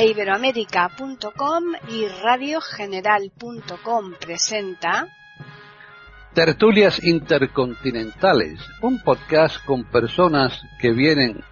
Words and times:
e 0.00 0.08
iberoamérica.com 0.08 1.64
y 1.90 2.08
radiogeneral.com 2.08 4.14
presenta 4.18 5.08
Tertulias 6.32 7.04
Intercontinentales, 7.04 8.60
un 8.80 9.02
podcast 9.02 9.62
con 9.66 9.84
personas 9.84 10.62
que 10.80 10.92
vienen 10.92 11.44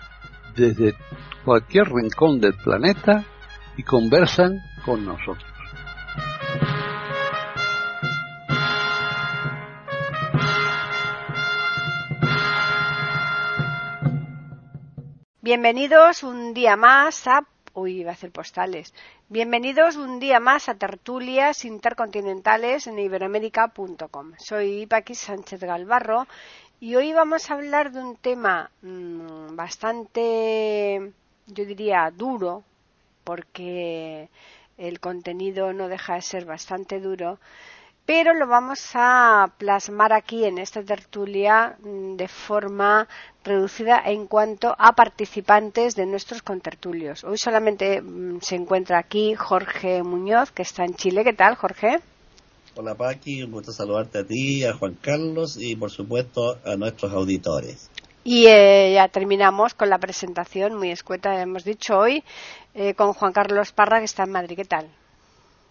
desde 0.56 0.94
cualquier 1.44 1.92
rincón 1.92 2.40
del 2.40 2.54
planeta 2.54 3.22
y 3.76 3.82
conversan 3.82 4.62
con 4.82 5.04
nosotros. 5.04 5.44
Bienvenidos 15.42 16.22
un 16.22 16.54
día 16.54 16.76
más 16.76 17.26
a 17.26 17.46
Uy, 17.78 18.00
iba 18.00 18.10
a 18.10 18.14
hacer 18.14 18.32
postales. 18.32 18.92
Bienvenidos 19.28 19.94
un 19.94 20.18
día 20.18 20.40
más 20.40 20.68
a 20.68 20.74
tertulias 20.74 21.64
intercontinentales 21.64 22.88
en 22.88 22.98
iberoamérica.com. 22.98 24.32
Soy 24.36 24.86
Paqui 24.86 25.14
Sánchez 25.14 25.60
Galvarro 25.60 26.26
y 26.80 26.96
hoy 26.96 27.12
vamos 27.12 27.48
a 27.48 27.54
hablar 27.54 27.92
de 27.92 28.00
un 28.00 28.16
tema 28.16 28.72
mmm, 28.82 29.54
bastante, 29.54 31.12
yo 31.46 31.64
diría, 31.64 32.10
duro, 32.10 32.64
porque 33.22 34.28
el 34.76 34.98
contenido 34.98 35.72
no 35.72 35.86
deja 35.86 36.14
de 36.14 36.22
ser 36.22 36.46
bastante 36.46 36.98
duro, 36.98 37.38
pero 38.08 38.32
lo 38.32 38.46
vamos 38.46 38.78
a 38.94 39.52
plasmar 39.58 40.14
aquí 40.14 40.46
en 40.46 40.56
esta 40.56 40.82
tertulia 40.82 41.76
mm, 41.82 42.16
de 42.16 42.26
forma 42.26 43.06
reducida 43.44 44.00
en 44.02 44.26
cuanto 44.26 44.74
a 44.78 44.92
participantes 44.92 45.94
de 45.94 46.06
nuestros 46.06 46.40
contertulios. 46.40 47.22
Hoy 47.22 47.36
solamente 47.36 48.00
mm, 48.00 48.40
se 48.40 48.54
encuentra 48.56 48.98
aquí 48.98 49.34
Jorge 49.34 50.02
Muñoz, 50.02 50.52
que 50.52 50.62
está 50.62 50.86
en 50.86 50.94
Chile. 50.94 51.22
¿Qué 51.22 51.34
tal, 51.34 51.56
Jorge? 51.56 52.00
Hola, 52.76 52.94
Paqui. 52.94 53.42
Un 53.42 53.52
gusto 53.52 53.72
saludarte 53.72 54.20
a 54.20 54.24
ti, 54.24 54.64
a 54.64 54.72
Juan 54.72 54.96
Carlos 55.02 55.58
y, 55.60 55.76
por 55.76 55.90
supuesto, 55.90 56.58
a 56.64 56.76
nuestros 56.76 57.12
auditores. 57.12 57.90
Y 58.24 58.46
eh, 58.46 58.92
ya 58.94 59.08
terminamos 59.08 59.74
con 59.74 59.90
la 59.90 59.98
presentación 59.98 60.78
muy 60.78 60.90
escueta, 60.92 61.42
hemos 61.42 61.62
dicho 61.62 61.98
hoy, 61.98 62.24
eh, 62.72 62.94
con 62.94 63.12
Juan 63.12 63.34
Carlos 63.34 63.72
Parra, 63.72 63.98
que 63.98 64.06
está 64.06 64.22
en 64.22 64.32
Madrid. 64.32 64.56
¿Qué 64.56 64.64
tal? 64.64 64.88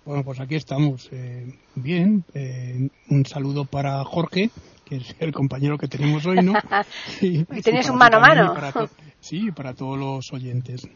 Bueno, 0.08 0.24
pues 0.24 0.40
aquí 0.40 0.56
estamos. 0.56 1.10
Eh, 1.12 1.54
bien, 1.76 2.24
eh, 2.34 2.88
un 3.10 3.26
saludo 3.26 3.66
para 3.66 4.02
Jorge, 4.06 4.52
que 4.86 4.96
es 4.96 5.16
el 5.20 5.34
compañero 5.34 5.78
que 5.78 5.90
tenemos 5.90 6.26
hoy, 6.26 6.42
¿no? 6.42 6.54
y, 7.22 7.44
¿Tienes 7.62 7.90
un 7.90 7.98
mano 7.98 8.16
a 8.16 8.20
mano? 8.22 8.54
Para 8.54 8.72
sí, 9.20 9.52
para 9.52 9.74
todos 9.74 10.00
los 10.00 10.32
oyentes. 10.32 10.88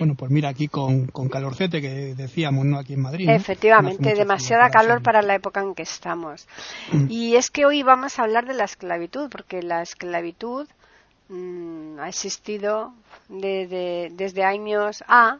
Bueno, 0.00 0.16
pues 0.16 0.32
mira, 0.32 0.48
aquí 0.48 0.66
con, 0.66 1.06
con 1.06 1.28
calorcete 1.28 1.80
que 1.80 2.16
decíamos, 2.16 2.64
¿no? 2.64 2.78
Aquí 2.80 2.94
en 2.94 3.02
Madrid. 3.02 3.26
¿no? 3.26 3.34
Efectivamente, 3.34 4.16
demasiada 4.16 4.68
calor 4.68 5.00
para 5.00 5.22
la 5.22 5.36
época 5.36 5.60
en 5.60 5.72
que 5.76 5.82
estamos. 5.84 6.48
Mm. 6.90 7.06
Y 7.08 7.36
es 7.36 7.52
que 7.52 7.66
hoy 7.66 7.84
vamos 7.84 8.18
a 8.18 8.24
hablar 8.24 8.46
de 8.46 8.54
la 8.54 8.64
esclavitud, 8.64 9.30
porque 9.30 9.62
la 9.62 9.82
esclavitud 9.82 10.66
mmm, 11.28 12.00
ha 12.00 12.08
existido 12.08 12.94
de, 13.28 13.68
de, 13.68 14.12
desde 14.12 14.42
años 14.42 15.04
A 15.06 15.38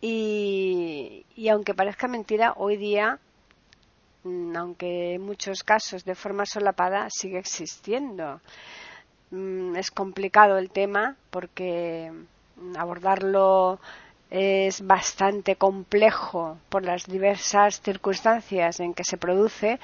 y, 0.00 1.48
aunque 1.50 1.74
parezca 1.74 2.08
mentira, 2.08 2.54
hoy 2.56 2.76
día, 2.76 3.18
mm, 4.24 4.56
aunque 4.56 5.14
en 5.14 5.22
muchos 5.22 5.62
casos 5.62 6.04
de 6.04 6.14
forma 6.14 6.46
solapada, 6.46 7.08
sigue 7.10 7.38
existiendo. 7.38 8.40
Mm, 9.30 9.76
es 9.76 9.90
complicado 9.90 10.58
el 10.58 10.70
tema 10.70 11.16
porque 11.30 12.12
abordarlo 12.76 13.78
es 14.30 14.86
bastante 14.86 15.56
complejo 15.56 16.58
por 16.68 16.84
las 16.84 17.06
diversas 17.06 17.80
circunstancias 17.80 18.80
en 18.80 18.94
que 18.94 19.04
se 19.04 19.16
produce, 19.18 19.80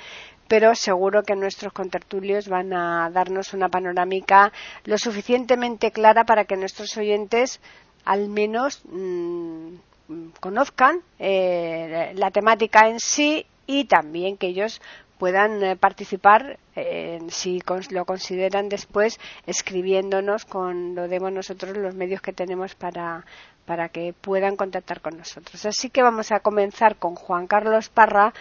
pero 0.48 0.74
seguro 0.74 1.24
que 1.24 1.34
nuestros 1.34 1.72
contertulios 1.72 2.48
van 2.48 2.72
a 2.72 3.10
darnos 3.10 3.52
una 3.54 3.68
panorámica 3.68 4.52
lo 4.84 4.98
suficientemente 4.98 5.90
clara 5.90 6.24
para 6.24 6.44
que 6.44 6.56
nuestros 6.56 6.96
oyentes 6.96 7.60
al 8.04 8.28
menos 8.28 8.82
conozcan 10.40 11.00
eh, 11.18 12.12
la 12.14 12.30
temática 12.30 12.88
en 12.88 13.00
sí 13.00 13.46
y 13.66 13.84
también 13.84 14.36
que 14.36 14.48
ellos 14.48 14.80
puedan 15.18 15.62
eh, 15.62 15.76
participar 15.76 16.58
eh, 16.74 17.20
si 17.28 17.62
lo 17.90 18.04
consideran 18.04 18.68
después 18.68 19.18
escribiéndonos 19.46 20.44
con 20.44 20.94
lo 20.94 21.08
demos 21.08 21.32
nosotros 21.32 21.76
los 21.76 21.94
medios 21.94 22.20
que 22.20 22.32
tenemos 22.32 22.74
para, 22.74 23.24
para 23.64 23.88
que 23.88 24.12
puedan 24.12 24.56
contactar 24.56 25.00
con 25.00 25.16
nosotros. 25.16 25.64
Así 25.64 25.90
que 25.90 26.02
vamos 26.02 26.32
a 26.32 26.40
comenzar 26.40 26.96
con 26.96 27.14
Juan 27.14 27.46
Carlos 27.46 27.88
Parra 27.88 28.32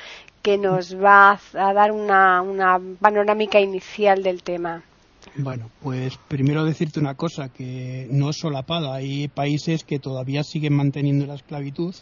que 0.42 0.58
nos 0.58 1.02
va 1.02 1.40
a 1.54 1.74
dar 1.74 1.92
una, 1.92 2.42
una 2.42 2.80
panorámica 3.00 3.60
inicial 3.60 4.22
del 4.22 4.44
tema. 4.44 4.84
Bueno, 5.38 5.70
pues 5.82 6.18
primero 6.30 6.64
decirte 6.64 7.00
una 7.00 7.16
cosa, 7.16 7.50
que 7.50 8.08
no 8.10 8.30
es 8.30 8.38
solapada. 8.38 8.96
Hay 8.96 9.28
países 9.28 9.84
que 9.84 10.00
todavía 10.00 10.44
siguen 10.44 10.74
manteniendo 10.74 11.26
la 11.26 11.36
esclavitud 11.36 11.94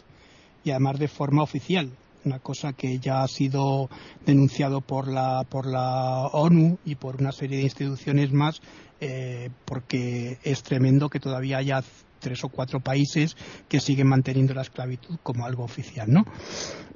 y 0.62 0.70
además 0.70 0.98
de 0.98 1.08
forma 1.08 1.42
oficial. 1.42 1.90
Una 2.24 2.38
cosa 2.38 2.72
que 2.72 2.98
ya 3.00 3.22
ha 3.22 3.28
sido 3.28 3.90
denunciado 4.24 4.80
por 4.80 5.08
la, 5.08 5.44
por 5.48 5.66
la 5.66 6.28
ONU 6.28 6.78
y 6.84 6.94
por 6.94 7.16
una 7.20 7.32
serie 7.32 7.58
de 7.58 7.64
instituciones 7.64 8.32
más, 8.32 8.62
eh, 9.00 9.50
porque 9.64 10.38
es 10.44 10.62
tremendo 10.62 11.10
que 11.10 11.20
todavía 11.20 11.58
haya 11.58 11.82
tres 12.20 12.42
o 12.44 12.48
cuatro 12.48 12.80
países 12.80 13.36
que 13.68 13.80
siguen 13.80 14.06
manteniendo 14.06 14.54
la 14.54 14.62
esclavitud 14.62 15.18
como 15.22 15.44
algo 15.44 15.64
oficial, 15.64 16.10
¿no? 16.10 16.24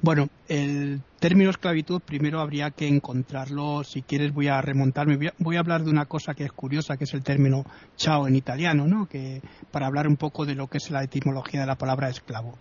Bueno, 0.00 0.28
el 0.48 1.02
término 1.20 1.50
esclavitud 1.50 2.00
primero 2.00 2.40
habría 2.40 2.70
que 2.70 2.88
encontrarlo, 2.88 3.84
si 3.84 4.02
quieres 4.02 4.32
voy 4.32 4.48
a 4.48 4.60
remontarme, 4.62 5.16
voy 5.16 5.26
a, 5.28 5.34
voy 5.38 5.56
a 5.56 5.60
hablar 5.60 5.84
de 5.84 5.90
una 5.90 6.06
cosa 6.06 6.34
que 6.34 6.44
es 6.44 6.52
curiosa, 6.52 6.96
que 6.96 7.04
es 7.04 7.14
el 7.14 7.22
término 7.22 7.64
chao 7.96 8.26
en 8.26 8.34
italiano, 8.34 8.86
¿no? 8.86 9.06
Que 9.06 9.42
para 9.70 9.86
hablar 9.86 10.08
un 10.08 10.16
poco 10.16 10.46
de 10.46 10.54
lo 10.54 10.66
que 10.66 10.78
es 10.78 10.90
la 10.90 11.04
etimología 11.04 11.60
de 11.60 11.66
la 11.66 11.76
palabra 11.76 12.08
esclavo. 12.08 12.58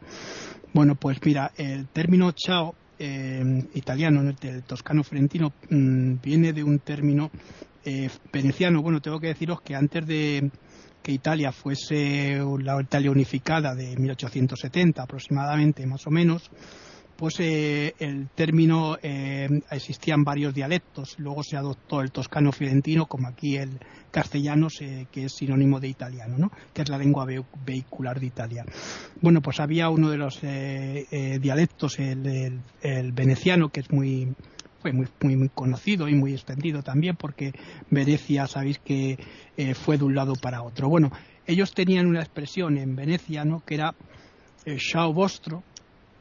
Bueno, 0.74 0.96
pues 0.96 1.18
mira, 1.24 1.52
el 1.56 1.88
término 1.88 2.31
chao 2.34 2.76
eh, 3.00 3.64
italiano, 3.74 4.22
del 4.34 4.64
toscano 4.64 5.03
frentino, 5.03 5.53
mmm, 5.70 6.16
viene 6.22 6.52
de 6.52 6.64
un 6.64 6.80
término 6.80 7.31
eh, 7.86 8.09
veneciano. 8.34 8.81
Bueno, 8.81 9.02
tengo 9.02 9.20
que 9.20 9.28
deciros 9.28 9.62
que 9.62 9.76
antes 9.76 10.06
de, 10.06 10.52
que 11.02 11.14
Italia 11.14 11.53
fuese 11.53 12.38
la 12.59 12.81
Italia 12.81 13.12
unificada 13.12 13.74
de 13.74 13.96
1870 13.96 15.02
aproximadamente, 15.02 15.86
más 15.86 16.06
o 16.06 16.12
menos, 16.12 16.52
pues 17.17 17.39
eh, 17.39 17.95
el 18.00 18.29
término 18.29 18.97
eh, 19.01 19.50
existían 19.72 20.23
varios 20.23 20.53
dialectos. 20.53 21.16
Luego 21.17 21.44
se 21.44 21.57
adoptó 21.57 22.01
el 22.01 22.11
toscano 22.11 22.51
fiorentino, 22.51 23.07
como 23.07 23.28
aquí 23.28 23.57
el 23.57 23.79
castellano, 24.11 24.69
se, 24.69 25.07
que 25.11 25.25
es 25.25 25.33
sinónimo 25.33 25.79
de 25.79 25.88
italiano, 25.88 26.38
¿no? 26.38 26.51
que 26.73 26.83
es 26.83 26.89
la 26.89 26.97
lengua 26.97 27.25
ve 27.25 27.44
vehicular 27.66 28.19
de 28.19 28.28
Italia. 28.28 28.66
Bueno, 29.22 29.41
pues 29.41 29.59
había 29.59 29.89
uno 29.89 30.09
de 30.09 30.17
los 30.17 30.44
eh, 30.44 31.07
eh 31.11 31.39
dialectos, 31.39 32.00
el, 32.00 32.61
veneciano, 33.13 33.69
que 33.69 33.81
es 33.81 33.91
muy 33.91 34.34
fue 34.79 34.94
muy, 34.94 35.07
muy, 35.22 35.49
conocido 35.49 36.07
y 36.07 36.13
muy 36.13 36.34
extendido 36.34 36.84
también 36.84 37.16
porque 37.16 37.51
Venecia 37.89 38.45
sabéis 38.45 38.78
que 38.78 39.17
eh, 39.57 39.73
fue 39.73 39.97
de 39.97 40.03
un 40.03 40.13
lado 40.13 40.34
para 40.35 40.61
otro. 40.61 40.88
Bueno, 40.88 41.11
ellos 41.47 41.73
tenían 41.73 42.05
una 42.05 42.19
expresión 42.19 42.78
en 42.78 42.95
Venecia 42.95 43.44
¿no? 43.44 43.63
que 43.66 43.75
era 43.75 43.95
eh, 44.66 44.78
Shao 44.78 45.13
vostro, 45.13 45.63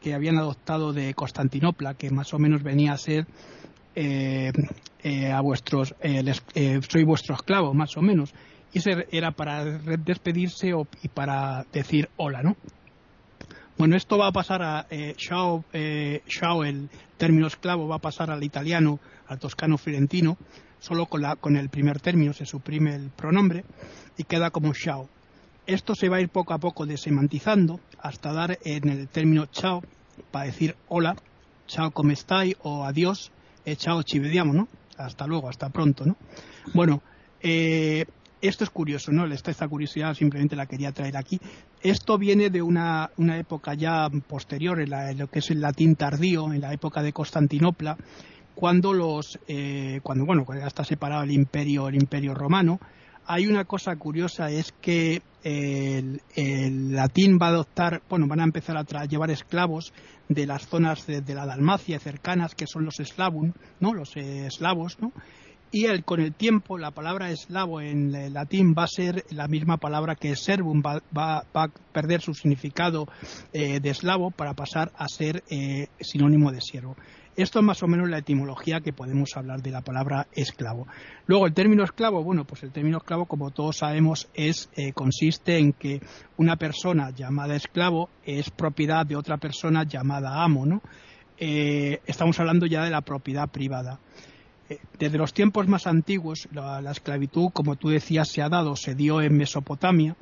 que 0.07 0.15
habían 0.15 0.39
adoptado 0.39 0.93
de 0.93 1.15
Constantinopla, 1.15 1.95
que 1.95 2.11
más 2.11 2.33
o 2.33 2.39
menos 2.39 2.63
venía 2.63 2.93
a 2.93 2.97
ser 2.97 3.27
eh, 3.97 4.53
eh 5.03 5.33
a 5.33 5.41
vuestros, 5.41 5.97
eh, 6.01 6.23
les, 6.23 6.45
soy 6.89 7.03
vuestro 7.03 7.35
esclavo, 7.35 7.75
más 7.75 7.97
o 7.97 8.03
menos. 8.03 8.33
Y 8.73 8.79
era 9.11 9.33
para 9.33 9.65
despedirse 9.65 10.75
o, 10.75 10.87
y 11.03 11.09
para 11.09 11.67
decir 11.73 12.09
hola, 12.19 12.45
¿no? 12.45 12.57
Bueno, 13.77 13.97
esto 13.97 14.17
va 14.17 14.29
a 14.29 14.33
pasar 14.33 14.63
a 14.63 14.87
eh, 14.91 15.17
Shao, 15.19 15.65
el 16.63 16.89
término 17.17 17.49
esclavo, 17.49 17.89
va 17.89 17.97
a 17.97 17.99
pasar 17.99 18.31
al 18.31 18.45
italiano, 18.45 19.01
al 19.27 19.41
toscano 19.41 19.77
fiorentino, 19.77 20.39
solo 20.79 21.07
con, 21.07 21.23
la, 21.23 21.35
con 21.35 21.57
el 21.57 21.69
primer 21.69 21.99
término 21.99 22.33
se 22.33 22.47
suprime 22.47 22.95
el 22.95 23.11
pronombre 23.11 23.65
y 24.17 24.23
queda 24.23 24.53
como 24.53 24.73
Shao. 24.73 25.09
Esto 25.67 25.97
se 25.97 26.09
va 26.09 26.19
a 26.19 26.21
ir 26.21 26.29
poco 26.29 26.55
a 26.55 26.59
poco 26.59 26.87
desemantizando 26.87 27.81
hasta 27.99 28.33
dar 28.33 28.57
en 28.63 28.89
el 28.89 29.09
término 29.09 29.47
chao 29.47 29.83
para 30.31 30.47
decir 30.47 30.77
hola, 30.89 31.17
chao, 31.67 31.91
¿cómo 31.91 32.13
estáis? 32.13 32.57
o 32.63 32.85
adiós, 32.85 33.31
eh, 33.65 33.77
chao, 33.77 34.03
ci 34.03 34.19
vediamo, 34.19 34.53
¿no? 34.53 34.69
Hasta 34.97 35.27
luego, 35.27 35.49
hasta 35.49 35.69
pronto, 35.71 36.05
¿no? 36.05 36.17
Bueno, 36.75 37.03
eh, 37.41 38.07
esto 38.41 38.65
es 38.65 38.71
curioso, 38.71 39.13
¿no? 39.13 39.27
Esta, 39.27 39.51
esta 39.51 39.69
curiosidad 39.69 40.15
simplemente 40.15 40.57
la 40.57 40.67
quería 40.67 40.93
traer 40.93 41.17
aquí. 41.17 41.41
Esto 41.81 42.19
viene 42.19 42.51
de 42.51 42.63
una, 42.63 43.11
una 43.17 43.39
época 43.39 43.75
ya 43.75 44.09
posterior, 44.27 44.81
en, 44.81 44.91
la, 44.91 45.13
lo 45.13 45.29
que 45.29 45.41
es 45.41 45.51
el 45.51 45.61
latín 45.61 45.97
tardío, 45.97 46.53
en 46.53 46.61
la 46.61 46.73
época 46.73 47.03
de 47.03 47.13
Constantinopla, 47.13 47.97
cuando 48.55 48.93
los, 48.93 49.39
eh, 49.49 50.01
cuando 50.03 50.25
bueno, 50.25 50.47
ya 50.49 50.67
está 50.67 50.85
separado 50.85 51.23
el 51.25 51.31
imperio, 51.31 51.89
el 51.89 51.95
imperio 51.97 52.35
romano, 52.35 52.81
hay 53.27 53.47
una 53.47 53.65
cosa 53.65 53.97
curiosa, 53.97 54.51
es 54.51 54.73
que 54.81 55.23
el, 55.43 56.21
latín 56.93 57.39
va 57.41 57.47
a 57.47 57.51
adoptar, 57.51 58.03
bueno, 58.09 58.27
van 58.27 58.41
a 58.41 58.45
empezar 58.45 58.77
a 58.77 59.05
llevar 59.05 59.31
esclavos 59.31 59.93
de 60.29 60.47
las 60.47 60.67
zonas 60.67 61.07
de, 61.07 61.35
la 61.35 61.47
Dalmacia 61.47 61.99
cercanas, 62.01 62.55
que 62.55 62.67
son 62.67 62.85
los 62.85 63.01
eslavun, 63.01 63.55
¿no? 63.81 63.95
Los 63.95 64.17
eslavos, 64.17 64.99
¿no? 65.01 65.13
Y 65.73 65.87
el, 65.87 66.05
con 66.05 66.21
el 66.21 66.33
tiempo, 66.33 66.79
la 66.79 66.93
palabra 66.93 67.31
eslavo 67.31 67.81
en 67.81 68.33
latín 68.33 68.75
va 68.77 68.85
a 68.85 68.89
ser 68.89 69.25
la 69.31 69.49
misma 69.49 69.77
palabra 69.77 70.15
que 70.15 70.37
servum, 70.37 70.81
va, 70.81 71.03
va, 71.17 71.45
a 71.55 71.69
perder 71.93 72.21
su 72.21 72.35
significado 72.35 73.07
eh, 73.53 73.81
de 73.81 73.91
eslavo 73.91 74.31
para 74.31 74.55
pasar 74.55 74.93
a 74.97 75.09
ser 75.09 75.43
eh, 75.51 75.89
sinónimo 76.01 76.53
de 76.53 76.61
siervo. 76.61 76.97
Esto 77.37 77.59
es 77.59 77.65
más 77.67 77.83
o 77.83 77.87
menos 77.87 78.09
la 78.09 78.19
etimología 78.19 78.81
que 78.81 78.95
podemos 78.95 79.37
hablar 79.37 79.61
de 79.61 79.71
la 79.71 79.83
palabra 79.83 80.27
esclavo. 80.33 80.87
Luego, 81.27 81.47
el 81.47 81.53
término 81.53 81.85
esclavo, 81.85 82.25
bueno, 82.25 82.47
pues 82.47 82.63
el 82.63 82.73
término 82.73 82.97
esclavo, 82.97 83.27
como 83.27 83.51
todos 83.51 83.77
sabemos, 83.77 84.29
es, 84.33 84.71
eh, 84.75 84.95
consiste 84.95 85.59
en 85.59 85.75
que 85.75 86.01
una 86.39 86.57
persona 86.57 87.11
llamada 87.11 87.55
esclavo 87.55 88.09
es 88.25 88.49
propiedad 88.49 89.05
de 89.05 89.17
otra 89.17 89.37
persona 89.37 89.85
llamada 89.85 90.43
amo. 90.43 90.81
Eh, 91.39 92.01
estamos 92.07 92.41
hablando 92.41 92.65
ya 92.65 92.83
de 92.83 92.91
la 92.91 93.03
propiedad 93.03 93.51
privada. 93.51 94.01
Eh, 94.71 94.79
desde 94.99 95.19
los 95.19 95.35
tiempos 95.35 95.69
más 95.69 95.87
antiguos, 95.87 96.49
la, 96.53 96.91
esclavitud, 96.91 97.51
como 97.53 97.77
tú 97.77 97.91
decías, 97.91 98.29
se 98.29 98.41
ha 98.41 98.49
dado, 98.49 98.77
se 98.77 98.95
dio 98.95 99.21
en 99.21 99.37
Mesopotamia, 99.37 100.17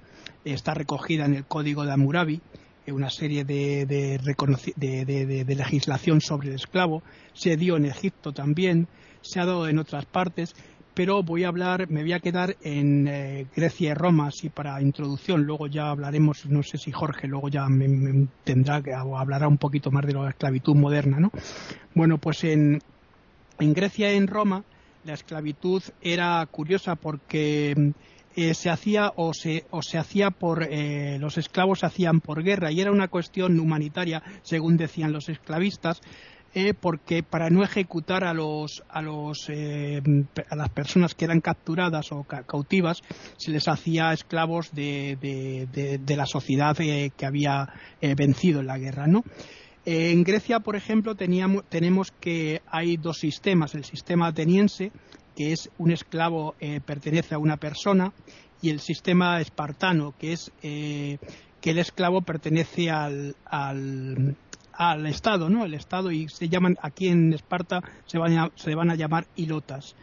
está 0.45 0.75
recogida 0.75 1.27
en 1.27 1.35
el 1.35 1.45
Código 1.47 1.85
de 1.85 1.93
Hammurabi, 1.93 2.43
una 2.93 3.11
serie 3.11 3.45
de, 3.45 3.87
de, 3.87 5.55
legislación 5.55 6.21
sobre 6.21 6.49
el 6.49 6.55
esclavo, 6.55 7.03
se 7.33 7.57
dio 7.57 7.77
en 7.77 7.87
Egipto 7.87 8.33
también, 8.33 8.89
se 9.23 9.41
ha 9.41 9.47
dado 9.47 9.69
en 9.69 9.79
otras 9.79 10.05
partes, 10.05 10.55
pero 10.95 11.23
voy 11.23 11.45
a 11.45 11.49
hablar, 11.49 11.91
me 11.91 12.03
voy 12.03 12.13
a 12.13 12.21
quedar 12.21 12.57
en 12.63 13.09
eh, 13.09 13.47
Grecia 13.55 13.91
y 13.91 13.95
Roma, 13.95 14.29
así 14.29 14.49
para 14.49 14.81
introducción, 14.81 15.43
luego 15.43 15.67
ya 15.67 15.91
hablaremos, 15.91 16.47
no 16.47 16.63
sé 16.63 16.79
si 16.79 16.93
Jorge 16.93 17.27
luego 17.27 17.49
ya 17.49 17.67
me, 17.69 18.29
tendrá 18.45 18.81
que 18.81 18.95
hablará 18.95 19.49
un 19.49 19.59
poquito 19.59 19.91
más 19.91 20.07
de 20.07 20.13
la 20.13 20.29
esclavitud 20.29 20.77
moderna, 20.77 21.19
¿no? 21.19 21.33
Bueno, 21.95 22.19
pues 22.19 22.45
en, 22.45 22.81
en 23.59 23.73
Grecia 23.75 24.13
y 24.13 24.17
en 24.17 24.29
Roma 24.29 24.65
la 25.05 25.15
esclavitud 25.15 25.83
era 26.01 26.47
curiosa 26.51 26.97
porque 26.97 27.93
eh, 28.37 28.55
se 28.55 28.69
hacía 28.69 29.13
o 29.15 29.33
se, 29.33 29.65
o 29.71 29.81
se 29.83 29.97
hacía 29.97 30.31
por 30.31 30.65
eh, 30.65 31.19
los 31.21 31.39
esclavos 31.39 31.81
se 31.81 31.87
hacían 31.87 32.21
por 32.21 32.43
guerra 32.43 32.73
y 32.73 32.81
era 32.81 32.91
una 32.91 33.07
cuestión 33.07 33.61
humanitaria 33.61 34.23
según 34.43 34.77
decían 34.77 35.13
los 35.13 35.29
esclavistas 35.29 36.01
eh, 36.53 36.75
porque 36.75 37.23
para 37.23 37.51
no 37.51 37.63
ejecutar 37.63 38.25
a 38.25 38.35
los 38.35 38.83
a 38.89 39.03
los 39.03 39.49
a 39.49 40.57
las 40.57 40.69
personas 40.71 41.15
que 41.15 41.27
eran 41.27 41.41
capturadas 41.41 42.11
o 42.11 42.25
cautivas 42.25 43.03
se 43.37 43.53
les 43.53 43.69
hacía 43.69 44.13
esclavos 44.13 44.73
de, 44.73 45.17
de, 46.05 46.17
la 46.17 46.27
sociedad 46.27 46.77
que 46.77 47.27
había 47.27 47.69
vencido 48.17 48.61
en 48.61 48.67
la 48.67 48.79
guerra 48.79 49.07
no 49.07 49.23
en 49.87 50.25
Grecia, 50.25 50.61
por 50.61 50.77
ejemplo, 50.77 51.15
teníamos, 51.15 51.65
tenemos 51.69 52.11
que 52.11 52.63
hay 52.67 52.97
dos 52.97 53.19
sistemas. 53.19 53.75
El 53.75 53.85
sistema 53.85 54.29
ateniense, 54.29 54.93
que 55.35 55.53
es 55.53 55.71
un 55.79 55.91
esclavo 55.91 56.55
eh, 56.61 56.81
pertenece 56.85 57.35
a 57.35 57.39
una 57.39 57.57
persona, 57.57 58.13
y 58.63 58.71
el 58.71 58.81
sistema 58.81 59.41
espartano, 59.41 60.15
que 60.19 60.33
es 60.33 60.51
eh, 60.63 61.19
que 61.61 61.71
el 61.71 61.79
esclavo 61.79 62.23
pertenece 62.23 62.91
al, 62.91 63.37
al, 63.45 64.37
al, 64.73 65.07
Estado, 65.07 65.51
¿no? 65.51 65.65
El 65.65 65.75
Estado 65.75 66.11
y 66.11 66.29
se 66.29 66.49
llaman 66.49 66.77
aquí 66.81 67.09
en 67.09 67.33
Esparta 67.33 67.83
se 68.07 68.19
van 68.19 68.39
a, 68.39 68.51
se 68.55 68.75
van 68.75 68.91
a 68.91 68.95
llamar 68.95 69.27
ilotas. 69.37 69.97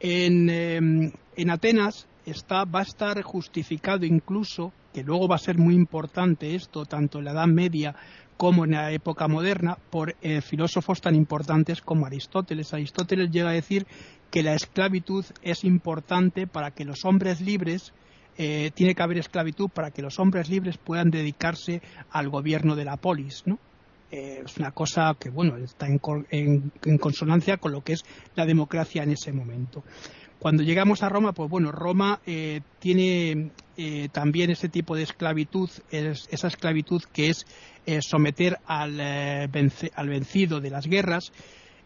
En, 0.00 0.50
em, 0.50 1.12
en 1.36 1.50
Atenas 1.50 2.08
está, 2.26 2.64
va 2.64 2.80
a 2.80 2.82
estar 2.82 3.22
justificado 3.22 4.04
incluso, 4.04 4.72
que 4.92 5.04
luego 5.04 5.28
va 5.28 5.36
a 5.36 5.38
ser 5.38 5.58
muy 5.58 5.74
importante 5.74 6.54
esto, 6.54 6.84
tanto 6.84 7.18
en 7.18 7.26
la 7.26 7.32
Edad 7.32 7.46
Media 7.46 7.94
como 8.36 8.64
en 8.64 8.72
la 8.72 8.90
época 8.90 9.28
moderna, 9.28 9.78
por 9.90 10.16
eh, 10.22 10.40
filósofos 10.40 11.00
tan 11.00 11.14
importantes 11.14 11.80
como 11.80 12.06
Aristóteles. 12.06 12.74
Aristóteles 12.74 13.30
llega 13.30 13.50
a 13.50 13.52
decir 13.52 13.86
que 14.32 14.42
la 14.42 14.54
esclavitud 14.54 15.26
es 15.42 15.62
importante 15.62 16.46
para 16.46 16.70
que 16.70 16.86
los 16.86 17.04
hombres 17.04 17.42
libres 17.42 17.92
eh, 18.38 18.70
tiene 18.74 18.94
que 18.94 19.02
haber 19.02 19.18
esclavitud 19.18 19.68
para 19.68 19.90
que 19.90 20.00
los 20.00 20.18
hombres 20.18 20.48
libres 20.48 20.78
puedan 20.78 21.10
dedicarse 21.10 21.82
al 22.10 22.30
gobierno 22.30 22.74
de 22.74 22.86
la 22.86 22.96
polis, 22.96 23.42
¿no? 23.44 23.58
Eh, 24.10 24.42
es 24.44 24.56
una 24.56 24.70
cosa 24.70 25.14
que, 25.20 25.28
bueno, 25.28 25.58
está 25.58 25.86
en, 25.86 26.70
consonancia 26.98 27.58
con 27.58 27.72
lo 27.72 27.82
que 27.82 27.92
es 27.92 28.04
la 28.34 28.46
democracia 28.46 29.02
en 29.02 29.10
ese 29.10 29.32
momento. 29.32 29.84
Cuando 30.38 30.62
llegamos 30.62 31.02
a 31.02 31.10
Roma, 31.10 31.32
pues 31.32 31.50
bueno, 31.50 31.70
Roma 31.70 32.20
eh, 32.26 32.62
tiene 32.78 33.50
también 34.12 34.50
ese 34.50 34.68
tipo 34.68 34.96
de 34.96 35.02
esclavitud, 35.02 35.68
esa 35.90 36.46
esclavitud 36.48 37.02
que 37.12 37.30
es 37.30 37.46
someter 38.00 38.58
al, 38.66 38.98
al 39.00 40.08
vencido 40.08 40.60
de 40.60 40.70
las 40.70 40.86
guerras, 40.86 41.32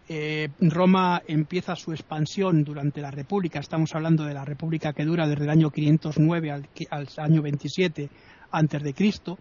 eh, 0.08 0.48
Roma 0.60 1.22
empieza 1.26 1.74
su 1.74 1.92
expansión 1.92 2.62
durante 2.62 3.00
la 3.00 3.10
República, 3.10 3.58
estamos 3.58 3.94
hablando 3.94 4.24
de 4.24 4.34
la 4.34 4.44
República 4.44 4.92
que 4.92 5.04
dura 5.04 5.26
desde 5.26 5.44
el 5.44 5.50
año 5.50 5.70
509 5.70 6.50
al, 6.52 7.08
año 7.16 7.42
27 7.42 8.08
antes 8.52 8.82
de 8.82 8.94
Cristo, 8.94 9.36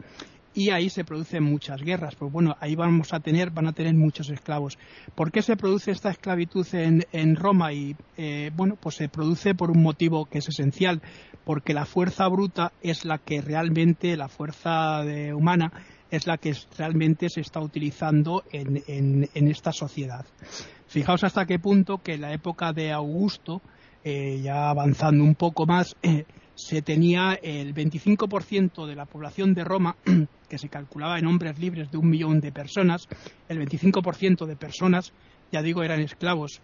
y 0.56 0.72
ahí 0.72 0.90
se 0.90 1.04
producen 1.04 1.44
muchas 1.44 1.82
guerras. 1.82 2.16
Pues 2.16 2.32
bueno, 2.32 2.56
ahí 2.62 2.76
vamos 2.76 3.14
a 3.14 3.20
tener, 3.20 3.52
van 3.52 3.68
a 3.68 3.74
tener 3.74 3.94
muchos 3.94 4.30
esclavos. 4.30 4.80
¿Por 5.14 5.32
qué 5.32 5.42
se 5.42 5.58
produce 5.58 5.92
esta 5.92 6.10
esclavitud 6.10 6.66
en, 6.72 7.36
Roma? 7.36 7.74
Y 7.74 7.96
eh, 8.16 8.52
bueno, 8.56 8.78
pues 8.80 8.96
se 8.96 9.10
produce 9.10 9.54
por 9.54 9.70
un 9.70 9.84
motivo 9.84 10.26
que 10.26 10.38
es 10.38 10.48
esencial, 10.48 11.02
porque 11.44 11.74
la 11.74 11.86
fuerza 11.86 12.28
bruta 12.30 12.72
es 12.82 13.04
la 13.04 13.18
que 13.18 13.42
realmente, 13.42 14.16
la 14.16 14.30
fuerza 14.30 15.02
humana, 15.36 15.74
es 16.12 16.28
la 16.28 16.38
que 16.38 16.54
realmente 16.78 17.30
se 17.30 17.42
está 17.42 17.60
utilizando 17.60 18.44
en, 18.52 19.28
esta 19.34 19.72
sociedad. 19.72 20.26
Fijaos 20.88 21.24
hasta 21.24 21.46
qué 21.46 21.60
punto 21.60 21.98
que 21.98 22.14
en 22.14 22.22
la 22.22 22.34
época 22.34 22.74
de 22.74 22.92
Augusto, 22.92 23.62
eh, 24.04 24.40
ya 24.42 24.70
avanzando 24.70 25.24
un 25.24 25.36
poco 25.36 25.66
más, 25.66 25.96
eh, 26.04 26.26
se 26.56 26.82
tenía 26.82 27.38
el 27.42 27.74
25% 27.74 28.86
de 28.86 28.96
la 28.96 29.06
población 29.06 29.54
de 29.54 29.64
Roma, 29.64 29.98
que 30.50 30.58
se 30.58 30.70
calculaba 30.70 31.20
en 31.20 31.28
hombres 31.28 31.60
libres 31.60 31.92
de 31.92 31.98
un 31.98 32.10
millón 32.10 32.40
de 32.40 32.52
personas, 32.52 33.08
el 33.50 33.60
25% 33.60 34.46
de 34.46 34.56
personas, 34.56 35.12
ya 35.52 35.62
digo, 35.62 35.84
eran 35.84 36.00
esclavos. 36.00 36.62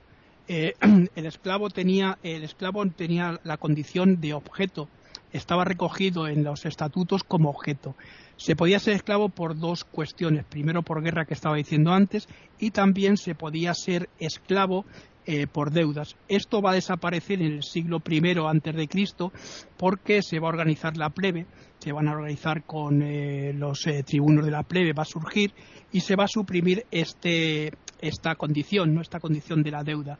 Eh, 0.48 0.74
el 1.16 1.26
esclavo 1.26 1.70
tenía 1.70 2.18
el 2.24 2.44
esclavo 2.44 2.86
tenía 2.90 3.40
la 3.44 3.58
condición 3.58 4.20
de 4.22 4.34
objeto, 4.34 4.88
estaba 5.32 5.66
recogido 5.66 6.28
en 6.28 6.44
los 6.44 6.66
estatutos 6.66 7.24
como 7.24 7.50
objeto. 7.50 7.96
Se 8.38 8.56
podía 8.56 8.80
ser 8.80 8.96
esclavo 8.96 9.30
por 9.30 9.58
dos 9.58 9.84
cuestiones. 9.84 10.46
Primero, 10.46 10.82
por 10.82 11.04
guerra 11.04 11.26
que 11.26 11.34
estaba 11.34 11.56
diciendo 11.56 11.92
antes, 11.92 12.28
y 12.60 12.72
también 12.72 13.18
se 13.18 13.36
podía 13.36 13.74
ser 13.74 14.10
esclavo 14.20 14.86
eh, 15.28 15.46
por 15.46 15.70
deudas. 15.70 16.16
Esto 16.28 16.64
va 16.64 16.72
a 16.72 16.74
desaparecer 16.74 17.44
en 17.44 17.52
el 17.52 17.64
siglo 17.64 18.02
I 18.10 18.36
antes 18.48 18.76
de 18.76 18.88
Cristo 18.88 19.32
porque 19.78 20.24
se 20.24 20.40
va 20.40 20.48
a 20.48 20.50
organizar 20.50 20.98
la 20.98 21.12
plebe, 21.12 21.46
se 21.78 21.92
van 21.92 22.08
a 22.08 22.14
organizar 22.14 22.64
con 22.64 23.04
eh, 23.04 23.54
los 23.54 23.86
eh, 23.86 24.02
tribunos 24.02 24.44
de 24.44 24.50
la 24.50 24.64
plebe, 24.64 24.94
va 24.94 25.04
a 25.04 25.06
surgir 25.06 25.54
y 25.92 26.00
se 26.00 26.16
va 26.16 26.24
a 26.24 26.28
suprimir 26.28 26.88
este, 26.90 27.72
esta 28.00 28.34
condición, 28.34 28.96
no 28.96 29.02
esta 29.02 29.20
condición 29.20 29.62
de 29.62 29.70
la 29.70 29.84
deuda. 29.84 30.18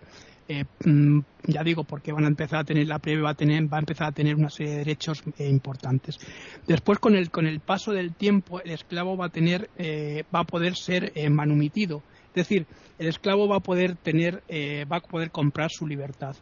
Eh, 0.48 0.66
mm, 0.86 1.20
ya 1.48 1.64
digo, 1.64 1.84
porque 1.84 2.12
van 2.12 2.26
a 2.26 2.28
empezar 2.28 2.60
a 2.60 2.64
tener 2.64 2.88
la 2.88 3.00
plebe, 3.00 3.22
va 3.22 3.32
a, 3.32 3.36
tener, 3.36 3.72
va 3.72 3.78
a 3.78 3.80
empezar 3.80 4.08
a 4.08 4.12
tener 4.12 4.36
una 4.36 4.50
serie 4.50 4.74
de 4.74 4.78
derechos 4.80 5.24
eh, 5.38 5.48
importantes. 5.48 6.18
Después, 6.68 7.00
con 7.00 7.16
el, 7.16 7.32
con 7.32 7.48
el 7.48 7.60
paso 7.60 7.92
del 7.92 8.14
tiempo, 8.14 8.62
el 8.62 8.72
esclavo 8.72 9.16
va 9.18 9.28
a 9.28 9.30
tener, 9.30 9.70
eh, 9.78 10.24
va 10.34 10.42
a 10.42 10.44
poder 10.46 10.76
ser 10.76 11.14
manumitido. 11.30 12.04
Es 12.30 12.48
decir, 12.48 12.66
el 12.98 13.08
esclavo 13.08 13.48
va 13.48 13.58
a 13.58 13.62
poder 13.62 13.96
tener, 13.96 14.44
va 14.90 14.98
a 14.98 15.02
poder 15.02 15.32
comprar 15.32 15.70
su 15.70 15.86
libertad. 15.86 16.36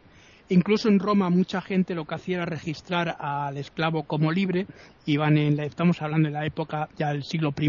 Incluso 0.50 0.88
en 0.88 0.98
Roma 0.98 1.30
mucha 1.30 1.60
gente 1.60 1.94
lo 1.94 2.04
que 2.04 2.16
hacía 2.16 2.38
era 2.38 2.44
registrar 2.44 3.16
al 3.20 3.56
esclavo 3.56 4.02
como 4.02 4.32
libre. 4.32 4.66
Iban 5.06 5.38
en 5.38 5.56
la, 5.56 5.64
estamos 5.64 6.02
hablando 6.02 6.28
de 6.28 6.34
la 6.34 6.44
época, 6.44 6.88
ya 6.98 7.12
del 7.12 7.22
siglo 7.22 7.54
I, 7.56 7.68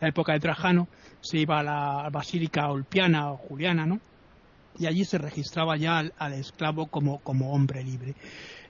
la 0.00 0.08
época 0.08 0.32
de 0.32 0.40
Trajano, 0.40 0.88
se 1.20 1.38
iba 1.38 1.60
a 1.60 1.62
la 1.62 2.08
Basílica 2.10 2.70
Olpiana 2.70 3.32
o 3.32 3.36
Juliana, 3.36 3.84
¿no? 3.84 4.00
Y 4.78 4.86
allí 4.86 5.04
se 5.04 5.18
registraba 5.18 5.76
ya 5.76 5.98
al, 5.98 6.32
esclavo 6.34 6.86
como, 6.86 7.20
hombre 7.52 7.82
libre. 7.82 8.14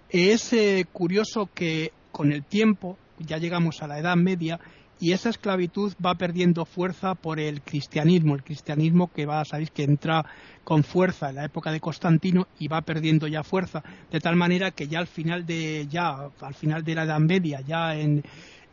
Es 0.09 0.53
eh, 0.53 0.87
curioso 0.93 1.49
que 1.53 1.93
con 2.13 2.33
el 2.33 2.45
tiempo, 2.45 2.97
ya 3.19 3.39
llegamos 3.39 3.83
a 3.83 3.87
la 3.87 3.99
Edad 3.99 4.17
Media, 4.17 4.61
y 4.99 5.13
esa 5.13 5.29
esclavitud 5.29 5.93
va 6.05 6.15
perdiendo 6.15 6.65
fuerza 6.65 7.15
por 7.15 7.39
el 7.39 7.61
cristianismo, 7.61 8.35
el 8.35 8.43
cristianismo 8.43 9.13
que 9.13 9.27
va, 9.27 9.45
sabéis 9.45 9.71
que 9.71 9.83
entra 9.83 10.25
con 10.65 10.85
fuerza 10.85 11.29
en 11.29 11.37
la 11.37 11.45
época 11.45 11.71
de 11.71 11.81
Constantino 11.81 12.49
y 12.59 12.69
va 12.69 12.81
perdiendo 12.81 13.27
ya 13.27 13.43
fuerza, 13.43 13.83
de 14.11 14.21
tal 14.21 14.37
manera 14.37 14.71
que 14.71 14.89
ya 14.89 15.01
al 15.01 15.07
final 15.07 15.45
de 15.45 15.87
ya 15.89 16.31
al 16.41 16.55
final 16.55 16.83
de 16.83 16.95
la 16.95 17.05
Edad 17.05 17.21
Media, 17.21 17.61
ya 17.61 17.95
en, 17.95 18.23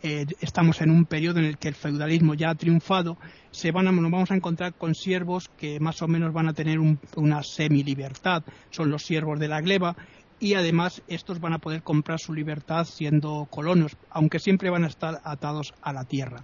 eh, 0.04 0.26
estamos 0.42 0.82
en 0.82 0.92
un 0.92 1.06
periodo 1.06 1.40
en 1.40 1.46
el 1.46 1.58
que 1.58 1.70
el 1.70 1.76
feudalismo 1.76 2.34
ya 2.34 2.50
ha 2.50 2.56
triunfado, 2.56 3.18
se 3.52 3.72
van 3.72 3.88
a, 3.88 3.92
nos 3.94 4.12
vamos 4.12 4.32
a 4.32 4.36
encontrar 4.36 4.74
con 4.74 4.96
siervos 4.96 5.50
que 5.58 5.80
más 5.80 6.02
o 6.02 6.10
menos 6.10 6.34
van 6.34 6.50
a 6.50 6.54
tener 6.54 6.78
una 7.16 7.42
semi-libertad, 7.42 8.44
son 8.70 8.92
los 8.92 9.04
siervos 9.04 9.40
de 9.40 9.48
la 9.48 9.62
gleba, 9.62 9.96
y 10.42 10.56
además 10.56 11.02
estos 11.08 11.40
van 11.40 11.54
a 11.54 11.60
poder 11.60 11.84
comprar 11.84 12.20
su 12.20 12.34
libertad 12.34 12.84
siendo 12.84 13.48
colonos, 13.50 13.96
aunque 14.10 14.40
siempre 14.40 14.70
van 14.70 14.84
a 14.84 14.88
estar 14.88 15.22
atados 15.24 15.74
a 15.82 15.94
la 15.94 16.04
tierra. 16.04 16.44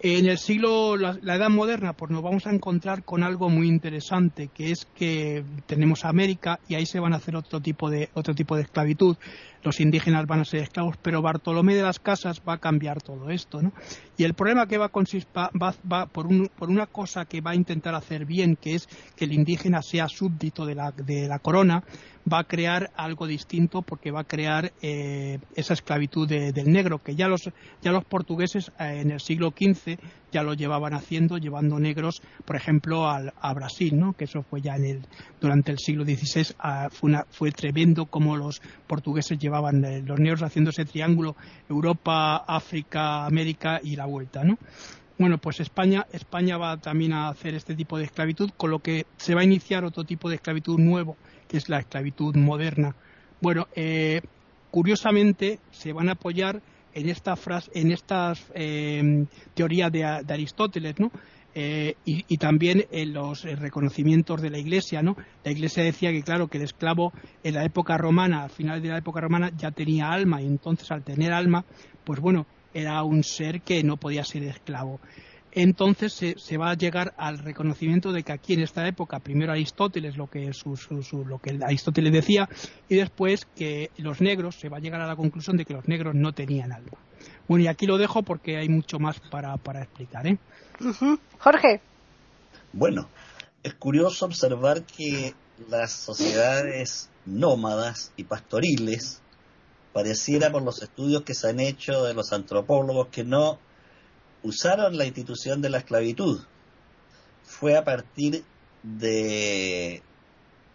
En 0.00 0.26
el 0.26 0.38
siglo, 0.38 0.96
la, 0.96 1.18
edad 1.34 1.50
moderna, 1.50 1.92
pues 1.92 2.12
nos 2.12 2.22
vamos 2.22 2.46
a 2.46 2.52
encontrar 2.52 3.02
con 3.02 3.24
algo 3.24 3.50
muy 3.50 3.66
interesante, 3.66 4.48
que 4.54 4.70
es 4.70 4.86
que 4.94 5.42
tenemos 5.66 6.04
América 6.04 6.60
y 6.68 6.76
ahí 6.76 6.86
se 6.86 7.00
van 7.00 7.14
a 7.14 7.16
hacer 7.16 7.34
otro 7.34 7.60
tipo 7.60 7.90
de, 7.90 8.08
otro 8.14 8.32
tipo 8.32 8.54
de 8.54 8.62
esclavitud. 8.62 9.16
Los 9.62 9.80
indígenas 9.80 10.26
van 10.26 10.40
a 10.40 10.44
ser 10.44 10.62
esclavos, 10.62 10.96
pero 11.02 11.22
Bartolomé 11.22 11.74
de 11.74 11.82
las 11.82 11.98
Casas 11.98 12.42
va 12.46 12.54
a 12.54 12.58
cambiar 12.58 13.02
todo 13.02 13.30
esto, 13.30 13.62
¿no? 13.62 13.72
Y 14.16 14.24
el 14.24 14.34
problema 14.34 14.66
que 14.66 14.78
va 14.78 14.86
a 14.86 14.90
consistir, 14.90 15.30
va, 15.36 16.06
por, 16.06 16.26
un, 16.26 16.50
por 16.56 16.70
una 16.70 16.86
cosa 16.86 17.24
que 17.24 17.40
va 17.40 17.52
a 17.52 17.54
intentar 17.54 17.94
hacer 17.94 18.24
bien, 18.24 18.56
que 18.56 18.74
es 18.74 18.88
que 19.16 19.24
el 19.24 19.32
indígena 19.32 19.82
sea 19.82 20.08
súbdito 20.08 20.66
de 20.66 20.74
la, 20.74 20.92
de 20.92 21.28
la 21.28 21.38
corona, 21.38 21.84
va 22.28 22.40
a 22.40 22.44
crear 22.44 22.90
algo 22.96 23.26
distinto 23.26 23.82
porque 23.82 24.10
va 24.10 24.20
a 24.20 24.24
crear 24.24 24.72
eh, 24.82 25.38
esa 25.54 25.74
esclavitud 25.74 26.28
del 26.28 26.70
negro 26.70 26.98
que 26.98 27.14
ya 27.14 27.28
los 27.28 27.50
ya 27.82 27.92
los 27.92 28.04
portugueses 28.04 28.70
eh, 28.78 29.00
en 29.00 29.10
el 29.10 29.20
siglo 29.20 29.52
XV 29.56 29.98
ya 30.30 30.42
lo 30.42 30.54
llevaban 30.54 30.94
haciendo 30.94 31.38
llevando 31.38 31.78
negros 31.78 32.22
por 32.44 32.56
ejemplo 32.56 33.08
al, 33.08 33.32
a 33.40 33.54
Brasil 33.54 33.98
no 33.98 34.12
que 34.12 34.24
eso 34.24 34.42
fue 34.42 34.60
ya 34.60 34.76
en 34.76 34.84
el 34.84 35.06
durante 35.40 35.72
el 35.72 35.78
siglo 35.78 36.04
XVI 36.04 36.54
ah, 36.58 36.88
fue, 36.90 37.12
fue 37.30 37.50
tremendo 37.50 38.06
como 38.06 38.36
los 38.36 38.60
portugueses 38.86 39.38
eh, 39.48 40.02
los 40.04 40.20
negros 40.20 40.42
haciendo 40.42 40.70
ese 40.70 40.84
triángulo 40.84 41.36
Europa 41.68 42.36
África 42.36 43.26
América 43.26 43.80
y 43.82 43.96
la 43.96 44.06
vuelta 44.06 44.44
no 44.44 44.58
bueno, 45.18 45.38
pues 45.38 45.58
España, 45.58 46.06
España 46.12 46.56
va 46.58 46.76
también 46.76 47.12
a 47.12 47.28
hacer 47.28 47.54
este 47.54 47.74
tipo 47.74 47.98
de 47.98 48.04
esclavitud, 48.04 48.50
con 48.56 48.70
lo 48.70 48.78
que 48.78 49.04
se 49.16 49.34
va 49.34 49.40
a 49.40 49.44
iniciar 49.44 49.84
otro 49.84 50.04
tipo 50.04 50.28
de 50.28 50.36
esclavitud 50.36 50.78
nuevo, 50.78 51.16
que 51.48 51.56
es 51.56 51.68
la 51.68 51.80
esclavitud 51.80 52.36
moderna. 52.36 52.94
Bueno, 53.40 53.66
eh, 53.74 54.20
curiosamente 54.70 55.58
se 55.72 55.92
van 55.92 56.08
a 56.08 56.12
apoyar 56.12 56.62
en 56.94 57.08
esta 57.08 57.34
frase, 57.34 57.70
en 57.74 57.90
estas 57.90 58.46
eh, 58.54 59.26
teorías 59.54 59.90
de, 59.90 60.04
Aristóteles, 60.04 61.00
¿no? 61.00 61.10
Eh, 61.54 61.96
y, 62.04 62.36
también 62.36 62.84
en 62.92 63.14
los 63.14 63.42
reconocimientos 63.42 64.40
de 64.40 64.50
la 64.50 64.58
Iglesia, 64.58 65.02
¿no? 65.02 65.16
La 65.42 65.50
Iglesia 65.50 65.82
decía 65.82 66.12
que 66.12 66.22
claro 66.22 66.46
que 66.46 66.58
el 66.58 66.64
esclavo 66.64 67.12
en 67.42 67.54
la 67.54 67.64
época 67.64 67.96
romana, 67.96 68.44
a 68.44 68.48
finales 68.48 68.82
de 68.82 68.90
la 68.90 68.98
época 68.98 69.20
romana, 69.20 69.50
ya 69.56 69.70
tenía 69.72 70.10
alma 70.10 70.40
y 70.40 70.46
entonces 70.46 70.90
al 70.92 71.02
tener 71.02 71.32
alma, 71.32 71.64
pues 72.04 72.20
bueno, 72.20 72.46
era 72.74 73.02
un 73.02 73.24
ser 73.24 73.62
que 73.62 73.82
no 73.82 73.96
podía 73.96 74.24
ser 74.24 74.44
esclavo. 74.44 75.00
Entonces 75.50 76.12
se, 76.12 76.56
va 76.58 76.70
a 76.70 76.74
llegar 76.74 77.14
al 77.16 77.38
reconocimiento 77.38 78.12
de 78.12 78.22
que 78.22 78.32
aquí 78.32 78.52
en 78.52 78.60
esta 78.60 78.86
época, 78.86 79.18
primero 79.18 79.50
Aristóteles, 79.50 80.16
lo 80.16 80.28
que, 80.28 80.52
lo 81.26 81.38
que 81.38 81.58
Aristóteles 81.64 82.12
decía, 82.12 82.48
y 82.88 82.96
después 82.96 83.46
que 83.56 83.90
los 83.96 84.20
negros, 84.20 84.56
se 84.56 84.68
va 84.68 84.76
a 84.76 84.80
llegar 84.80 85.00
a 85.00 85.06
la 85.06 85.16
conclusión 85.16 85.56
de 85.56 85.64
que 85.64 85.72
los 85.74 85.88
negros 85.88 86.14
no 86.14 86.32
tenían 86.32 86.72
alma. 86.72 86.98
Bueno, 87.46 87.64
y 87.64 87.68
aquí 87.68 87.86
lo 87.86 87.98
dejo 87.98 88.22
porque 88.22 88.58
hay 88.58 88.68
mucho 88.68 88.98
más 88.98 89.18
para, 89.30 89.56
para 89.56 89.82
explicar. 89.82 90.26
¿eh? 90.26 90.38
Jorge. 91.38 91.80
Bueno, 92.72 93.08
es 93.62 93.74
curioso 93.74 94.26
observar 94.26 94.84
que 94.84 95.34
las 95.68 95.92
sociedades 95.92 97.08
nómadas 97.26 98.12
y 98.16 98.24
pastoriles 98.24 99.20
pareciera 99.92 100.52
por 100.52 100.62
los 100.62 100.82
estudios 100.82 101.22
que 101.22 101.34
se 101.34 101.48
han 101.48 101.60
hecho 101.60 102.04
de 102.04 102.14
los 102.14 102.32
antropólogos 102.32 103.08
que 103.08 103.24
no 103.24 103.58
usaron 104.42 104.96
la 104.96 105.06
institución 105.06 105.60
de 105.60 105.70
la 105.70 105.78
esclavitud. 105.78 106.40
Fue 107.44 107.76
a 107.76 107.84
partir 107.84 108.44
de 108.82 110.02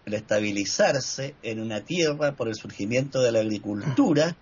estabilizarse 0.06 1.36
en 1.42 1.62
una 1.62 1.82
tierra 1.82 2.34
por 2.34 2.48
el 2.48 2.56
surgimiento 2.56 3.22
de 3.22 3.32
la 3.32 3.40
agricultura, 3.40 4.36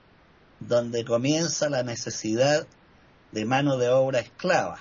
donde 0.67 1.03
comienza 1.05 1.69
la 1.69 1.83
necesidad 1.83 2.65
de 3.31 3.45
mano 3.45 3.77
de 3.77 3.89
obra 3.89 4.19
esclava. 4.19 4.79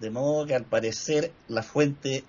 De 0.00 0.10
modo 0.10 0.46
que 0.46 0.54
al 0.54 0.64
parecer 0.64 1.32
la 1.48 1.62
fuente 1.62 2.24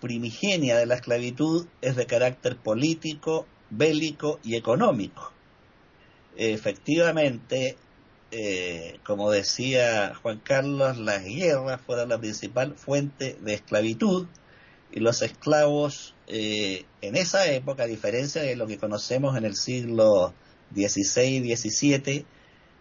primigenia 0.00 0.76
de 0.76 0.86
la 0.86 0.96
esclavitud 0.96 1.66
es 1.80 1.94
de 1.94 2.06
carácter 2.06 2.56
político, 2.56 3.46
bélico 3.70 4.40
y 4.42 4.56
económico 4.56 5.32
efectivamente, 6.36 7.76
eh, 8.30 8.98
como 9.04 9.30
decía 9.30 10.14
Juan 10.14 10.40
Carlos, 10.40 10.98
las 10.98 11.24
guerras 11.24 11.80
fueron 11.80 12.08
la 12.08 12.18
principal 12.18 12.74
fuente 12.74 13.36
de 13.40 13.54
esclavitud 13.54 14.26
y 14.90 15.00
los 15.00 15.22
esclavos 15.22 16.14
eh, 16.26 16.84
en 17.00 17.16
esa 17.16 17.50
época, 17.50 17.84
a 17.84 17.86
diferencia 17.86 18.42
de 18.42 18.56
lo 18.56 18.66
que 18.66 18.78
conocemos 18.78 19.36
en 19.36 19.44
el 19.44 19.56
siglo 19.56 20.32
XVI 20.74 21.46
y 21.46 21.56
XVII, 21.56 22.26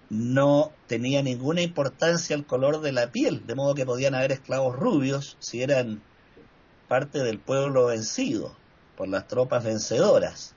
no 0.09 0.73
tenía 0.87 1.23
ninguna 1.23 1.61
importancia 1.61 2.35
el 2.35 2.45
color 2.45 2.81
de 2.81 2.91
la 2.91 3.11
piel, 3.11 3.45
de 3.47 3.55
modo 3.55 3.75
que 3.75 3.85
podían 3.85 4.13
haber 4.13 4.33
esclavos 4.33 4.75
rubios 4.75 5.37
si 5.39 5.63
eran 5.63 6.01
parte 6.89 7.19
del 7.19 7.39
pueblo 7.39 7.85
vencido 7.85 8.55
por 8.97 9.07
las 9.07 9.27
tropas 9.27 9.63
vencedoras. 9.63 10.53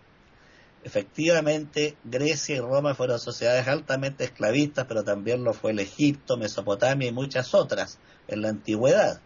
Efectivamente, 0.83 1.97
Grecia 2.05 2.57
y 2.57 2.61
Roma 2.61 2.95
fueron 2.95 3.19
sociedades 3.19 3.69
altamente 3.69 4.25
esclavistas, 4.25 4.87
pero 4.87 5.05
también 5.05 5.45
lo 5.45 5.55
fue 5.55 5.71
el 5.71 5.79
Egipto, 5.79 6.37
Mesopotamia 6.37 7.09
y 7.09 7.13
muchas 7.13 7.55
otras 7.55 7.99
en 8.29 8.43
la 8.43 8.49
antigüedad. 8.49 9.21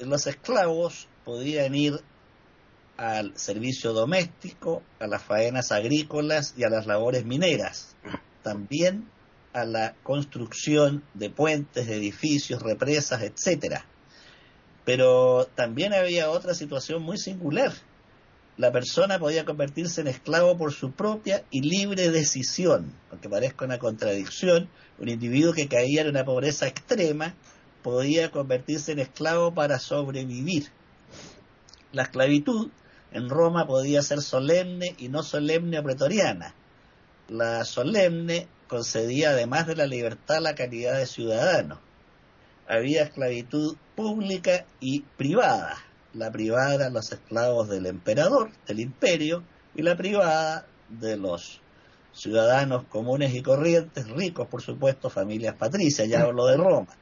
Los 0.00 0.26
esclavos 0.26 1.06
podían 1.24 1.74
ir 1.74 2.00
al 2.96 3.36
servicio 3.36 3.92
doméstico, 3.92 4.82
a 5.00 5.06
las 5.06 5.22
faenas 5.22 5.72
agrícolas 5.72 6.54
y 6.56 6.64
a 6.64 6.70
las 6.70 6.86
labores 6.86 7.24
mineras, 7.24 7.96
también 8.42 9.08
a 9.52 9.64
la 9.64 9.94
construcción 10.02 11.04
de 11.14 11.30
puentes, 11.30 11.88
edificios, 11.88 12.62
represas, 12.62 13.22
etcétera. 13.22 13.84
Pero 14.84 15.46
también 15.54 15.94
había 15.94 16.30
otra 16.30 16.54
situación 16.54 17.02
muy 17.02 17.18
singular 17.18 17.72
la 18.56 18.70
persona 18.70 19.18
podía 19.18 19.44
convertirse 19.44 20.00
en 20.00 20.06
esclavo 20.06 20.56
por 20.56 20.72
su 20.72 20.92
propia 20.92 21.44
y 21.50 21.62
libre 21.62 22.10
decisión, 22.10 22.92
aunque 23.10 23.28
parezca 23.28 23.64
una 23.64 23.78
contradicción, 23.78 24.68
un 24.98 25.08
individuo 25.08 25.52
que 25.52 25.66
caía 25.66 26.02
en 26.02 26.08
una 26.08 26.24
pobreza 26.24 26.68
extrema 26.68 27.34
podía 27.82 28.30
convertirse 28.30 28.92
en 28.92 29.00
esclavo 29.00 29.52
para 29.52 29.80
sobrevivir. 29.80 30.68
La 31.92 32.04
esclavitud 32.04 32.70
en 33.14 33.30
Roma 33.30 33.66
podía 33.66 34.02
ser 34.02 34.20
solemne 34.20 34.94
y 34.98 35.08
no 35.08 35.22
solemne 35.22 35.78
o 35.78 35.82
pretoriana. 35.82 36.54
La 37.28 37.64
solemne 37.64 38.48
concedía 38.68 39.30
además 39.30 39.66
de 39.66 39.76
la 39.76 39.86
libertad 39.86 40.42
la 40.42 40.54
calidad 40.54 40.98
de 40.98 41.06
ciudadano. 41.06 41.80
Había 42.68 43.04
esclavitud 43.04 43.76
pública 43.96 44.66
y 44.80 45.00
privada 45.16 45.78
la 46.14 46.30
privada 46.30 46.90
los 46.90 47.12
esclavos 47.12 47.68
del 47.68 47.86
emperador, 47.86 48.50
del 48.66 48.80
imperio, 48.80 49.42
y 49.74 49.82
la 49.82 49.96
privada 49.96 50.66
de 50.88 51.16
los 51.16 51.60
ciudadanos 52.12 52.84
comunes 52.84 53.34
y 53.34 53.42
corrientes, 53.42 54.08
ricos 54.08 54.46
por 54.46 54.62
supuesto, 54.62 55.10
familias 55.10 55.56
patricias, 55.56 56.08
ya 56.08 56.22
hablo 56.22 56.46
de 56.46 56.56
Roma. 56.56 56.96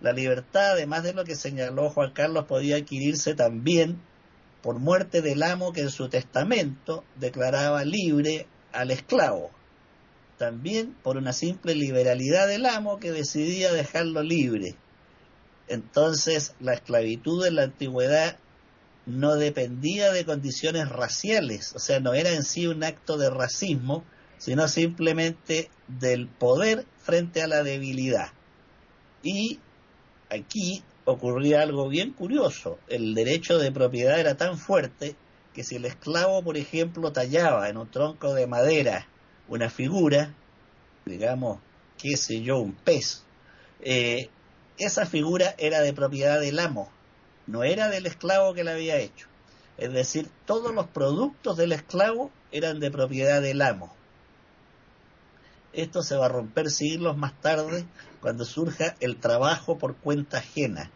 La 0.00 0.12
libertad, 0.12 0.72
además 0.72 1.02
de 1.02 1.12
lo 1.12 1.24
que 1.24 1.34
señaló 1.34 1.90
Juan 1.90 2.12
Carlos, 2.12 2.44
podía 2.44 2.76
adquirirse 2.76 3.34
también 3.34 4.00
por 4.62 4.78
muerte 4.78 5.22
del 5.22 5.42
amo 5.42 5.72
que 5.72 5.82
en 5.82 5.90
su 5.90 6.08
testamento 6.08 7.04
declaraba 7.16 7.84
libre 7.84 8.46
al 8.72 8.90
esclavo. 8.90 9.50
También 10.36 10.94
por 11.02 11.16
una 11.16 11.32
simple 11.32 11.74
liberalidad 11.74 12.46
del 12.46 12.66
amo 12.66 12.98
que 12.98 13.12
decidía 13.12 13.72
dejarlo 13.72 14.22
libre 14.22 14.76
entonces, 15.68 16.54
la 16.60 16.74
esclavitud 16.74 17.46
en 17.46 17.56
la 17.56 17.64
antigüedad 17.64 18.38
no 19.06 19.36
dependía 19.36 20.12
de 20.12 20.24
condiciones 20.24 20.88
raciales, 20.88 21.74
o 21.74 21.78
sea, 21.78 22.00
no 22.00 22.14
era 22.14 22.30
en 22.30 22.42
sí 22.42 22.66
un 22.66 22.84
acto 22.84 23.16
de 23.16 23.30
racismo, 23.30 24.04
sino 24.38 24.68
simplemente 24.68 25.70
del 25.86 26.28
poder 26.28 26.86
frente 26.98 27.42
a 27.42 27.48
la 27.48 27.62
debilidad. 27.62 28.28
Y 29.22 29.60
aquí 30.30 30.82
ocurría 31.10 31.62
algo 31.62 31.88
bien 31.88 32.12
curioso, 32.12 32.78
el 32.86 33.14
derecho 33.14 33.58
de 33.58 33.72
propiedad 33.72 34.20
era 34.20 34.36
tan 34.36 34.58
fuerte 34.58 35.16
que 35.54 35.64
si 35.64 35.76
el 35.76 35.86
esclavo, 35.86 36.42
por 36.42 36.58
ejemplo, 36.58 37.12
tallaba 37.12 37.70
en 37.70 37.78
un 37.78 37.90
tronco 37.90 38.34
de 38.34 38.46
madera 38.46 39.08
una 39.48 39.70
figura, 39.70 40.34
digamos, 41.06 41.60
qué 41.96 42.18
sé 42.18 42.42
yo, 42.42 42.58
un 42.58 42.74
pez, 42.74 43.24
eh, 43.80 44.28
esa 44.76 45.06
figura 45.06 45.54
era 45.56 45.80
de 45.80 45.94
propiedad 45.94 46.40
del 46.40 46.58
amo, 46.58 46.90
no 47.46 47.64
era 47.64 47.88
del 47.88 48.04
esclavo 48.04 48.52
que 48.52 48.64
la 48.64 48.72
había 48.72 48.98
hecho. 48.98 49.28
Es 49.78 49.90
decir, 49.94 50.28
todos 50.44 50.74
los 50.74 50.88
productos 50.88 51.56
del 51.56 51.72
esclavo 51.72 52.30
eran 52.52 52.80
de 52.80 52.90
propiedad 52.90 53.40
del 53.40 53.62
amo. 53.62 53.94
Esto 55.72 56.02
se 56.02 56.16
va 56.16 56.26
a 56.26 56.30
romper 56.30 56.70
siglos 56.70 57.16
más 57.16 57.32
tarde 57.40 57.86
cuando 58.20 58.44
surja 58.44 58.94
el 59.00 59.16
trabajo 59.16 59.78
por 59.78 59.96
cuenta 59.96 60.38
ajena. 60.38 60.90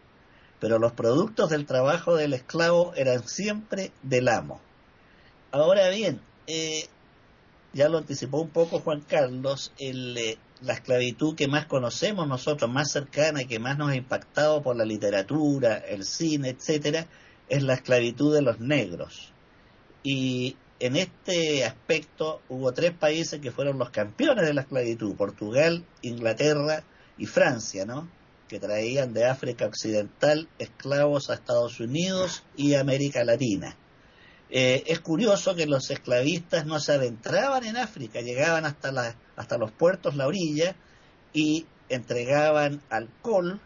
Pero 0.63 0.79
los 0.79 0.93
productos 0.93 1.49
del 1.49 1.65
trabajo 1.65 2.15
del 2.15 2.33
esclavo 2.33 2.93
eran 2.95 3.27
siempre 3.27 3.91
del 4.01 4.29
amo. 4.29 4.61
Ahora 5.51 5.89
bien, 5.89 6.21
eh, 6.47 6.85
ya 7.73 7.89
lo 7.89 7.97
anticipó 7.97 8.39
un 8.39 8.49
poco 8.49 8.79
Juan 8.79 9.01
Carlos, 9.01 9.73
el, 9.77 10.37
la 10.61 10.73
esclavitud 10.73 11.35
que 11.35 11.49
más 11.49 11.65
conocemos 11.65 12.29
nosotros, 12.29 12.71
más 12.71 12.91
cercana 12.91 13.41
y 13.41 13.45
que 13.45 13.59
más 13.59 13.77
nos 13.77 13.89
ha 13.89 13.97
impactado 13.97 14.63
por 14.63 14.77
la 14.77 14.85
literatura, 14.85 15.79
el 15.79 16.05
cine, 16.05 16.51
etcétera, 16.51 17.07
es 17.49 17.61
la 17.61 17.73
esclavitud 17.73 18.33
de 18.33 18.43
los 18.43 18.61
negros. 18.61 19.33
Y 20.01 20.55
en 20.79 20.95
este 20.95 21.65
aspecto 21.65 22.39
hubo 22.47 22.71
tres 22.71 22.93
países 22.93 23.41
que 23.41 23.51
fueron 23.51 23.77
los 23.79 23.89
campeones 23.89 24.45
de 24.45 24.53
la 24.53 24.61
esclavitud, 24.61 25.13
Portugal, 25.17 25.83
Inglaterra 26.03 26.85
y 27.17 27.25
Francia, 27.25 27.85
¿no? 27.85 28.07
Que 28.53 28.59
traían 28.59 29.15
de 29.15 29.25
África 29.25 29.65
Occidental 29.65 30.47
esclavos 30.59 31.31
a 31.31 31.33
Estados 31.33 31.79
Unidos 31.79 32.43
y 32.55 32.75
América 32.75 33.23
Latina. 33.23 33.75
Eh, 34.51 34.83
es 34.85 34.99
curioso 34.99 35.55
que 35.55 35.65
los 35.65 35.89
esclavistas 35.89 36.63
no 36.67 36.79
se 36.79 36.91
adentraban 36.91 37.65
en 37.65 37.77
África, 37.77 38.21
llegaban 38.21 38.65
hasta, 38.65 39.15
hasta 39.35 39.57
los 39.57 39.71
puertos, 39.71 40.15
la 40.15 40.27
orilla, 40.27 40.75
y 41.33 41.65
entregaban 41.89 42.83
alcohol, 42.91 43.59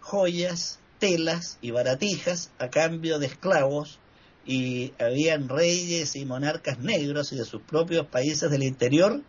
joyas, 0.00 0.80
telas 0.98 1.58
y 1.60 1.70
baratijas 1.70 2.50
a 2.58 2.68
cambio 2.68 3.20
de 3.20 3.26
esclavos, 3.26 4.00
y 4.44 4.92
habían 4.98 5.48
reyes 5.48 6.16
y 6.16 6.24
monarcas 6.24 6.80
negros 6.80 7.32
y 7.32 7.36
de 7.36 7.44
sus 7.44 7.62
propios 7.62 8.06
países 8.08 8.50
del 8.50 8.64
interior 8.64 9.22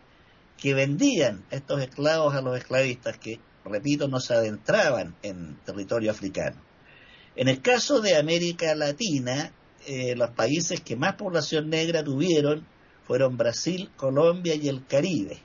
que 0.58 0.74
vendían 0.74 1.46
estos 1.52 1.84
esclavos 1.84 2.34
a 2.34 2.42
los 2.42 2.58
esclavistas, 2.58 3.20
que, 3.20 3.40
repito, 3.66 4.08
no 4.08 4.20
se 4.20 4.34
adentraban 4.34 5.16
en 5.22 5.58
territorio 5.66 6.12
africano. 6.12 6.62
En 7.36 7.48
el 7.48 7.62
caso 7.62 8.02
de 8.02 8.18
América 8.18 8.76
Latina, 8.76 9.52
eh, 9.88 10.16
los 10.16 10.32
países 10.32 10.82
que 10.82 10.96
más 10.96 11.16
población 11.16 11.70
negra 11.70 12.04
tuvieron 12.04 12.66
fueron 13.08 13.38
Brasil, 13.38 13.90
Colombia 13.96 14.56
y 14.56 14.68
el 14.68 14.86
Caribe. 14.86 15.40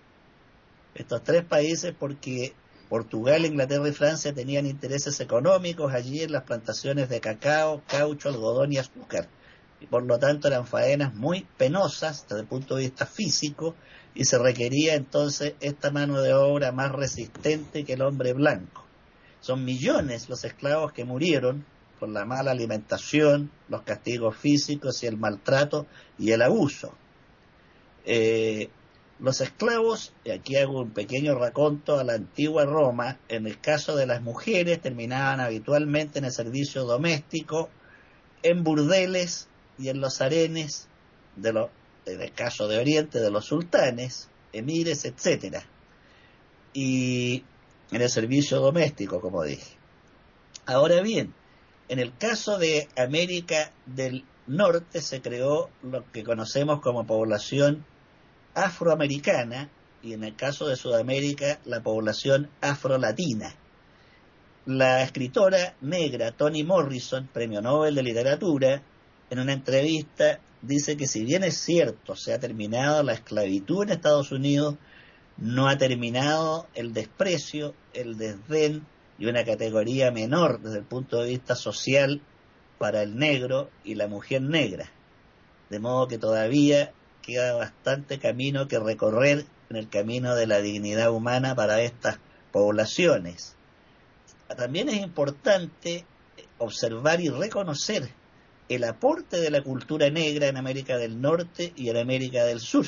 Estos 0.95 1.23
tres 1.23 1.45
países 1.45 1.95
porque 1.99 2.55
Portugal, 2.89 3.45
Inglaterra 3.45 3.89
y 3.89 3.93
Francia 3.93 4.33
tenían 4.33 4.67
intereses 4.67 5.19
económicos 5.21 5.93
allí 5.93 6.23
en 6.23 6.33
las 6.33 6.45
plantaciones 6.45 7.09
de 7.09 7.21
cacao, 7.21 7.83
caucho, 7.87 8.29
algodón 8.29 8.73
y 8.73 8.79
azúcar. 8.79 9.29
Y 9.81 9.87
por 9.87 10.05
lo 10.05 10.19
tanto 10.19 10.49
eran 10.49 10.67
faenas 10.67 11.15
muy 11.15 11.47
penosas 11.57 12.27
desde 12.29 12.43
el 12.43 12.47
punto 12.47 12.77
de 12.77 12.85
vista 12.85 13.07
físico 13.07 13.75
y 14.17 14.25
se 14.25 14.39
requería 14.39 14.95
entonces 14.95 15.55
esta 15.61 15.91
mano 15.91 16.23
de 16.23 16.33
obra 16.33 16.73
más 16.73 16.91
resistente 16.91 17.85
que 17.85 17.93
el 17.93 18.03
hombre 18.03 18.33
blanco. 18.33 18.87
Son 19.41 19.63
millones 19.63 20.31
los 20.31 20.43
esclavos 20.45 20.93
que 20.93 21.05
murieron 21.05 21.67
por 22.01 22.09
la 22.09 22.25
mala 22.25 22.51
alimentación, 22.51 23.51
los 23.69 23.83
castigos 23.83 24.37
físicos 24.37 25.03
y 25.03 25.07
el 25.07 25.19
maltrato 25.19 25.87
y 26.19 26.31
el 26.31 26.41
abuso. 26.41 26.95
Eh, 28.07 28.71
los 29.19 29.43
esclavos, 29.43 30.15
y 30.25 30.31
aquí 30.31 30.57
hago 30.57 30.81
un 30.81 30.91
pequeño 30.91 31.35
raconto 31.35 31.99
a 31.99 32.05
la 32.05 32.15
antigua 32.15 32.65
Roma, 32.65 33.19
en 33.29 33.47
el 33.47 33.61
caso 33.61 33.97
de 33.97 34.07
las 34.07 34.23
mujeres 34.23 34.81
terminaban 34.81 35.41
habitualmente 35.41 36.19
en 36.19 36.25
el 36.25 36.33
servicio 36.33 36.85
doméstico, 36.85 37.69
en 38.43 38.65
burdeles 38.65 39.49
y 39.79 39.91
en 39.91 40.01
los 40.01 40.23
arenes, 40.23 40.89
de 41.37 41.53
los, 41.53 41.71
en 42.07 42.23
el 42.23 42.33
caso 42.33 42.69
de 42.69 42.79
Oriente, 42.79 43.21
de 43.21 43.31
los 43.31 43.45
sultanes, 43.47 44.29
emires, 44.53 45.05
etcétera, 45.05 45.65
y 46.73 47.45
en 47.91 48.03
el 48.03 48.09
servicio 48.09 48.61
doméstico, 48.61 49.21
como 49.21 49.43
dije. 49.43 49.77
Ahora 50.67 51.03
bien, 51.03 51.35
en 51.89 51.99
el 51.99 52.17
caso 52.17 52.59
de 52.59 52.89
América 52.97 53.73
del 53.87 54.25
Norte 54.47 55.01
se 55.01 55.21
creó 55.21 55.71
lo 55.83 56.11
que 56.13 56.25
conocemos 56.25 56.81
como 56.81 57.07
población 57.07 57.85
afroamericana 58.55 59.71
y 60.03 60.13
en 60.13 60.25
el 60.25 60.37
caso 60.37 60.67
de 60.67 60.77
Sudamérica 60.77 61.59
la 61.65 61.83
población 61.83 62.49
afrolatina. 62.61 63.55
La 64.67 65.03
escritora 65.03 65.75
negra 65.81 66.33
Toni 66.33 66.65
Morrison, 66.65 67.29
premio 67.33 67.61
Nobel 67.61 67.95
de 67.95 68.03
Literatura, 68.03 68.83
en 69.31 69.39
una 69.39 69.53
entrevista 69.53 70.41
dice 70.67 70.97
que 70.97 71.07
si 71.07 71.25
bien 71.25 71.45
es 71.45 71.57
cierto 71.57 72.17
se 72.17 72.33
ha 72.33 72.41
terminado 72.41 73.03
la 73.03 73.15
esclavitud 73.15 73.85
en 73.85 73.91
Estados 73.91 74.33
Unidos, 74.33 74.77
no 75.37 75.69
ha 75.69 75.77
terminado 75.77 76.67
el 76.75 76.93
desprecio, 76.93 77.75
el 77.93 78.17
desdén 78.17 78.87
y 79.19 79.27
una 79.27 79.45
categoría 79.45 80.11
menor 80.11 80.61
desde 80.61 80.79
el 80.79 80.85
punto 80.85 81.21
de 81.21 81.31
vista 81.31 81.55
social 81.55 82.21
para 82.79 83.03
el 83.03 83.17
negro 83.17 83.71
y 83.85 83.95
la 83.95 84.09
mujer 84.09 84.43
negra. 84.43 84.91
De 85.71 85.79
modo 85.79 86.09
que 86.09 86.19
todavía 86.19 86.93
queda 87.23 87.55
bastante 87.55 88.19
camino 88.19 88.69
que 88.69 88.79
recorrer 88.79 89.47
en 89.71 89.77
el 89.77 89.89
camino 89.89 90.35
de 90.35 90.47
la 90.47 90.61
dignidad 90.61 91.11
humana 91.11 91.55
para 91.55 91.81
estas 91.81 92.19
poblaciones. 92.53 93.57
También 94.57 94.89
es 94.89 94.97
importante 94.97 96.05
observar 96.59 97.21
y 97.21 97.29
reconocer 97.29 98.11
el 98.69 98.85
aporte 98.85 99.41
de 99.41 99.51
la 99.51 99.63
cultura 99.63 100.11
negra 100.11 100.49
en 100.49 100.57
América 100.57 100.97
del 100.97 101.21
Norte 101.21 101.73
y 101.77 101.89
en 101.89 101.97
América 101.97 102.45
del 102.45 102.61
Sur, 102.61 102.87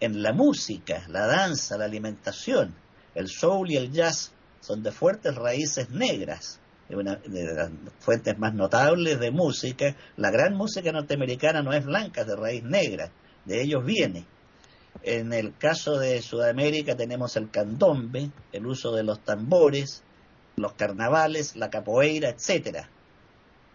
en 0.00 0.22
la 0.22 0.32
música, 0.32 1.04
la 1.08 1.26
danza, 1.26 1.76
la 1.76 1.84
alimentación, 1.84 2.74
el 3.14 3.28
soul 3.28 3.70
y 3.70 3.76
el 3.76 3.90
jazz 3.92 4.32
son 4.60 4.82
de 4.82 4.92
fuertes 4.92 5.34
raíces 5.34 5.90
negras, 5.90 6.60
de, 6.88 6.96
una, 6.96 7.16
de 7.16 7.54
las 7.54 7.70
fuentes 8.00 8.38
más 8.38 8.54
notables 8.54 9.20
de 9.20 9.30
música. 9.30 9.94
La 10.16 10.30
gran 10.30 10.54
música 10.54 10.92
norteamericana 10.92 11.62
no 11.62 11.72
es 11.72 11.84
blanca, 11.84 12.22
es 12.22 12.26
de 12.26 12.36
raíz 12.36 12.62
negra, 12.64 13.10
de 13.44 13.62
ellos 13.62 13.84
viene. 13.84 14.26
En 15.02 15.32
el 15.32 15.56
caso 15.56 15.98
de 15.98 16.20
Sudamérica 16.22 16.96
tenemos 16.96 17.36
el 17.36 17.50
candombe, 17.50 18.30
el 18.52 18.66
uso 18.66 18.94
de 18.94 19.04
los 19.04 19.20
tambores, 19.24 20.02
los 20.56 20.72
carnavales, 20.72 21.56
la 21.56 21.70
capoeira, 21.70 22.30
etcétera. 22.30 22.88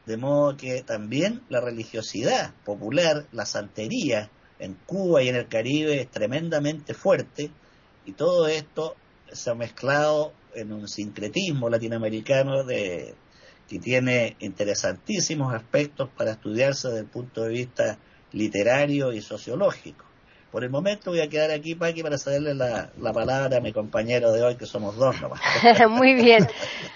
De 0.05 0.17
modo 0.17 0.57
que 0.57 0.83
también 0.83 1.41
la 1.49 1.61
religiosidad 1.61 2.53
popular, 2.65 3.25
la 3.31 3.45
santería 3.45 4.29
en 4.59 4.75
Cuba 4.85 5.23
y 5.23 5.29
en 5.29 5.35
el 5.35 5.47
Caribe 5.47 6.01
es 6.01 6.09
tremendamente 6.09 6.93
fuerte 6.93 7.51
y 8.05 8.11
todo 8.13 8.47
esto 8.47 8.95
se 9.31 9.49
ha 9.49 9.55
mezclado 9.55 10.33
en 10.53 10.73
un 10.73 10.87
sincretismo 10.87 11.69
latinoamericano 11.69 12.63
de, 12.63 13.15
que 13.67 13.79
tiene 13.79 14.35
interesantísimos 14.39 15.53
aspectos 15.53 16.09
para 16.15 16.31
estudiarse 16.31 16.89
desde 16.89 17.01
el 17.01 17.07
punto 17.07 17.43
de 17.43 17.49
vista 17.49 17.97
literario 18.31 19.13
y 19.13 19.21
sociológico. 19.21 20.05
Por 20.53 20.63
el 20.63 20.69
momento 20.69 21.09
voy 21.09 21.19
a 21.19 21.27
quedar 21.27 21.49
aquí, 21.49 21.73
Paqui, 21.73 22.03
para 22.03 22.19
cederle 22.19 22.53
la, 22.53 22.91
palabra 23.11 23.57
a 23.57 23.59
mi 23.59 23.73
compañero 23.73 24.31
de 24.31 24.43
hoy, 24.43 24.55
que 24.55 24.67
somos 24.67 24.95
dos 24.97 25.19
nomás. 25.19 25.41
Muy 25.89 26.13
bien. 26.13 26.47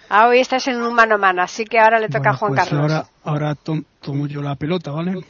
Ah, 0.10 0.28
hoy 0.28 0.42
estás 0.42 0.68
en 0.68 0.80
un 0.80 0.94
mano 0.94 1.16
a 1.16 1.18
mano, 1.18 1.42
así 1.42 1.66
que 1.66 1.80
ahora 1.80 2.00
le 2.00 2.08
toca 2.08 2.30
a 2.30 2.34
Juan 2.34 2.54
pues 2.54 2.70
Carlos. 2.70 2.82
Ahora, 2.84 3.08
ahora 3.24 3.56
tomo 3.56 4.28
yo 4.28 4.44
la 4.44 4.54
pelota, 4.54 4.92
¿vale? 4.92 5.26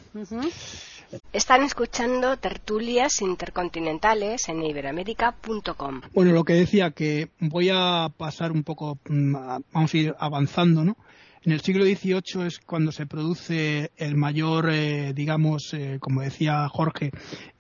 Están 1.32 1.64
escuchando 1.64 2.36
tertulias 2.36 3.22
intercontinentales 3.22 4.50
en 4.50 4.62
iberamérica.com. 4.62 6.02
Bueno, 6.14 6.34
lo 6.34 6.44
que 6.44 6.52
decía 6.52 6.92
que 6.92 7.30
voy 7.40 7.70
a 7.72 8.10
pasar 8.18 8.52
un 8.52 8.64
poco, 8.64 8.98
mm, 9.08 9.36
vamos 9.72 9.94
a 9.94 9.98
ir 9.98 10.14
avanzando, 10.20 10.84
¿no? 10.84 10.98
En 11.44 11.52
el 11.52 11.62
siglo 11.62 11.86
XVIII 11.86 12.48
es 12.48 12.60
cuando 12.60 12.92
se 12.92 13.06
produce 13.06 13.92
el 13.96 14.16
mayor, 14.16 14.70
eh, 14.72 15.14
digamos, 15.14 15.74
eh, 15.74 15.98
como 16.00 16.22
decía 16.22 16.68
Jorge, 16.70 17.12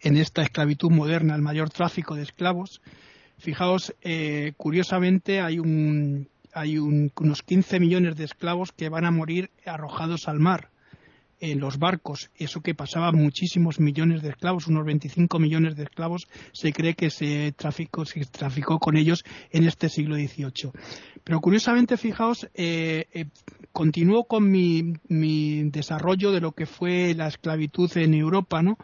en 0.01 0.17
esta 0.17 0.41
esclavitud 0.41 0.89
moderna, 0.89 1.35
el 1.35 1.41
mayor 1.41 1.69
tráfico 1.69 2.15
de 2.15 2.23
esclavos. 2.23 2.81
Fijaos, 3.37 3.93
eh, 4.01 4.53
curiosamente 4.57 5.41
hay 5.41 5.59
un, 5.59 6.27
hay 6.53 6.77
unos 6.79 7.43
15 7.43 7.79
millones 7.79 8.15
de 8.15 8.25
esclavos 8.25 8.71
que 8.71 8.89
van 8.89 9.05
a 9.05 9.11
morir 9.11 9.51
arrojados 9.65 10.27
al 10.27 10.39
mar 10.39 10.71
en 11.39 11.59
los 11.59 11.77
barcos, 11.77 12.31
eso 12.35 12.61
que 12.61 12.75
pasaba 12.75 13.11
muchísimos 13.11 13.79
millones 13.79 14.21
de 14.21 14.29
esclavos, 14.29 14.67
unos 14.67 14.85
25 14.85 15.39
millones 15.39 15.75
de 15.75 15.83
esclavos, 15.83 16.27
se 16.51 16.73
cree 16.73 16.95
que 16.95 17.09
se 17.09 17.53
traficó, 17.55 18.05
se 18.05 18.25
traficó 18.25 18.79
con 18.79 18.97
ellos 18.97 19.23
en 19.51 19.65
este 19.67 19.89
siglo 19.89 20.15
XVIII. 20.15 20.71
Pero 21.23 21.41
curiosamente, 21.41 21.97
fijaos, 21.97 22.49
eh, 22.53 23.05
eh, 23.13 23.25
continúo 23.71 24.23
con 24.23 24.49
mi, 24.49 24.93
mi, 25.07 25.69
desarrollo 25.69 26.31
de 26.31 26.41
lo 26.41 26.53
que 26.53 26.65
fue 26.65 27.13
la 27.13 27.27
esclavitud 27.27 27.91
en 27.97 28.13
Europa, 28.13 28.63
¿no? 28.63 28.77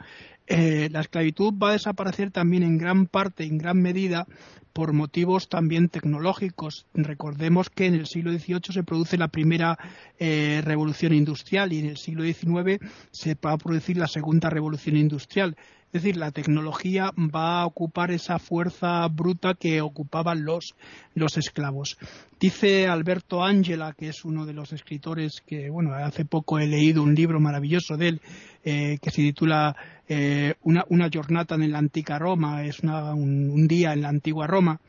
Eh, 0.47 0.89
la 0.91 1.01
esclavitud 1.01 1.53
va 1.53 1.69
a 1.69 1.73
desaparecer 1.73 2.31
también 2.31 2.63
en 2.63 2.77
gran 2.77 3.05
parte, 3.05 3.45
en 3.45 3.57
gran 3.57 3.81
medida, 3.81 4.27
por 4.73 4.91
motivos 4.91 5.47
también 5.47 5.87
tecnológicos. 5.87 6.87
Recordemos 6.93 7.69
que 7.69 7.85
en 7.85 7.93
el 7.93 8.07
siglo 8.07 8.31
XVIII 8.31 8.73
se 8.73 8.83
produce 8.83 9.17
la 9.17 9.27
primera 9.29 9.77
eh, 10.19 10.61
revolución 10.65 11.13
industrial 11.13 11.71
y 11.71 11.79
en 11.79 11.85
el 11.85 11.97
siglo 11.97 12.23
XIX 12.23 12.79
se 13.11 13.35
va 13.35 13.53
a 13.53 13.57
producir 13.57 13.97
la 13.97 14.07
segunda 14.07 14.49
revolución 14.49 14.97
industrial. 14.97 15.55
Es 15.93 16.01
decir, 16.01 16.17
la 16.17 16.31
tecnología 16.31 17.11
va 17.15 17.61
a 17.61 17.67
ocupar 17.67 18.09
esa 18.09 18.39
fuerza 18.39 19.07
bruta 19.09 19.53
que 19.53 19.79
ocupaban 19.79 20.43
los, 20.43 20.73
los 21.13 21.37
esclavos. 21.37 21.99
Dice 22.39 22.87
Alberto 22.87 23.43
Ángela, 23.43 23.93
que 23.95 24.07
es 24.07 24.25
uno 24.25 24.47
de 24.47 24.53
los 24.53 24.73
escritores 24.73 25.43
que, 25.45 25.69
bueno, 25.69 25.93
hace 25.93 26.25
poco 26.25 26.57
he 26.57 26.65
leído 26.65 27.03
un 27.03 27.13
libro 27.13 27.39
maravilloso 27.39 27.95
de 27.95 28.07
él 28.07 28.21
eh, 28.63 28.97
que 29.03 29.11
se 29.11 29.21
titula 29.21 29.75
eh, 30.09 30.55
una, 30.63 30.83
una 30.89 31.09
jornada 31.13 31.55
en 31.57 31.71
la 31.71 31.77
antigua 31.77 32.17
Roma, 32.17 32.65
es 32.65 32.79
un, 32.79 33.67
día 33.67 33.93
en 33.93 34.01
la 34.01 34.09
antigua 34.09 34.47
Roma 34.47 34.81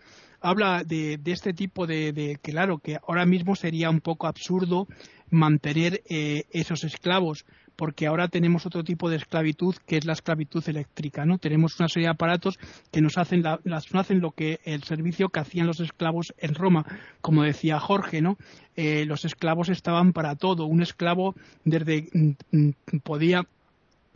habla 0.45 0.85
de, 0.85 1.19
este 1.25 1.53
tipo 1.55 1.87
de, 1.87 2.13
de, 2.13 2.39
claro 2.41 2.79
que 2.79 2.99
ahora 3.09 3.27
mismo 3.27 3.57
sería 3.57 3.91
un 3.91 4.01
poco 4.01 4.27
absurdo 4.27 4.87
mantener 5.31 6.03
eh, 6.09 6.45
esos 6.51 6.85
esclavos 6.85 7.45
porque 7.77 8.07
ahora 8.07 8.29
tenemos 8.29 8.67
otro 8.67 8.85
tipo 8.85 9.11
de 9.11 9.17
esclavitud 9.17 9.75
que 9.87 9.97
es 9.97 10.05
la 10.05 10.13
esclavitud 10.13 10.63
eléctrica, 10.69 11.25
¿no? 11.25 11.39
Tenemos 11.39 11.79
una 11.81 11.89
serie 11.89 12.07
de 12.07 12.13
aparatos 12.13 12.59
que 12.93 13.01
nos 13.01 13.19
hacen, 13.19 13.43
hacen 13.47 14.21
lo 14.21 14.31
que 14.31 14.61
el 14.65 14.85
servicio 14.85 15.29
que 15.29 15.41
hacían 15.41 15.67
los 15.67 15.81
esclavos 15.81 16.35
en 16.39 16.55
Roma, 16.55 16.85
como 17.21 17.43
decía 17.43 17.81
Jorge, 17.81 18.23
¿no? 18.23 18.37
Eh, 18.77 19.05
los 19.07 19.25
esclavos 19.25 19.71
estaban 19.71 20.13
para 20.13 20.37
todo. 20.37 20.67
Un 20.67 20.83
esclavo 20.83 21.35
desde 21.65 22.09
mm, 22.13 22.31
mm, 22.53 22.99
podía 23.03 23.45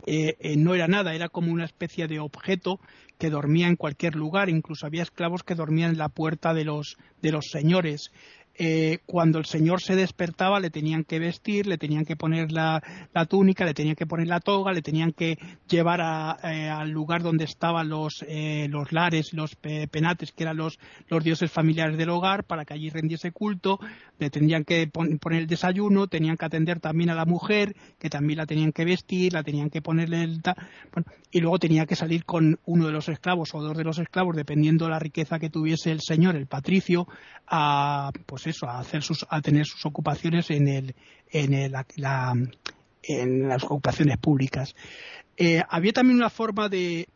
eh, 0.05 0.37
eh, 0.39 0.55
no 0.57 0.75
era 0.75 0.87
nada, 0.87 1.13
era 1.13 1.29
como 1.29 1.51
una 1.51 1.65
especie 1.65 2.07
de 2.07 2.19
objeto 2.19 2.79
que 3.17 3.29
dormía 3.29 3.67
en 3.67 3.75
cualquier 3.75 4.15
lugar, 4.15 4.49
incluso 4.49 4.85
había 4.85 5.03
esclavos 5.03 5.43
que 5.43 5.55
dormían 5.55 5.91
en 5.91 5.97
la 5.97 6.09
puerta 6.09 6.53
de 6.53 6.63
los, 6.63 6.97
de 7.21 7.31
los 7.31 7.49
señores. 7.51 8.11
Eh, 8.61 8.99
cuando 9.05 9.39
el 9.39 9.45
señor 9.45 9.81
se 9.81 9.95
despertaba 9.95 10.59
le 10.59 10.69
tenían 10.69 11.05
que 11.05 11.17
vestir, 11.17 11.65
le 11.65 11.77
tenían 11.77 12.03
que 12.03 12.17
poner 12.17 12.51
la, 12.51 12.83
túnica, 13.29 13.63
le 13.63 13.73
tenían 13.73 13.95
que 13.95 14.05
poner 14.05 14.27
la 14.27 14.41
toga, 14.41 14.73
le 14.73 14.81
tenían 14.81 15.13
que 15.13 15.37
llevar 15.69 16.01
eh, 16.43 16.67
al 16.67 16.89
lugar 16.89 17.23
donde 17.23 17.45
estaban 17.45 17.87
los, 17.87 18.25
eh, 18.27 18.67
los 18.69 18.91
lares, 18.91 19.31
los 19.31 19.55
penates, 19.55 20.33
que 20.33 20.43
eran 20.43 20.57
los, 20.57 20.77
los 21.07 21.23
dioses 21.23 21.49
familiares 21.49 21.97
del 21.97 22.09
hogar, 22.09 22.43
para 22.43 22.65
que 22.65 22.73
allí 22.73 22.89
rendiese 22.89 23.31
culto, 23.31 23.79
le 24.17 24.29
tenían 24.29 24.65
que 24.65 24.87
poner 24.87 25.39
el 25.39 25.47
desayuno, 25.47 26.07
tenían 26.07 26.35
que 26.35 26.45
atender 26.45 26.81
también 26.81 27.11
a 27.11 27.15
la 27.15 27.23
mujer, 27.23 27.77
que 27.97 28.09
también 28.09 28.39
la 28.39 28.45
tenían 28.45 28.73
que 28.73 28.83
vestir, 28.83 29.31
la 29.31 29.43
tenían 29.43 29.69
que 29.69 29.81
ponerle 29.81 30.23
el... 30.23 30.41
Bueno, 30.91 31.09
y 31.31 31.39
luego 31.39 31.59
tenía 31.59 31.85
que 31.85 31.95
salir 31.95 32.25
con 32.25 32.59
uno 32.65 32.87
de 32.87 32.91
los 32.91 33.07
esclavos 33.07 33.55
o 33.55 33.61
dos 33.61 33.77
de 33.77 33.85
los 33.85 33.99
esclavos, 33.99 34.35
dependiendo 34.35 34.83
de 34.83 34.91
la 34.91 34.99
riqueza 34.99 35.39
que 35.39 35.49
tuviese 35.49 35.91
el 35.91 36.01
señor, 36.01 36.35
el 36.35 36.47
patricio, 36.47 37.07
a 37.47 38.11
pues 38.25 38.48
eso, 38.49 38.67
a 38.67 38.79
hacer 38.79 39.01
sus, 39.03 39.25
a 39.29 39.41
tener 39.41 39.65
sus 39.65 39.85
ocupaciones 39.85 40.49
en 40.51 40.67
el, 40.67 40.95
en 41.31 41.53
el, 41.53 41.71
la, 41.95 42.35
en 43.03 43.47
las 43.47 43.63
ocupaciones 43.63 44.17
públicas. 44.17 44.75
Eh, 45.37 45.63
había 45.69 45.93
también 45.93 46.17
una 46.17 46.29
forma 46.29 46.67
de, 46.69 47.07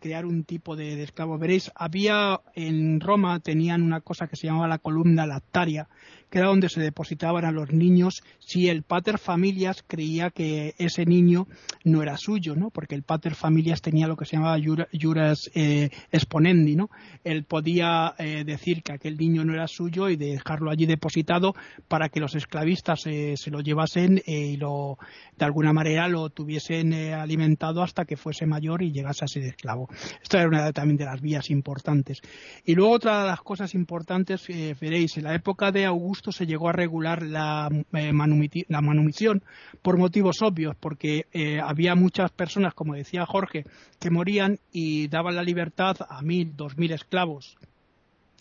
crear 0.00 0.24
un 0.24 0.44
tipo 0.44 0.76
de, 0.76 0.96
de, 0.96 1.02
esclavo. 1.02 1.38
Veréis, 1.38 1.70
había 1.74 2.40
en 2.54 3.00
Roma 3.00 3.40
tenían 3.40 3.82
una 3.82 4.00
cosa 4.00 4.28
que 4.28 4.36
se 4.36 4.46
llamaba 4.46 4.68
la 4.68 4.78
columna 4.78 5.26
lactaria, 5.26 5.88
que 6.32 6.38
era 6.38 6.48
donde 6.48 6.70
se 6.70 6.80
depositaban 6.80 7.44
a 7.44 7.52
los 7.52 7.72
niños 7.72 8.22
si 8.38 8.70
el 8.70 8.84
pater 8.84 9.18
familias 9.18 9.84
creía 9.86 10.30
que 10.30 10.74
ese 10.78 11.04
niño 11.04 11.46
no 11.84 12.02
era 12.02 12.16
suyo, 12.16 12.56
¿no? 12.56 12.70
Porque 12.70 12.94
el 12.94 13.02
pater 13.02 13.34
familias 13.34 13.82
tenía 13.82 14.08
lo 14.08 14.16
que 14.16 14.24
se 14.24 14.36
llamaba 14.36 14.56
juras 14.98 15.50
eh, 15.54 15.90
exponendi, 16.10 16.74
¿no? 16.74 16.88
Él 17.22 17.44
podía 17.44 18.14
eh, 18.16 18.44
decir 18.46 18.82
que 18.82 18.94
aquel 18.94 19.18
niño 19.18 19.44
no 19.44 19.52
era 19.52 19.68
suyo 19.68 20.08
y 20.08 20.16
dejarlo 20.16 20.70
allí 20.70 20.86
depositado 20.86 21.54
para 21.86 22.08
que 22.08 22.18
los 22.18 22.34
esclavistas 22.34 23.02
eh, 23.04 23.34
se 23.36 23.50
lo 23.50 23.60
llevasen 23.60 24.22
y 24.24 24.56
lo, 24.56 24.96
de 25.36 25.44
alguna 25.44 25.74
manera 25.74 26.08
lo 26.08 26.30
tuviesen 26.30 26.94
alimentado 26.94 27.82
hasta 27.82 28.06
que 28.06 28.16
fuese 28.16 28.46
mayor 28.46 28.82
y 28.82 28.90
llegase 28.90 29.26
a 29.26 29.28
ser 29.28 29.42
esclavo. 29.42 29.90
Esto 30.22 30.38
era 30.38 30.48
una 30.48 30.72
también 30.72 30.96
de 30.96 31.04
las 31.04 31.20
vías 31.20 31.50
importantes. 31.50 32.22
Y 32.64 32.74
luego 32.74 32.92
otra 32.92 33.20
de 33.20 33.26
las 33.28 33.42
cosas 33.42 33.74
importantes, 33.74 34.46
veréis, 34.80 35.18
en 35.18 35.24
la 35.24 35.34
época 35.34 35.70
de 35.70 35.84
Augusto 35.84 36.21
se 36.30 36.46
llegó 36.46 36.68
a 36.68 36.72
regular 36.72 37.22
la, 37.22 37.68
eh, 37.94 38.12
manumisión 38.12 39.42
por 39.82 39.98
motivos 39.98 40.42
obvios, 40.42 40.76
porque 40.78 41.26
eh, 41.32 41.58
había 41.60 41.94
muchas 41.96 42.30
personas, 42.30 42.74
como 42.74 42.94
decía 42.94 43.26
Jorge, 43.26 43.64
que 43.98 44.10
morían 44.10 44.58
y 44.70 45.08
daban 45.08 45.34
la 45.34 45.42
libertad 45.42 45.96
a 46.08 46.22
mil, 46.22 46.54
dos 46.54 46.76
mil 46.76 46.92
esclavos. 46.92 47.56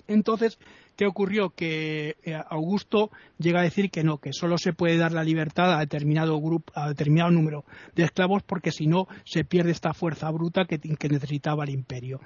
Entonces, 0.07 0.59
¿Qué 1.01 1.07
ocurrió? 1.07 1.49
Que 1.49 2.15
eh, 2.23 2.39
Augusto 2.49 3.09
llega 3.41 3.59
a 3.59 3.63
decir 3.63 3.89
que 3.89 4.03
no, 4.03 4.17
que 4.17 4.33
solo 4.33 4.57
se 4.57 4.73
puede 4.73 4.97
dar 4.97 5.11
la 5.11 5.23
libertad 5.23 5.73
a 5.73 5.79
determinado 5.79 6.39
grupo, 6.39 6.71
a 6.75 6.89
determinado 6.89 7.31
número 7.31 7.65
de 7.95 8.03
esclavos, 8.03 8.43
porque 8.43 8.71
si 8.71 8.87
no 8.87 9.07
se 9.25 9.43
pierde 9.43 9.71
esta 9.71 9.93
fuerza 9.93 10.29
bruta 10.31 10.65
que, 10.65 10.79
necesitaba 11.09 11.63
el 11.65 11.71
imperio. 11.71 12.21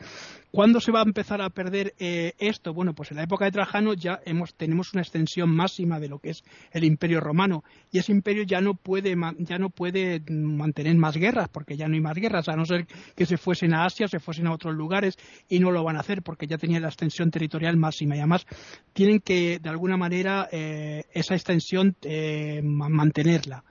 ¿Cuándo 0.52 0.80
se 0.80 0.92
va 0.92 1.00
a 1.00 1.04
empezar 1.04 1.42
a 1.42 1.50
perder 1.50 1.94
eh, 2.00 2.34
esto? 2.38 2.74
Bueno, 2.74 2.94
pues 2.94 3.12
en 3.12 3.18
la 3.18 3.24
época 3.24 3.46
de 3.46 3.52
Trajano 3.52 3.94
ya 3.94 4.20
tenemos 4.58 4.94
una 4.94 5.02
extensión 5.02 5.50
máxima 5.50 6.00
de 6.00 6.08
lo 6.08 6.20
que 6.20 6.30
es 6.30 6.44
el 6.72 6.84
imperio 6.84 7.20
romano 7.20 7.64
y 7.92 8.00
ese 8.00 8.12
imperio 8.12 8.44
ya 8.44 8.62
no 8.62 8.76
puede 8.76 9.16
ya 9.40 9.58
no 9.58 9.70
puede 9.70 10.22
mantener 10.30 10.96
más 10.96 11.18
guerras 11.18 11.50
porque 11.50 11.78
ya 11.78 11.88
no 11.88 11.96
hay 11.96 12.02
más 12.02 12.16
guerras 12.16 12.48
a 12.48 12.56
no 12.56 12.66
ser 12.66 12.88
que 13.16 13.26
se 13.26 13.38
fuesen 13.38 13.74
a 13.74 13.86
Asia, 13.86 14.08
se 14.08 14.20
fuesen 14.20 14.48
a 14.48 14.54
otros 14.54 14.76
lugares 14.76 15.18
y 15.50 15.60
no 15.60 15.72
lo 15.72 15.84
van 15.84 15.98
a 15.98 16.02
hacer 16.02 16.22
porque 16.22 16.48
ya 16.48 16.58
tenía 16.58 16.80
la 16.80 16.88
extensión 16.88 17.32
territorial 17.32 17.78
máxima 17.78 18.16
y 18.16 18.20
además 18.20 18.46
tienen 18.94 19.20
que, 19.20 19.60
de 19.60 19.70
alguna 19.70 19.98
manera, 19.98 20.48
eh, 20.52 21.04
esa 21.12 21.36
extensión 21.36 21.96
eh, 22.02 22.62
mantenerla. 22.64 23.64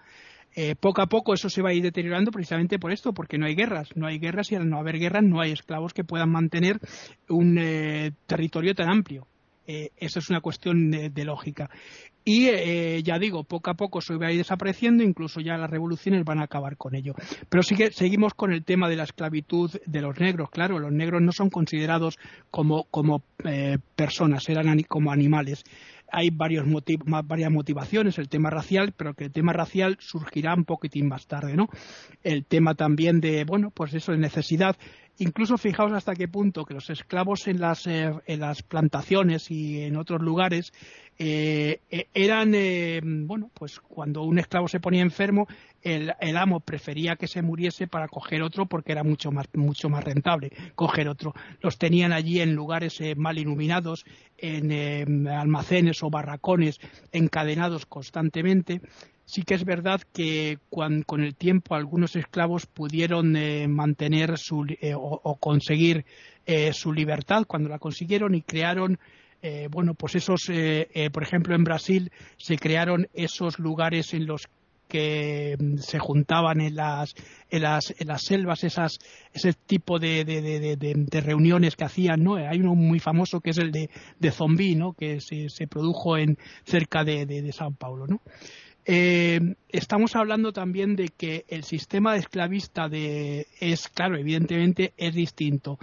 Eh, 0.57 0.77
poco 0.77 1.03
a 1.03 1.07
poco 1.07 1.35
eso 1.35 1.49
se 1.49 1.63
va 1.63 1.71
a 1.71 1.75
ir 1.75 1.83
deteriorando 1.83 2.31
precisamente 2.31 2.79
por 2.79 2.93
esto, 2.93 3.13
porque 3.13 3.39
no 3.39 3.47
hay 3.47 3.55
guerras. 3.55 3.89
No 3.97 4.07
hay 4.07 4.19
guerras 4.19 4.53
y 4.53 4.55
al 4.55 4.69
no 4.69 4.79
haber 4.79 4.99
guerras 4.99 5.25
no 5.25 5.41
hay 5.41 5.53
esclavos 5.53 5.93
que 5.93 6.05
puedan 6.05 6.31
mantener 6.31 6.79
un 7.29 7.57
territorio 8.27 8.75
tan 8.75 8.89
amplio. 8.89 9.27
eso 9.67 10.19
es 10.19 10.31
una 10.31 10.41
cuestión 10.41 10.91
de 10.91 11.25
lógica. 11.25 11.71
Y 12.27 12.47
eh, 12.49 13.03
ya 13.03 13.19
digo, 13.19 13.45
poco 13.45 13.71
a 13.71 13.75
poco 13.75 14.01
se 14.01 14.17
va 14.17 14.29
a 14.29 14.33
ir 14.33 14.39
desapareciendo, 14.39 15.03
incluso 15.03 15.41
ya 15.41 15.59
las 15.59 15.69
revoluciones 15.69 16.25
van 16.25 16.41
a 16.41 16.45
acabar 16.45 16.79
con 16.79 16.95
ello. 16.95 17.13
Pero 17.51 17.63
sigue, 17.63 17.93
seguimos 17.93 18.33
con 18.33 18.51
el 18.51 18.65
tema 18.65 18.89
de 18.89 18.97
la 18.97 19.05
esclavitud 19.05 19.71
de 19.85 20.01
los 20.01 20.19
negros. 20.19 20.49
Claro, 20.51 20.79
los 20.79 20.91
negros 20.91 21.21
no 21.21 21.33
son 21.33 21.51
considerados 21.51 22.19
como, 22.51 22.85
como 22.85 23.23
eh, 23.45 23.77
personas, 23.95 24.49
eran 24.49 24.83
como 24.85 25.13
animales. 25.13 25.65
Hay 26.11 26.31
varios 26.31 26.67
varias 27.25 27.51
motivaciones, 27.51 28.19
el 28.19 28.29
tema 28.29 28.51
racial, 28.51 28.93
pero 28.97 29.15
que 29.15 29.25
el 29.25 29.33
tema 29.33 29.53
racial 29.53 29.97
surgirá 30.01 30.55
un 30.55 30.65
poquitín 30.65 31.09
más 31.09 31.27
tarde, 31.27 31.57
¿no? 31.57 31.69
El 32.23 32.45
tema 32.45 32.75
también 32.75 33.21
de, 33.21 33.45
bueno, 33.45 33.71
pues 33.71 33.95
eso, 33.95 34.13
de 34.13 34.19
necesidad. 34.19 34.77
Incluso 35.19 35.57
fijaos 35.59 35.93
hasta 35.93 36.15
qué 36.15 36.27
punto 36.27 36.65
que 36.65 36.75
los 36.75 36.91
esclavos 36.91 37.47
en 37.47 37.61
las, 37.61 37.87
eh, 37.87 38.13
en 38.27 38.41
las 38.41 38.63
plantaciones 38.63 39.51
y 39.51 39.83
en 39.83 39.97
otros 39.97 40.21
lugares 40.21 40.73
eh, 41.17 41.81
eh, 41.91 42.09
eran, 42.13 42.55
eh, 42.57 43.01
bueno, 43.05 43.51
pues 43.55 43.79
cuando 43.79 44.23
un 44.23 44.39
esclavo 44.41 44.67
se 44.67 44.81
ponía 44.81 45.03
enfermo, 45.03 45.47
el, 45.81 46.13
amo 46.37 46.61
prefería 46.61 47.15
que 47.15 47.29
se 47.29 47.43
muriese 47.43 47.87
para 47.87 48.09
coger 48.09 48.43
otro 48.43 48.67
porque 48.67 48.93
era 48.93 49.05
mucho 49.05 49.31
más, 49.31 49.47
mucho 49.55 49.89
más 49.89 50.03
rentable 50.03 50.51
coger 50.75 51.09
otro. 51.09 51.35
Los 51.61 51.79
tenían 51.79 52.13
allí 52.13 52.41
en 52.41 52.55
lugares 52.55 53.01
mal 53.17 53.39
iluminados, 53.39 54.05
en 54.39 55.29
almacenes 55.29 56.03
o 56.03 56.11
barracones 56.11 56.81
encadenados 57.13 57.87
constantemente. 57.87 58.81
Sí 59.35 59.43
que 59.43 59.55
es 59.55 59.65
verdad 59.65 60.01
que 60.13 60.59
con 60.71 61.21
el 61.21 61.35
tiempo 61.35 61.75
algunos 61.75 62.15
esclavos 62.15 62.67
pudieron 62.67 63.33
mantener 63.69 64.39
su, 64.39 64.65
o, 64.95 65.37
conseguir 65.41 66.05
su 66.73 66.93
libertad 66.93 67.45
cuando 67.45 67.69
la 67.69 67.81
consiguieron 67.81 68.37
y 68.37 68.43
crearon 68.43 69.01
eh, 69.47 69.69
bueno, 69.71 69.93
pues 69.93 70.15
esos, 70.15 70.49
eh, 70.49 70.89
eh, 70.95 71.11
por 71.11 71.23
ejemplo, 71.23 71.55
en 71.55 71.65
Brasil 71.65 72.11
se 72.39 72.57
crearon 72.57 73.09
esos 73.13 73.59
lugares 73.59 74.15
en 74.15 74.25
los 74.25 74.49
que 74.89 75.55
mm, 75.61 75.77
se 75.81 75.99
juntaban 75.99 76.63
en 76.63 76.77
las, 76.77 77.15
en 77.51 77.61
las, 77.61 77.95
en 77.99 78.09
las 78.09 78.23
selvas 78.23 78.65
esas, 78.65 78.99
ese 79.35 79.53
tipo 79.53 79.99
de, 79.99 80.25
de, 80.25 81.21
reuniones 81.21 81.77
que 81.77 81.85
hacían, 81.85 82.25
¿no? 82.25 82.37
Hay 82.37 82.59
uno 82.59 82.75
muy 82.75 83.01
famoso 83.01 83.43
que 83.43 83.51
es 83.51 83.59
el 83.59 83.71
de, 83.71 83.91
de 84.19 84.31
Zombie, 84.31 84.77
¿no? 84.77 84.95
Que 84.95 85.21
se, 85.21 85.51
se 85.51 85.67
produjo 85.67 86.17
en, 86.17 86.39
cerca 86.65 87.05
de, 87.05 87.27
de, 87.27 87.53
Sao 87.53 87.71
Paulo, 87.71 88.07
¿no? 88.07 88.23
Estamos 88.87 90.15
hablando 90.15 90.53
también 90.53 90.95
de 90.95 91.09
que 91.09 91.45
el 91.49 91.65
sistema 91.65 92.17
esclavista 92.17 92.89
de, 92.89 93.47
es, 93.61 93.89
claro, 93.89 94.17
evidentemente 94.19 94.93
es 94.97 95.15
distinto. 95.15 95.79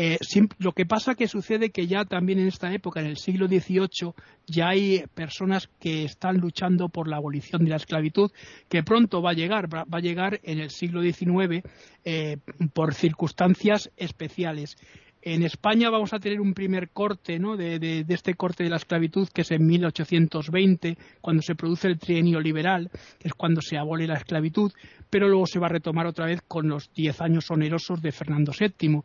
Eh, 0.00 0.16
lo 0.58 0.70
que 0.70 0.86
pasa 0.86 1.16
que 1.16 1.26
sucede 1.26 1.70
que 1.70 1.88
ya 1.88 2.04
también 2.04 2.38
en 2.38 2.46
esta 2.46 2.72
época, 2.72 3.00
en 3.00 3.06
el 3.06 3.16
siglo 3.16 3.48
XVIII, 3.48 4.12
ya 4.46 4.68
hay 4.68 5.02
personas 5.12 5.68
que 5.80 6.04
están 6.04 6.36
luchando 6.36 6.88
por 6.88 7.08
la 7.08 7.16
abolición 7.16 7.64
de 7.64 7.70
la 7.70 7.76
esclavitud, 7.76 8.30
que 8.68 8.84
pronto 8.84 9.20
va 9.22 9.30
a 9.30 9.34
llegar, 9.34 9.68
va, 9.74 9.84
a 9.90 10.00
llegar 10.00 10.38
en 10.44 10.60
el 10.60 10.70
siglo 10.70 11.02
XIX 11.02 11.64
eh, 12.04 12.36
por 12.72 12.94
circunstancias 12.94 13.90
especiales. 13.96 14.76
En 15.20 15.42
España 15.42 15.90
vamos 15.90 16.12
a 16.12 16.20
tener 16.20 16.40
un 16.40 16.54
primer 16.54 16.90
corte 16.90 17.38
¿no? 17.38 17.56
de, 17.56 18.04
este 18.08 18.34
corte 18.34 18.64
de 18.64 18.70
la 18.70 18.76
esclavitud, 18.76 19.28
que 19.28 19.42
es 19.42 19.50
en 19.50 19.66
1820, 19.66 20.96
cuando 21.20 21.42
se 21.42 21.56
produce 21.56 21.88
el 21.88 21.98
trienio 21.98 22.40
liberal, 22.40 22.90
que 23.18 23.28
es 23.28 23.34
cuando 23.34 23.60
se 23.60 23.76
abole 23.76 24.06
la 24.06 24.14
esclavitud, 24.14 24.72
pero 25.10 25.28
luego 25.28 25.46
se 25.46 25.58
va 25.58 25.66
a 25.66 25.70
retomar 25.70 26.06
otra 26.06 26.26
vez 26.26 26.40
con 26.46 26.68
los 26.68 26.92
diez 26.94 27.20
años 27.20 27.50
onerosos 27.50 28.00
de 28.00 28.12
Fernando 28.12 28.52
VII. 28.58 29.00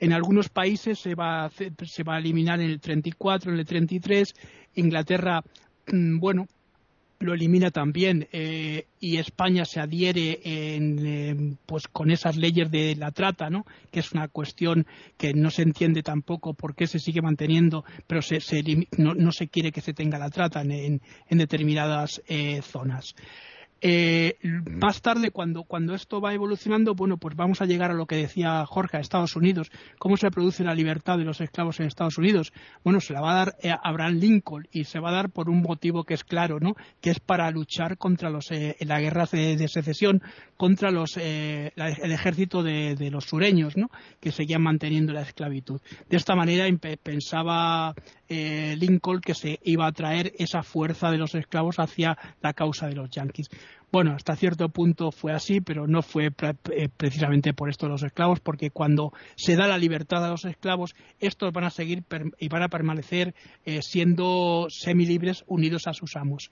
En 0.00 0.12
algunos 0.12 0.50
países 0.50 0.98
se 0.98 1.14
va 1.14 1.46
a, 1.46 1.50
se 1.50 2.02
va 2.02 2.16
a 2.16 2.18
eliminar 2.18 2.60
en 2.60 2.70
el 2.70 2.80
34, 2.80 3.52
en 3.52 3.58
el 3.58 3.64
33. 3.64 4.34
Inglaterra, 4.74 5.42
mm, 5.90 6.18
bueno, 6.18 6.46
lo 7.20 7.34
elimina 7.34 7.70
también 7.70 8.28
eh, 8.32 8.86
y 9.00 9.16
España 9.16 9.64
se 9.64 9.80
adhiere 9.80 10.40
en, 10.44 11.58
pues 11.66 11.88
con 11.88 12.10
esas 12.10 12.36
leyes 12.36 12.70
de 12.70 12.94
la 12.96 13.10
trata, 13.10 13.50
¿no? 13.50 13.64
que 13.90 14.00
es 14.00 14.12
una 14.12 14.28
cuestión 14.28 14.86
que 15.16 15.32
no 15.32 15.50
se 15.50 15.62
entiende 15.62 16.02
tampoco 16.02 16.54
por 16.54 16.74
qué 16.74 16.86
se 16.86 16.98
sigue 16.98 17.22
manteniendo, 17.22 17.84
pero 18.06 18.22
se, 18.22 18.40
no, 18.98 19.32
se 19.32 19.48
quiere 19.48 19.72
que 19.72 19.80
se 19.80 19.94
tenga 19.94 20.18
la 20.18 20.30
trata 20.30 20.62
en, 20.62 21.00
determinadas 21.30 22.22
eh, 22.28 22.60
zonas. 22.62 23.14
Eh, 23.86 24.38
más 24.70 25.02
tarde, 25.02 25.30
cuando, 25.30 25.64
cuando 25.64 25.94
esto 25.94 26.18
va 26.18 26.32
evolucionando, 26.32 26.94
bueno, 26.94 27.18
pues 27.18 27.36
vamos 27.36 27.60
a 27.60 27.66
llegar 27.66 27.90
a 27.90 27.94
lo 27.94 28.06
que 28.06 28.16
decía 28.16 28.64
Jorge, 28.64 28.96
a 28.96 29.00
Estados 29.00 29.36
Unidos. 29.36 29.70
¿Cómo 29.98 30.16
se 30.16 30.30
produce 30.30 30.64
la 30.64 30.74
libertad 30.74 31.18
de 31.18 31.24
los 31.24 31.42
esclavos 31.42 31.80
en 31.80 31.86
Estados 31.86 32.16
Unidos? 32.16 32.54
Bueno, 32.82 33.02
se 33.02 33.12
la 33.12 33.20
va 33.20 33.32
a 33.32 33.34
dar 33.34 33.56
eh, 33.62 33.74
Abraham 33.82 34.14
Lincoln 34.14 34.66
y 34.72 34.84
se 34.84 35.00
va 35.00 35.10
a 35.10 35.12
dar 35.12 35.28
por 35.28 35.50
un 35.50 35.60
motivo 35.60 36.04
que 36.04 36.14
es 36.14 36.24
claro, 36.24 36.60
¿no? 36.60 36.76
Que 37.02 37.10
es 37.10 37.20
para 37.20 37.50
luchar 37.50 37.98
contra 37.98 38.30
los, 38.30 38.50
eh, 38.52 38.74
la 38.80 39.02
guerra 39.02 39.26
de, 39.30 39.68
secesión, 39.68 40.22
contra 40.56 40.90
los, 40.90 41.18
eh, 41.18 41.74
el 41.76 42.12
ejército 42.12 42.62
de, 42.62 42.94
de, 42.94 43.10
los 43.10 43.26
sureños, 43.26 43.76
¿no? 43.76 43.90
Que 44.18 44.32
seguían 44.32 44.62
manteniendo 44.62 45.12
la 45.12 45.20
esclavitud. 45.20 45.82
De 46.08 46.16
esta 46.16 46.34
manera 46.34 46.64
pensaba 47.02 47.94
Lincoln 48.28 49.20
que 49.20 49.34
se 49.34 49.60
iba 49.64 49.86
a 49.86 49.92
traer 49.92 50.32
esa 50.38 50.62
fuerza 50.62 51.10
de 51.10 51.18
los 51.18 51.34
esclavos 51.34 51.78
hacia 51.78 52.16
la 52.40 52.52
causa 52.52 52.86
de 52.86 52.94
los 52.94 53.10
yanquis. 53.10 53.48
Bueno, 53.94 54.14
hasta 54.16 54.34
cierto 54.34 54.70
punto 54.70 55.12
fue 55.12 55.30
así, 55.30 55.60
pero 55.60 55.86
no 55.86 56.02
fue 56.02 56.26
eh, 56.26 56.88
precisamente 56.96 57.54
por 57.54 57.70
esto 57.70 57.86
de 57.86 57.92
los 57.92 58.02
esclavos, 58.02 58.40
porque 58.40 58.70
cuando 58.72 59.12
se 59.36 59.54
da 59.54 59.68
la 59.68 59.78
libertad 59.78 60.24
a 60.24 60.30
los 60.30 60.44
esclavos, 60.46 60.96
estos 61.20 61.52
van 61.52 61.62
a 61.62 61.70
seguir 61.70 62.02
y 62.40 62.48
van 62.48 62.64
a 62.64 62.68
permanecer 62.68 63.36
eh, 63.64 63.78
siendo 63.82 64.66
semilibres 64.68 65.44
unidos 65.46 65.86
a 65.86 65.92
sus 65.92 66.16
amos. 66.16 66.50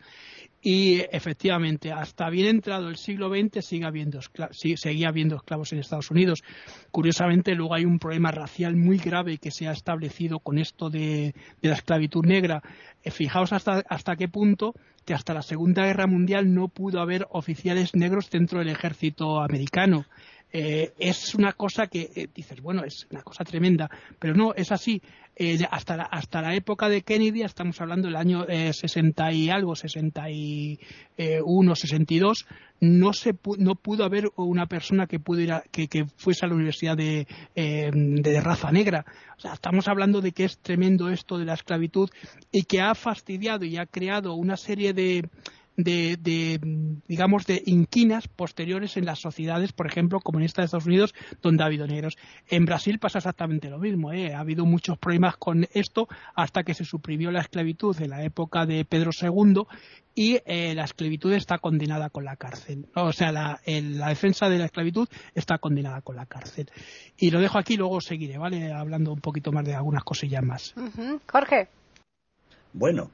Y 0.61 1.00
efectivamente, 1.11 1.90
hasta 1.90 2.31
bien 2.31 2.46
entrado 2.46 2.88
el 2.88 2.96
siglo 2.96 3.28
XX 3.28 3.66
sigue 3.66 3.87
habiendo 3.87 4.20
seguía 4.52 5.09
habiendo 5.09 5.35
esclavos 5.35 5.72
en 5.72 5.81
Estados 5.81 6.12
Unidos. 6.12 6.44
Curiosamente, 6.92 7.57
luego 7.57 7.74
hay 7.74 7.85
un 7.85 7.98
problema 7.98 8.31
racial 8.31 8.76
muy 8.76 8.98
grave 8.98 9.38
que 9.38 9.50
se 9.50 9.66
ha 9.66 9.72
establecido 9.72 10.38
con 10.38 10.59
esto 10.61 10.90
de, 10.90 11.35
la 11.61 11.74
esclavitud 11.74 12.24
negra. 12.24 12.62
Eh, 13.02 13.11
fijaos 13.11 13.52
hasta, 13.52 13.83
hasta 13.88 14.14
qué 14.14 14.28
punto 14.28 14.76
que 15.05 15.15
hasta 15.15 15.35
la 15.35 15.43
Segunda 15.43 15.85
Guerra 15.85 16.07
Mundial 16.07 16.55
no 16.55 16.69
pudo 16.69 17.01
haber 17.01 17.27
oficiales 17.31 17.95
negros 17.95 18.31
dentro 18.31 18.59
del 18.59 18.69
ejército 18.69 19.41
americano. 19.41 20.05
Eh, 20.53 20.93
es 20.99 21.35
una 21.35 21.55
cosa 21.55 21.87
que 21.87 22.11
eh, 22.15 22.29
dices, 22.35 22.61
bueno, 22.61 22.85
es 22.85 23.07
una 23.11 23.23
cosa 23.23 23.43
tremenda, 23.43 23.88
pero 24.19 24.35
no, 24.35 24.53
es 24.55 24.71
así. 24.71 25.01
Eh, 25.35 25.59
hasta, 25.71 25.97
la, 25.97 26.03
hasta 26.03 26.43
la 26.43 26.55
época 26.55 26.91
de 26.91 27.01
Kennedy, 27.01 27.41
estamos 27.41 27.81
hablando 27.81 28.07
del 28.07 28.17
año 28.17 28.45
60 28.45 29.33
y 29.33 29.49
algo, 29.49 29.75
61, 29.75 31.75
62, 31.75 32.47
no, 32.81 33.15
se 33.15 33.35
no 33.57 33.75
pudo 33.77 34.05
haber 34.05 34.31
una 34.37 34.67
persona 34.67 35.07
que, 35.07 35.19
pudiera, 35.19 35.65
que, 35.71 35.88
que 35.88 36.05
fuese 36.05 36.45
a 36.45 36.49
la 36.49 36.55
universidad 36.55 36.99
de, 36.99 37.27
de, 37.55 38.41
raza 38.43 38.71
negra. 38.73 39.07
O 39.38 39.41
sea, 39.41 39.55
estamos 39.55 39.88
hablando 39.88 40.21
de 40.21 40.33
que 40.33 40.45
es 40.45 40.59
tremendo 40.59 41.09
esto 41.09 41.38
de 41.38 41.47
la 41.47 41.55
esclavitud 41.55 42.11
y 42.51 42.65
que 42.65 42.83
ha 42.83 42.95
fastidiado 42.95 43.65
y 43.65 43.79
ha 43.79 43.87
creado 43.87 44.35
una 44.35 44.59
serie 44.59 44.93
de 44.93 45.31
de, 45.76 46.61
digamos, 47.08 47.46
de 47.46 47.62
inquinas 47.66 48.28
posteriores 48.28 48.96
en 48.96 49.06
las 49.06 49.20
sociedades, 49.20 49.72
por 49.72 49.87
ejemplo, 49.87 50.20
como 50.20 50.38
en 50.38 50.44
esta 50.44 50.62
de 50.62 50.66
Estados 50.66 50.87
Unidos, 50.87 51.14
donde 51.40 51.62
ha 51.62 51.66
habido 51.66 51.87
negros. 51.87 52.16
En 52.48 52.64
Brasil 52.64 52.98
pasa 52.98 53.18
exactamente 53.18 53.70
lo 53.70 53.78
mismo. 53.78 54.12
¿eh? 54.12 54.35
Ha 54.35 54.40
habido 54.40 54.64
muchos 54.66 54.98
problemas 54.98 55.37
con 55.37 55.66
esto 55.72 56.08
hasta 56.35 56.62
que 56.62 56.74
se 56.74 56.85
suprimió 56.85 57.30
la 57.30 57.40
esclavitud 57.40 58.00
en 58.00 58.11
la 58.11 58.24
época 58.24 58.66
de 58.66 58.85
Pedro 58.85 59.11
II 59.18 59.64
y 60.14 60.40
eh, 60.44 60.74
la 60.74 60.85
esclavitud 60.85 61.32
está 61.32 61.58
condenada 61.58 62.11
con 62.11 62.24
la 62.24 62.37
cárcel. 62.37 62.87
O 62.94 63.12
sea, 63.12 63.32
la, 63.32 63.61
defensa 63.64 64.48
de 64.48 64.58
la 64.58 64.66
esclavitud 64.66 65.08
está 65.35 65.58
condenada 65.58 66.02
con 66.02 66.16
la 66.16 66.26
cárcel. 66.26 66.70
Y 67.16 67.30
lo 67.30 67.40
dejo 67.40 67.58
aquí, 67.58 67.76
luego 67.76 68.00
seguiré, 68.00 68.37
¿vale? 68.37 68.72
Hablando 68.72 69.12
un 69.12 69.20
poquito 69.20 69.52
más 69.52 69.64
de 69.64 69.74
algunas 69.74 70.04
cosillas 70.04 70.42
más. 70.42 70.74
Jorge. 71.30 71.68
Bueno, 72.74 73.11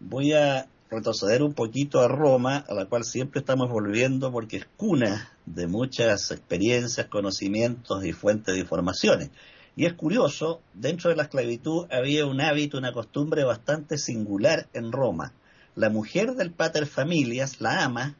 voy 0.00 0.32
a 0.32 0.66
retroceder 0.90 1.42
un 1.42 1.54
poquito 1.54 2.00
a 2.00 2.08
Roma, 2.08 2.64
a 2.68 2.74
la 2.74 2.86
cual 2.86 3.04
siempre 3.04 3.40
estamos 3.40 3.70
volviendo 3.70 4.32
porque 4.32 4.56
es 4.56 4.66
cuna 4.76 5.32
de 5.46 5.68
muchas 5.68 6.30
experiencias, 6.32 7.06
conocimientos 7.06 8.04
y 8.04 8.12
fuentes 8.12 8.54
de 8.54 8.60
informaciones. 8.60 9.30
Y 9.76 9.86
es 9.86 9.92
curioso, 9.92 10.60
dentro 10.74 11.10
de 11.10 11.16
la 11.16 11.22
esclavitud 11.22 11.86
había 11.92 12.26
un 12.26 12.40
hábito, 12.40 12.76
una 12.76 12.92
costumbre 12.92 13.44
bastante 13.44 13.98
singular 13.98 14.68
en 14.72 14.90
Roma. 14.90 15.32
La 15.76 15.90
mujer 15.90 16.34
del 16.34 16.50
pater 16.50 16.86
familias, 16.86 17.60
la 17.60 17.84
ama, 17.84 18.16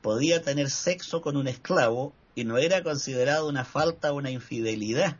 podía 0.00 0.40
tener 0.40 0.70
sexo 0.70 1.20
con 1.20 1.36
un 1.36 1.48
esclavo 1.48 2.12
y 2.36 2.44
no 2.44 2.58
era 2.58 2.84
considerado 2.84 3.48
una 3.48 3.64
falta 3.64 4.12
o 4.12 4.16
una 4.16 4.30
infidelidad, 4.30 5.16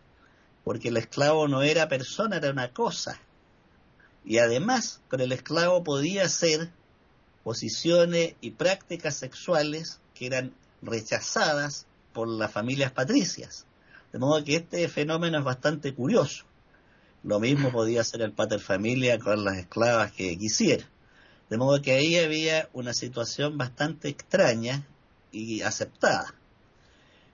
porque 0.63 0.89
el 0.89 0.97
esclavo 0.97 1.49
no 1.49 1.63
era 1.63 1.89
persona, 1.89 2.37
era 2.37 2.51
una 2.51 2.73
cosa. 2.73 3.21
Y 4.25 4.39
además, 4.39 5.01
con 5.09 5.21
el 5.21 5.33
esclavo 5.33 5.83
podía 5.83 6.29
ser 6.29 6.71
posiciones 7.45 8.35
y 8.41 8.53
prácticas 8.53 9.15
sexuales 9.15 10.01
que 10.15 10.27
eran 10.27 10.55
rechazadas 10.83 11.87
por 12.13 12.27
las 12.27 12.51
familias 12.51 12.91
patricias. 12.91 13.67
De 14.13 14.19
modo 14.19 14.43
que 14.43 14.57
este 14.57 14.89
fenómeno 14.89 15.39
es 15.39 15.45
bastante 15.45 15.95
curioso. 15.95 16.45
Lo 17.23 17.41
mismo 17.41 17.71
podía 17.71 18.01
hacer 18.01 18.23
el 18.23 18.33
pater 18.33 18.61
familia 18.61 19.19
con 19.19 19.45
las 19.45 19.59
esclavas 19.59 20.13
que 20.13 20.37
quisiera. 20.39 20.89
De 21.51 21.59
modo 21.59 21.81
que 21.83 21.93
ahí 21.93 22.17
había 22.17 22.69
una 22.73 22.95
situación 22.95 23.59
bastante 23.59 24.09
extraña 24.09 24.87
y 25.31 25.63
aceptada. 25.63 26.35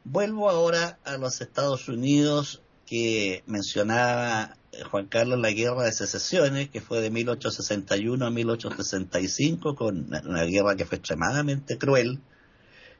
Vuelvo 0.04 0.50
ahora 0.50 0.98
a 1.04 1.16
los 1.18 1.40
Estados 1.40 1.88
Unidos 1.88 2.62
que 2.90 3.44
mencionaba 3.46 4.56
eh, 4.72 4.82
Juan 4.82 5.06
Carlos 5.06 5.38
la 5.38 5.52
guerra 5.52 5.84
de 5.84 5.92
secesiones, 5.92 6.70
que 6.70 6.80
fue 6.80 7.00
de 7.00 7.08
1861 7.08 8.26
a 8.26 8.30
1865, 8.30 9.76
con 9.76 10.12
una 10.26 10.42
guerra 10.42 10.74
que 10.74 10.84
fue 10.84 10.98
extremadamente 10.98 11.78
cruel, 11.78 12.18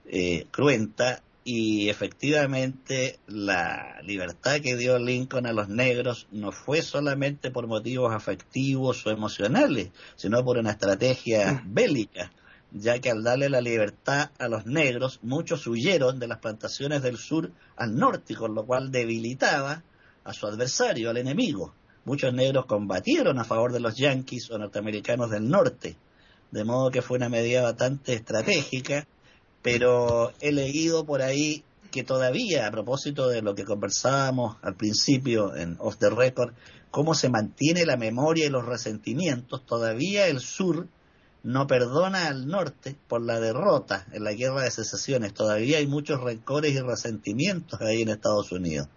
eh, 0.07 0.47
cruenta, 0.53 1.25
y 1.43 1.89
efectivamente 1.89 3.19
la 3.27 4.01
libertad 4.05 4.61
que 4.61 4.77
dio 4.77 4.97
Lincoln 5.01 5.47
a 5.47 5.53
los 5.53 5.69
negros 5.69 6.29
no 6.31 6.53
fue 6.53 6.83
solamente 6.83 7.51
por 7.51 7.67
motivos 7.67 8.15
afectivos 8.15 9.05
o 9.07 9.11
emocionales, 9.11 9.91
sino 10.15 10.45
por 10.45 10.59
una 10.59 10.71
estrategia 10.71 11.65
bélica 11.67 12.31
ya 12.73 12.99
que 12.99 13.11
al 13.11 13.23
darle 13.23 13.49
la 13.49 13.61
libertad 13.61 14.31
a 14.39 14.49
los 14.49 14.67
negros, 14.67 15.21
muchos 15.23 15.67
huyeron 15.67 16.19
de 16.19 16.29
las 16.29 16.39
plantaciones 16.39 17.03
del 17.03 17.17
sur 17.17 17.51
al 17.77 17.97
norte, 17.97 18.35
con 18.35 18.55
lo 18.55 18.65
cual 18.65 18.91
debilitaba 18.91 19.83
a 20.25 20.33
su 20.33 20.47
adversario, 20.47 21.11
al 21.11 21.17
enemigo. 21.17 21.75
Muchos 22.05 22.33
negros 22.33 22.67
combatieron 22.67 23.39
a 23.39 23.45
favor 23.45 23.73
de 23.73 23.81
los 23.81 23.97
yanquis 23.97 24.51
o 24.51 24.59
norteamericanos 24.59 25.31
del 25.31 25.49
norte, 25.49 25.97
de 26.51 26.65
modo 26.65 26.91
que 26.91 27.03
fue 27.03 27.19
una 27.19 27.29
medida 27.29 27.63
bastante 27.63 28.15
estratégica, 28.15 29.07
pero 29.63 30.33
he 30.41 30.53
leído 30.53 31.05
por 31.05 31.23
ahí 31.23 31.65
que 31.91 32.05
todavía, 32.05 32.67
a 32.67 32.71
propósito 32.71 33.29
de 33.29 33.43
lo 33.43 33.55
que 33.55 33.65
conversábamos 33.65 34.57
al 34.63 34.77
principio 34.77 35.57
en 35.57 35.77
Off 35.81 35.97
the 35.99 36.09
Record, 36.09 36.55
cómo 36.91 37.15
se 37.15 37.29
mantiene 37.29 37.85
la 37.85 37.97
memoria 37.97 38.47
y 38.47 38.51
los 38.51 38.65
resentimientos, 38.65 39.67
todavía 39.67 40.27
el 40.29 40.41
sur 40.41 40.87
no 41.43 41.67
perdona 41.67 42.27
al 42.27 42.47
norte 42.49 42.97
por 43.09 43.23
la 43.23 43.41
derrota 43.41 44.07
en 44.13 44.25
la 44.25 44.33
guerra 44.33 44.63
de 44.63 44.71
secesiones. 44.71 45.33
Todavía 45.35 45.79
hay 45.79 45.87
muchos 45.87 46.21
rencores 46.21 46.73
y 46.73 46.81
resentimientos 46.81 47.81
ahí 47.81 48.03
en 48.03 48.11
Estados 48.11 48.53
Unidos. 48.53 48.89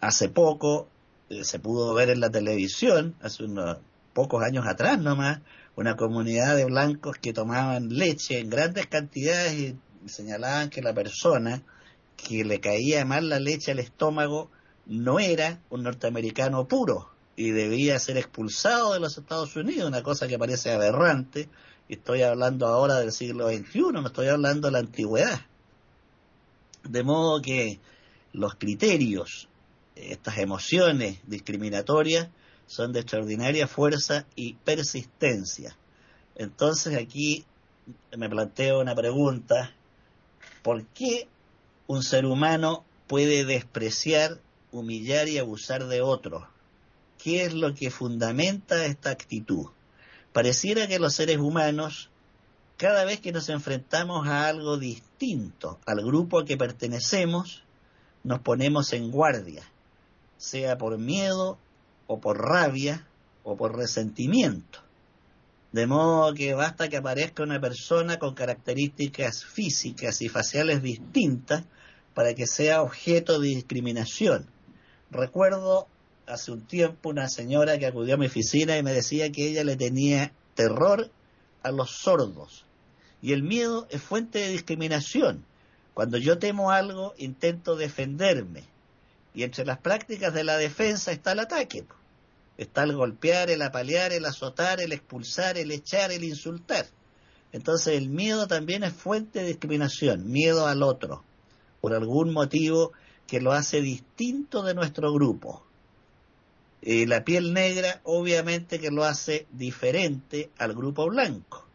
Hace 0.00 0.28
poco 0.28 0.88
eh, 1.28 1.44
se 1.44 1.58
pudo 1.58 1.92
ver 1.94 2.10
en 2.10 2.20
la 2.20 2.30
televisión, 2.30 3.16
hace 3.20 3.44
unos 3.44 3.78
pocos 4.12 4.42
años 4.42 4.66
atrás 4.66 4.98
nomás, 5.00 5.40
una 5.74 5.96
comunidad 5.96 6.56
de 6.56 6.64
blancos 6.64 7.18
que 7.18 7.32
tomaban 7.32 7.88
leche 7.90 8.38
en 8.38 8.48
grandes 8.48 8.86
cantidades 8.86 9.52
y 9.52 9.78
señalaban 10.08 10.70
que 10.70 10.82
la 10.82 10.94
persona 10.94 11.62
que 12.16 12.44
le 12.44 12.60
caía 12.60 13.04
mal 13.04 13.28
la 13.28 13.40
leche 13.40 13.72
al 13.72 13.78
estómago 13.78 14.50
no 14.86 15.18
era 15.18 15.60
un 15.68 15.82
norteamericano 15.82 16.66
puro, 16.66 17.10
y 17.36 17.50
debía 17.50 17.98
ser 17.98 18.16
expulsado 18.16 18.94
de 18.94 19.00
los 19.00 19.18
Estados 19.18 19.54
Unidos, 19.56 19.88
una 19.88 20.02
cosa 20.02 20.26
que 20.26 20.38
parece 20.38 20.72
aberrante. 20.72 21.48
Y 21.88 21.94
estoy 21.94 22.22
hablando 22.22 22.66
ahora 22.66 22.96
del 22.96 23.12
siglo 23.12 23.48
XXI, 23.48 23.92
no 23.92 24.06
estoy 24.06 24.28
hablando 24.28 24.68
de 24.68 24.72
la 24.72 24.78
antigüedad. 24.78 25.40
De 26.82 27.02
modo 27.02 27.40
que 27.42 27.78
los 28.32 28.54
criterios 28.54 29.48
estas 29.96 30.38
emociones 30.38 31.18
discriminatorias 31.26 32.28
son 32.66 32.92
de 32.92 33.00
extraordinaria 33.00 33.66
fuerza 33.66 34.26
y 34.34 34.54
persistencia. 34.54 35.76
Entonces 36.34 36.96
aquí 36.96 37.44
me 38.16 38.28
planteo 38.28 38.80
una 38.80 38.94
pregunta, 38.94 39.74
¿por 40.62 40.84
qué 40.88 41.28
un 41.86 42.02
ser 42.02 42.26
humano 42.26 42.84
puede 43.06 43.44
despreciar, 43.44 44.40
humillar 44.72 45.28
y 45.28 45.38
abusar 45.38 45.86
de 45.86 46.02
otro? 46.02 46.48
¿Qué 47.26 47.42
es 47.42 47.54
lo 47.54 47.74
que 47.74 47.90
fundamenta 47.90 48.86
esta 48.86 49.10
actitud? 49.10 49.66
Pareciera 50.32 50.86
que 50.86 51.00
los 51.00 51.14
seres 51.14 51.38
humanos, 51.38 52.08
cada 52.76 53.04
vez 53.04 53.18
que 53.18 53.32
nos 53.32 53.48
enfrentamos 53.48 54.28
a 54.28 54.46
algo 54.46 54.78
distinto 54.78 55.80
al 55.86 56.04
grupo 56.04 56.38
a 56.38 56.44
que 56.44 56.56
pertenecemos, 56.56 57.64
nos 58.22 58.38
ponemos 58.42 58.92
en 58.92 59.10
guardia, 59.10 59.64
sea 60.36 60.78
por 60.78 60.98
miedo 60.98 61.58
o 62.06 62.20
por 62.20 62.38
rabia 62.40 63.08
o 63.42 63.56
por 63.56 63.76
resentimiento. 63.76 64.78
De 65.72 65.88
modo 65.88 66.32
que 66.32 66.54
basta 66.54 66.88
que 66.88 66.98
aparezca 66.98 67.42
una 67.42 67.60
persona 67.60 68.20
con 68.20 68.34
características 68.34 69.44
físicas 69.44 70.22
y 70.22 70.28
faciales 70.28 70.80
distintas 70.80 71.64
para 72.14 72.34
que 72.34 72.46
sea 72.46 72.82
objeto 72.82 73.40
de 73.40 73.48
discriminación. 73.48 74.46
Recuerdo 75.10 75.88
hace 76.26 76.52
un 76.52 76.66
tiempo 76.66 77.10
una 77.10 77.28
señora 77.28 77.78
que 77.78 77.86
acudió 77.86 78.14
a 78.14 78.18
mi 78.18 78.26
oficina 78.26 78.76
y 78.76 78.82
me 78.82 78.92
decía 78.92 79.30
que 79.30 79.48
ella 79.48 79.64
le 79.64 79.76
tenía 79.76 80.32
terror 80.54 81.10
a 81.62 81.70
los 81.70 81.90
sordos. 81.90 82.64
Y 83.22 83.32
el 83.32 83.42
miedo 83.42 83.86
es 83.90 84.02
fuente 84.02 84.38
de 84.38 84.48
discriminación. 84.48 85.44
Cuando 85.94 86.18
yo 86.18 86.38
temo 86.38 86.70
algo, 86.70 87.14
intento 87.16 87.76
defenderme. 87.76 88.64
Y 89.34 89.42
entre 89.42 89.64
las 89.64 89.78
prácticas 89.78 90.32
de 90.34 90.44
la 90.44 90.56
defensa 90.56 91.12
está 91.12 91.32
el 91.32 91.40
ataque. 91.40 91.84
Está 92.56 92.84
el 92.84 92.94
golpear, 92.94 93.50
el 93.50 93.62
apalear, 93.62 94.12
el 94.12 94.24
azotar, 94.24 94.80
el 94.80 94.92
expulsar, 94.92 95.58
el 95.58 95.70
echar, 95.70 96.12
el 96.12 96.24
insultar. 96.24 96.86
Entonces 97.52 97.96
el 97.96 98.08
miedo 98.08 98.46
también 98.46 98.82
es 98.82 98.92
fuente 98.92 99.40
de 99.40 99.46
discriminación, 99.46 100.30
miedo 100.30 100.66
al 100.66 100.82
otro, 100.82 101.22
por 101.80 101.94
algún 101.94 102.32
motivo 102.32 102.92
que 103.26 103.40
lo 103.40 103.52
hace 103.52 103.80
distinto 103.80 104.62
de 104.62 104.74
nuestro 104.74 105.12
grupo. 105.12 105.65
Eh, 106.82 107.06
la 107.06 107.24
piel 107.24 107.52
negra 107.52 108.00
obviamente 108.04 108.78
que 108.78 108.90
lo 108.90 109.04
hace 109.04 109.46
diferente 109.52 110.50
al 110.58 110.74
grupo 110.74 111.06
blanco. 111.08 111.66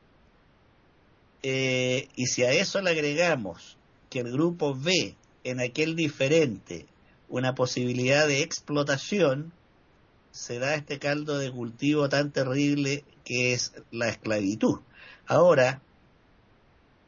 Eh, 1.44 2.08
y 2.16 2.28
si 2.28 2.44
a 2.44 2.52
eso 2.52 2.82
le 2.82 2.92
agregamos 2.92 3.78
que 4.10 4.20
el 4.20 4.32
grupo 4.32 4.76
ve 4.76 5.16
en 5.44 5.60
aquel 5.60 5.96
diferente 5.96 6.86
una 7.30 7.56
posibilidad 7.56 8.28
de 8.28 8.42
explotación, 8.42 9.52
se 10.32 10.60
da 10.60 10.76
este 10.76 11.00
caldo 11.00 11.38
de 11.38 11.52
cultivo 11.52 12.08
tan 12.10 12.32
terrible 12.32 13.04
que 13.26 13.54
es 13.54 13.74
la 13.92 14.10
esclavitud. 14.10 14.80
Ahora, 15.26 15.82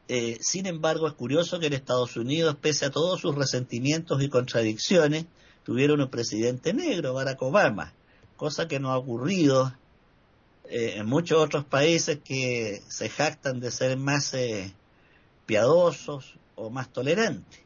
eh, 0.08 0.38
sin 0.40 0.66
embargo, 0.66 1.06
es 1.08 1.14
curioso 1.14 1.58
que 1.58 1.66
en 1.66 1.72
Estados 1.72 2.16
Unidos, 2.16 2.56
pese 2.60 2.86
a 2.86 2.90
todos 2.90 3.20
sus 3.20 3.34
resentimientos 3.34 4.22
y 4.22 4.28
contradicciones, 4.28 5.26
tuvieron 5.64 6.00
un 6.00 6.08
presidente 6.08 6.72
negro, 6.72 7.14
Barack 7.14 7.42
Obama, 7.42 7.92
cosa 8.36 8.68
que 8.68 8.78
no 8.78 8.92
ha 8.92 8.98
ocurrido 8.98 9.72
eh, 10.68 10.94
en 10.96 11.06
muchos 11.06 11.38
otros 11.38 11.64
países 11.64 12.20
que 12.24 12.82
se 12.88 13.08
jactan 13.08 13.60
de 13.60 13.70
ser 13.70 13.96
más 13.96 14.32
eh, 14.34 14.72
piadosos 15.46 16.34
o 16.54 16.70
más 16.70 16.90
tolerantes. 16.90 17.60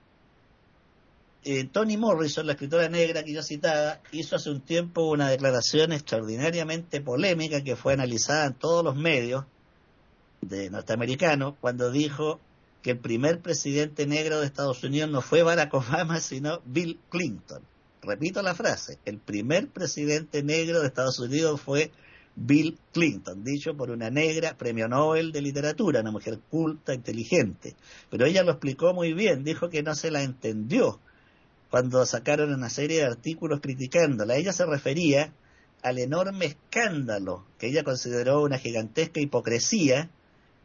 Eh, 1.44 1.64
Toni 1.64 1.96
Morrison, 1.96 2.46
la 2.46 2.52
escritora 2.52 2.88
negra 2.88 3.22
que 3.22 3.32
yo 3.32 3.42
citaba, 3.42 4.00
hizo 4.12 4.36
hace 4.36 4.50
un 4.50 4.60
tiempo 4.60 5.08
una 5.08 5.30
declaración 5.30 5.92
extraordinariamente 5.92 7.00
polémica 7.00 7.62
que 7.62 7.76
fue 7.76 7.92
analizada 7.92 8.46
en 8.46 8.54
todos 8.54 8.84
los 8.84 8.96
medios 8.96 9.44
de 10.40 10.68
norteamericanos 10.70 11.54
cuando 11.60 11.90
dijo 11.90 12.40
que 12.82 12.92
el 12.92 12.98
primer 12.98 13.40
presidente 13.40 14.06
negro 14.06 14.40
de 14.40 14.46
Estados 14.46 14.82
Unidos 14.84 15.10
no 15.10 15.20
fue 15.20 15.42
Barack 15.42 15.72
Obama, 15.74 16.20
sino 16.20 16.60
Bill 16.64 16.98
Clinton. 17.08 17.62
Repito 18.02 18.42
la 18.42 18.54
frase, 18.54 18.98
el 19.04 19.18
primer 19.18 19.68
presidente 19.68 20.42
negro 20.42 20.80
de 20.80 20.86
Estados 20.86 21.18
Unidos 21.18 21.60
fue 21.60 21.90
Bill 22.36 22.78
Clinton, 22.92 23.42
dicho 23.42 23.76
por 23.76 23.90
una 23.90 24.10
negra, 24.10 24.56
premio 24.56 24.88
Nobel 24.88 25.32
de 25.32 25.42
literatura, 25.42 26.00
una 26.00 26.12
mujer 26.12 26.38
culta, 26.50 26.94
inteligente. 26.94 27.74
Pero 28.10 28.26
ella 28.26 28.44
lo 28.44 28.52
explicó 28.52 28.94
muy 28.94 29.12
bien, 29.12 29.42
dijo 29.42 29.68
que 29.68 29.82
no 29.82 29.94
se 29.94 30.12
la 30.12 30.22
entendió 30.22 31.00
cuando 31.70 32.06
sacaron 32.06 32.54
una 32.54 32.70
serie 32.70 32.98
de 32.98 33.06
artículos 33.06 33.60
criticándola. 33.60 34.36
Ella 34.36 34.52
se 34.52 34.66
refería 34.66 35.32
al 35.82 35.98
enorme 35.98 36.46
escándalo 36.46 37.44
que 37.58 37.68
ella 37.68 37.82
consideró 37.82 38.42
una 38.42 38.58
gigantesca 38.58 39.20
hipocresía 39.20 40.10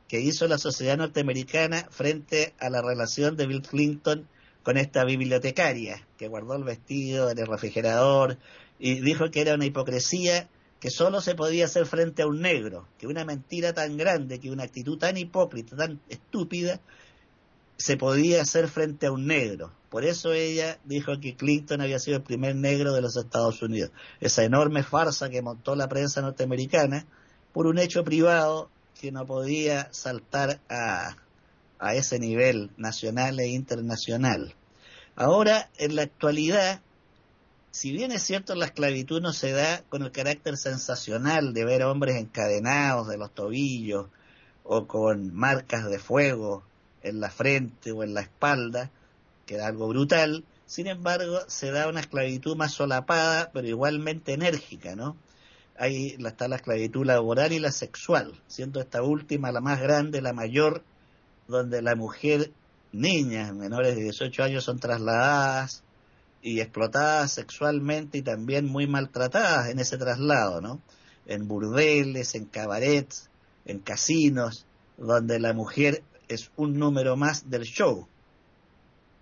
que 0.07 0.21
hizo 0.21 0.47
la 0.47 0.59
sociedad 0.59 0.97
norteamericana 0.97 1.87
frente 1.89 2.53
a 2.59 2.69
la 2.69 2.81
relación 2.81 3.35
de 3.35 3.47
Bill 3.47 3.63
Clinton 3.63 4.27
con 4.63 4.77
esta 4.77 5.03
bibliotecaria 5.03 6.07
que 6.17 6.27
guardó 6.27 6.55
el 6.55 6.63
vestido 6.63 7.29
en 7.29 7.37
el 7.37 7.47
refrigerador 7.47 8.37
y 8.79 9.01
dijo 9.01 9.29
que 9.29 9.41
era 9.41 9.55
una 9.55 9.65
hipocresía 9.65 10.49
que 10.79 10.89
solo 10.89 11.21
se 11.21 11.35
podía 11.35 11.65
hacer 11.65 11.85
frente 11.85 12.23
a 12.23 12.27
un 12.27 12.41
negro, 12.41 12.87
que 12.97 13.07
una 13.07 13.23
mentira 13.23 13.73
tan 13.73 13.95
grande, 13.95 14.39
que 14.39 14.51
una 14.51 14.63
actitud 14.63 14.97
tan 14.97 15.15
hipócrita, 15.15 15.77
tan 15.77 16.01
estúpida, 16.09 16.81
se 17.77 17.95
podía 17.95 18.41
hacer 18.41 18.67
frente 18.67 19.07
a 19.07 19.11
un 19.11 19.25
negro. 19.25 19.71
Por 19.89 20.03
eso 20.03 20.33
ella 20.33 20.79
dijo 20.83 21.19
que 21.21 21.35
Clinton 21.35 21.81
había 21.81 21.99
sido 21.99 22.17
el 22.17 22.23
primer 22.23 22.55
negro 22.55 22.93
de 22.93 23.01
los 23.01 23.15
Estados 23.15 23.61
Unidos. 23.61 23.91
Esa 24.19 24.43
enorme 24.43 24.83
farsa 24.83 25.29
que 25.29 25.41
montó 25.41 25.75
la 25.75 25.87
prensa 25.87 26.21
norteamericana 26.21 27.05
por 27.53 27.67
un 27.67 27.77
hecho 27.79 28.03
privado 28.03 28.69
que 28.99 29.11
no 29.11 29.25
podía 29.25 29.87
saltar 29.93 30.59
a, 30.69 31.15
a 31.83 31.95
ese 31.95 32.17
nivel 32.17 32.71
nacional 32.77 33.39
e 33.41 33.47
internacional. 33.47 34.55
Ahora, 35.15 35.69
en 35.77 35.97
la 35.97 36.03
actualidad, 36.03 36.81
si 37.71 37.91
bien 37.91 38.13
es 38.13 38.23
cierto 38.23 38.55
la 38.55 38.65
esclavitud 38.65 39.21
no 39.21 39.33
se 39.33 39.51
da 39.51 39.83
con 39.89 40.01
el 40.01 40.11
carácter 40.11 40.55
sensacional 40.55 41.53
de 41.53 41.65
ver 41.65 41.83
hombres 41.83 42.15
encadenados 42.15 43.09
de 43.09 43.17
los 43.17 43.33
tobillos 43.33 44.07
o 44.63 44.87
con 44.87 45.35
marcas 45.35 45.85
de 45.89 45.99
fuego 45.99 46.63
en 47.01 47.19
la 47.19 47.29
frente 47.29 47.91
o 47.91 48.01
en 48.01 48.13
la 48.13 48.21
espalda, 48.21 48.89
que 49.45 49.55
era 49.55 49.67
algo 49.67 49.89
brutal, 49.89 50.45
sin 50.65 50.87
embargo 50.87 51.39
se 51.47 51.71
da 51.71 51.89
una 51.89 51.99
esclavitud 51.99 52.55
más 52.55 52.71
solapada, 52.71 53.51
pero 53.51 53.67
igualmente 53.67 54.31
enérgica, 54.31 54.95
¿no? 54.95 55.17
Ahí 55.77 56.15
está 56.23 56.47
la 56.47 56.55
esclavitud 56.55 57.05
laboral 57.05 57.51
y 57.51 57.59
la 57.59 57.73
sexual, 57.73 58.39
siendo 58.47 58.79
esta 58.79 59.03
última 59.03 59.51
la 59.51 59.59
más 59.59 59.81
grande, 59.81 60.21
la 60.21 60.31
mayor, 60.31 60.81
donde 61.47 61.81
la 61.81 61.95
mujer, 61.95 62.51
niñas 62.91 63.53
menores 63.53 63.95
de 63.95 64.03
18 64.03 64.43
años 64.43 64.63
son 64.63 64.79
trasladadas 64.79 65.83
y 66.41 66.59
explotadas 66.59 67.31
sexualmente 67.31 68.19
y 68.19 68.21
también 68.21 68.65
muy 68.65 68.87
maltratadas 68.87 69.69
en 69.69 69.79
ese 69.79 69.97
traslado, 69.97 70.61
¿no? 70.61 70.81
En 71.25 71.47
burdeles, 71.47 72.35
en 72.35 72.45
cabarets, 72.45 73.29
en 73.65 73.79
casinos, 73.79 74.65
donde 74.97 75.39
la 75.39 75.53
mujer 75.53 76.03
es 76.27 76.51
un 76.55 76.77
número 76.77 77.15
más 77.15 77.49
del 77.49 77.63
show. 77.63 78.07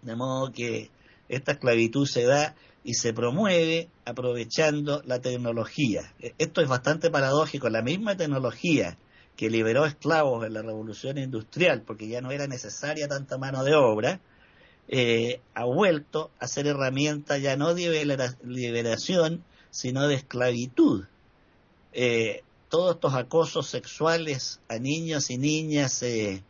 De 0.02 0.16
modo 0.16 0.52
que 0.52 0.90
esta 1.30 1.54
esclavitud 1.54 2.08
se 2.08 2.24
da 2.24 2.56
y 2.84 2.96
se 2.96 3.14
promueve 3.14 3.90
aprovechando 4.06 5.04
la 5.06 5.20
tecnología. 5.20 6.14
E, 6.20 6.34
esto 6.40 6.62
es 6.62 6.68
bastante 6.68 7.12
paradójico. 7.12 7.70
La 7.70 7.84
misma 7.84 8.18
tecnología 8.18 8.98
que 9.36 9.50
liberó 9.50 9.86
esclavos 9.86 10.46
en 10.46 10.54
la 10.54 10.62
revolución 10.62 11.18
industrial, 11.18 11.82
porque 11.82 12.08
ya 12.08 12.22
no 12.22 12.32
era 12.32 12.48
necesaria 12.48 13.08
tanta 13.08 13.38
mano 13.38 13.64
de 13.64 13.76
obra, 13.76 14.20
eh, 14.88 15.42
ha 15.54 15.66
vuelto 15.66 16.32
a 16.40 16.48
ser 16.48 16.68
herramienta 16.68 17.38
ya 17.38 17.56
no 17.56 17.74
de 17.74 18.06
liberación, 18.44 19.44
sino 19.70 20.08
de 20.08 20.16
esclavitud. 20.16 21.06
Eh, 21.94 22.44
todos 22.70 22.96
estos 22.96 23.14
acosos 23.16 23.68
sexuales 23.68 24.60
a 24.70 24.78
niños 24.78 25.30
y 25.30 25.38
niñas 25.38 26.04
eh, 26.04 26.44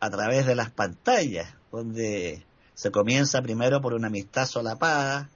a 0.00 0.10
través 0.10 0.46
de 0.46 0.54
las 0.54 0.70
pantallas, 0.70 1.54
donde 1.72 2.44
se 2.74 2.90
comienza 2.90 3.42
primero 3.42 3.80
por 3.80 3.94
una 3.94 4.08
amistad 4.08 4.46
solapada 4.46 5.30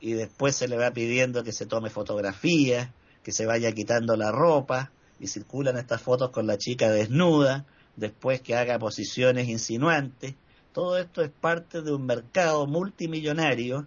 y 0.00 0.12
después 0.12 0.54
se 0.54 0.68
le 0.68 0.76
va 0.76 0.90
pidiendo 0.92 1.42
que 1.42 1.52
se 1.52 1.66
tome 1.66 1.90
fotografías, 1.90 2.90
que 3.22 3.32
se 3.32 3.46
vaya 3.46 3.72
quitando 3.72 4.16
la 4.16 4.30
ropa 4.30 4.92
y 5.18 5.28
circulan 5.28 5.76
estas 5.78 6.02
fotos 6.02 6.30
con 6.30 6.46
la 6.46 6.58
chica 6.58 6.90
desnuda, 6.90 7.64
después 7.96 8.40
que 8.40 8.54
haga 8.54 8.78
posiciones 8.78 9.48
insinuantes. 9.48 10.34
Todo 10.72 10.98
esto 10.98 11.22
es 11.22 11.30
parte 11.30 11.82
de 11.82 11.92
un 11.92 12.04
mercado 12.04 12.66
multimillonario 12.66 13.86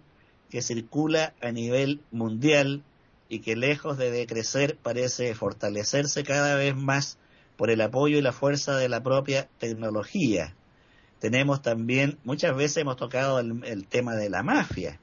que 0.50 0.62
circula 0.62 1.34
a 1.40 1.52
nivel 1.52 2.00
mundial 2.10 2.82
y 3.28 3.40
que 3.40 3.54
lejos 3.54 3.96
de 3.96 4.10
decrecer 4.10 4.76
parece 4.76 5.34
fortalecerse 5.34 6.24
cada 6.24 6.56
vez 6.56 6.74
más 6.74 7.16
por 7.56 7.70
el 7.70 7.80
apoyo 7.80 8.18
y 8.18 8.22
la 8.22 8.32
fuerza 8.32 8.76
de 8.76 8.88
la 8.88 9.02
propia 9.02 9.48
tecnología. 9.58 10.54
Tenemos 11.20 11.62
también, 11.62 12.18
muchas 12.24 12.56
veces 12.56 12.78
hemos 12.78 12.96
tocado 12.96 13.38
el, 13.38 13.86
tema 13.86 14.16
de 14.16 14.30
la 14.30 14.42
mafia, 14.42 14.98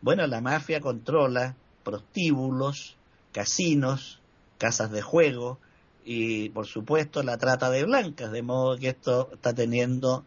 Bueno, 0.00 0.26
la 0.26 0.40
mafia 0.40 0.80
controla 0.80 1.56
prostíbulos, 1.82 2.96
casinos, 3.32 4.20
casas 4.58 4.92
de 4.92 5.02
juego 5.02 5.58
y, 6.04 6.48
por 6.50 6.66
supuesto, 6.66 7.22
la 7.22 7.38
trata 7.38 7.70
de 7.70 7.84
blancas, 7.84 8.32
de 8.32 8.42
modo 8.42 8.76
que 8.76 8.88
esto 8.88 9.30
está 9.32 9.54
teniendo 9.54 10.24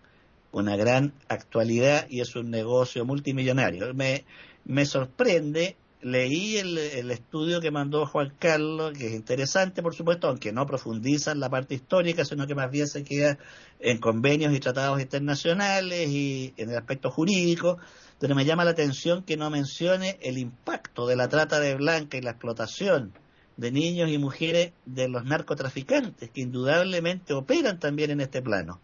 una 0.51 0.75
gran 0.77 1.13
actualidad 1.27 2.07
y 2.09 2.21
es 2.21 2.35
un 2.35 2.49
negocio 2.49 3.05
multimillonario. 3.05 3.93
Me, 3.93 4.25
me 4.65 4.85
sorprende 4.85 5.75
leí 6.05 6.57
el, 6.57 7.09
estudio 7.09 7.59
que 7.59 7.71
mandó 7.71 8.05
Juan 8.05 8.31
Carlos, 8.37 8.95
que 8.95 9.07
es 9.07 9.13
interesante, 9.13 9.81
por 9.81 9.95
supuesto, 9.95 10.27
aunque 10.27 10.53
no 10.53 10.67
profundiza 10.67 11.31
en 11.31 11.39
la 11.39 11.49
parte 11.49 11.73
histórica, 11.73 12.23
sino 12.23 12.45
que 12.45 12.53
más 12.53 12.69
bien 12.69 12.87
se 12.87 13.03
queda 13.03 13.39
en 13.79 13.97
convenios 13.97 14.53
y 14.53 14.59
tratados 14.59 15.01
internacionales 15.01 16.07
y 16.07 16.53
en 16.57 16.69
el 16.69 16.77
aspecto 16.77 17.09
jurídico, 17.09 17.79
pero 18.19 18.35
me 18.35 18.45
llama 18.45 18.65
la 18.65 18.71
atención 18.71 19.23
que 19.23 19.35
no 19.35 19.49
mencione 19.49 20.19
el 20.21 20.37
impacto 20.37 21.07
de 21.07 21.15
la 21.15 21.27
trata 21.27 21.59
de 21.59 21.73
blanca 21.73 22.17
y 22.17 22.21
la 22.21 22.31
explotación 22.31 23.11
de 23.57 23.71
niños 23.71 24.09
y 24.09 24.17
mujeres 24.17 24.73
de 24.85 25.07
los 25.07 25.25
narcotraficantes, 25.25 26.29
que 26.29 26.41
indudablemente 26.41 27.33
operan 27.33 27.79
también 27.79 28.11
en 28.11 28.21
este 28.21 28.41
plano 28.41 28.79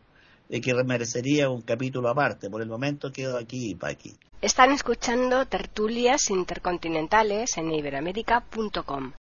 y 0.49 0.59
que 0.61 0.73
merecería 0.83 1.49
un 1.49 1.61
capítulo 1.61 2.09
aparte. 2.09 2.49
Por 2.49 2.61
el 2.61 2.67
momento 2.67 3.11
quedo 3.11 3.37
aquí, 3.37 3.73
Paqui. 3.75 4.15
Están 4.41 4.71
escuchando 4.71 5.45
tertulias 5.45 6.29
intercontinentales 6.29 7.57
en 7.57 7.71
iberamérica.com. 7.71 9.13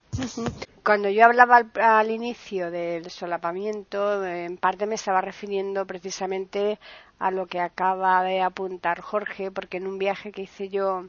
Cuando 0.82 1.11
yo 1.11 1.26
hablaba 1.26 1.62
al, 1.74 2.11
inicio 2.11 2.70
del 2.70 3.11
solapamiento, 3.11 4.24
en 4.24 4.57
parte 4.57 4.86
me 4.86 4.94
estaba 4.94 5.20
refiriendo 5.20 5.86
precisamente 5.86 6.78
a 7.18 7.30
lo 7.30 7.46
que 7.46 7.61
acaba 7.61 8.24
de 8.24 8.40
apuntar 8.40 9.01
Jorge, 9.03 9.51
porque 9.51 9.76
en 9.76 9.86
un 9.86 9.98
viaje 9.98 10.32
que 10.32 10.42
hice 10.42 10.70
yo 10.70 11.05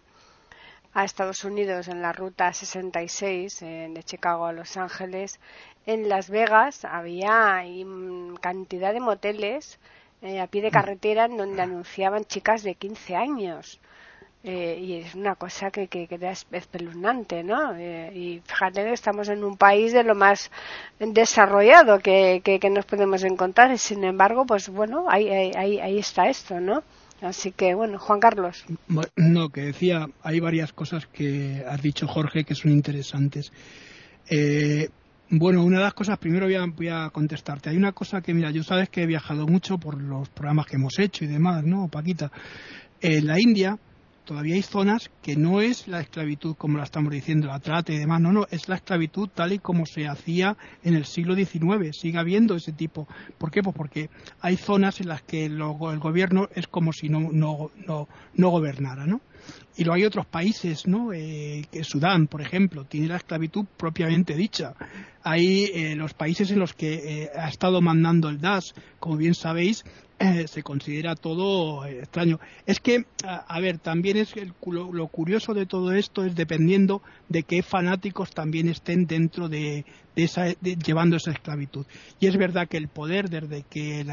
a 0.93 1.05
Estados 1.05 1.43
Unidos 1.43 1.87
en 1.87 2.01
la 2.01 2.13
ruta 2.13 2.51
66 2.51 3.59
de 3.59 4.01
Chicago 4.03 4.45
a 4.45 4.53
Los 4.53 4.77
Ángeles, 4.77 5.39
en 5.85 6.09
Las 6.09 6.29
Vegas 6.29 6.85
había 6.85 7.63
cantidad 8.41 8.93
de 8.93 8.99
moteles 8.99 9.79
eh, 10.21 10.39
a 10.39 10.45
pie 10.45 10.61
de 10.61 10.69
carretera 10.69 11.25
en 11.25 11.37
donde 11.37 11.61
anunciaban 11.63 12.25
chicas 12.25 12.61
de 12.61 12.75
15 12.75 13.15
años. 13.15 13.79
Eh, 14.43 14.77
y 14.79 14.93
es 14.95 15.13
una 15.13 15.35
cosa 15.35 15.69
que, 15.69 15.87
que, 15.87 16.07
que 16.07 16.15
es 16.15 16.47
espeluznante, 16.51 17.43
¿no? 17.43 17.75
Eh, 17.75 18.11
y 18.13 18.41
fíjate 18.45 18.83
que 18.83 18.93
estamos 18.93 19.29
en 19.29 19.43
un 19.43 19.55
país 19.55 19.93
de 19.93 20.03
lo 20.03 20.15
más 20.15 20.49
desarrollado 20.99 21.99
que, 21.99 22.59
nos 22.71 22.85
podemos 22.85 23.23
encontrar. 23.23 23.71
Y 23.71 23.77
sin 23.77 24.03
embargo, 24.03 24.45
pues 24.45 24.69
bueno, 24.69 25.05
ahí, 25.09 25.29
ahí 25.55 25.97
está 25.97 26.27
esto, 26.29 26.59
¿no? 26.59 26.83
Así 27.21 27.51
que 27.51 27.75
bueno, 27.75 27.99
Juan 27.99 28.19
Carlos. 28.19 28.65
No, 29.15 29.49
que 29.49 29.61
decía, 29.61 30.07
hay 30.23 30.39
varias 30.39 30.73
cosas 30.73 31.05
que 31.05 31.63
has 31.67 31.81
dicho 31.81 32.07
Jorge 32.07 32.43
que 32.43 32.55
son 32.55 32.71
interesantes. 32.71 33.51
Eh, 34.29 34.89
bueno, 35.29 35.63
una 35.63 35.77
de 35.77 35.83
las 35.83 35.93
cosas, 35.93 36.17
primero 36.17 36.47
voy 36.75 36.87
a, 36.89 37.09
contestarte. 37.11 37.69
Hay 37.69 37.77
una 37.77 37.93
cosa 37.93 38.21
que, 38.21 38.33
mira, 38.33 38.51
yo 38.51 38.63
sabes 38.63 38.89
que 38.89 39.03
he 39.03 39.05
viajado 39.05 39.47
mucho 39.47 39.77
por 39.77 40.01
los 40.01 40.29
programas 40.29 40.65
que 40.65 40.75
hemos 40.75 40.97
hecho 40.99 41.23
y 41.23 41.27
demás, 41.27 41.63
¿no, 41.63 41.87
Paquita? 41.87 42.31
En 42.99 43.27
la 43.27 43.39
India 43.39 43.77
todavía 44.25 44.55
hay 44.55 44.61
zonas 44.61 45.11
que 45.21 45.35
no 45.35 45.61
es 45.61 45.87
la 45.87 46.01
esclavitud 46.01 46.55
como 46.55 46.77
la 46.77 46.83
estamos 46.83 47.11
diciendo, 47.11 47.47
la 47.47 47.59
trata 47.59 47.93
y 47.93 47.97
demás, 47.97 48.21
no, 48.21 48.31
no, 48.31 48.47
es 48.51 48.67
la 48.69 48.75
esclavitud 48.75 49.29
tal 49.33 49.53
y 49.53 49.59
como 49.59 49.85
se 49.85 50.07
hacía 50.07 50.57
en 50.83 50.95
el 50.95 51.05
siglo 51.05 51.35
XIX, 51.35 51.95
sigue 51.95 52.17
habiendo 52.17 52.55
ese 52.55 52.71
tipo. 52.71 53.07
¿Por 53.37 53.51
qué? 53.51 53.61
Pues 53.61 53.75
porque 53.75 54.09
hay 54.41 54.57
zonas 54.57 55.01
en 55.01 55.07
las 55.07 55.21
que 55.21 55.45
el 55.45 55.61
gobierno 55.61 56.49
es 56.55 56.67
como 56.67 56.93
si 56.93 57.09
no, 57.09 57.29
no, 57.31 57.71
no, 57.87 58.07
no 58.35 58.49
gobernara, 58.49 59.05
¿no? 59.05 59.21
y 59.77 59.83
luego 59.83 59.95
hay 59.95 60.05
otros 60.05 60.25
países, 60.25 60.85
¿no? 60.85 61.13
Eh, 61.13 61.65
que 61.71 61.83
Sudán, 61.83 62.27
por 62.27 62.41
ejemplo, 62.41 62.85
tiene 62.85 63.07
la 63.07 63.17
esclavitud 63.17 63.65
propiamente 63.77 64.35
dicha. 64.35 64.73
Hay 65.23 65.65
eh, 65.73 65.95
los 65.95 66.13
países 66.13 66.51
en 66.51 66.59
los 66.59 66.73
que 66.73 67.23
eh, 67.23 67.29
ha 67.35 67.47
estado 67.47 67.81
mandando 67.81 68.29
el 68.29 68.41
DAS, 68.41 68.73
como 68.99 69.17
bien 69.17 69.33
sabéis, 69.33 69.85
se 70.47 70.63
considera 70.63 71.15
todo 71.15 71.85
extraño. 71.85 72.39
Es 72.65 72.79
que, 72.79 73.05
a, 73.23 73.59
ver, 73.59 73.77
también 73.77 74.17
es 74.17 74.33
lo, 74.65 75.07
curioso 75.07 75.53
de 75.53 75.65
todo 75.65 75.93
esto 75.93 76.25
es 76.25 76.35
dependiendo 76.35 77.01
de 77.29 77.43
qué 77.43 77.63
fanáticos 77.63 78.31
también 78.31 78.69
estén 78.69 79.07
dentro 79.07 79.49
de, 79.49 79.85
esa, 80.15 80.49
llevando 80.49 81.15
esa 81.15 81.31
esclavitud. 81.31 81.85
Y 82.19 82.27
es 82.27 82.37
verdad 82.37 82.67
que 82.67 82.77
el 82.77 82.87
poder, 82.87 83.29
desde 83.29 83.63
que 83.63 84.05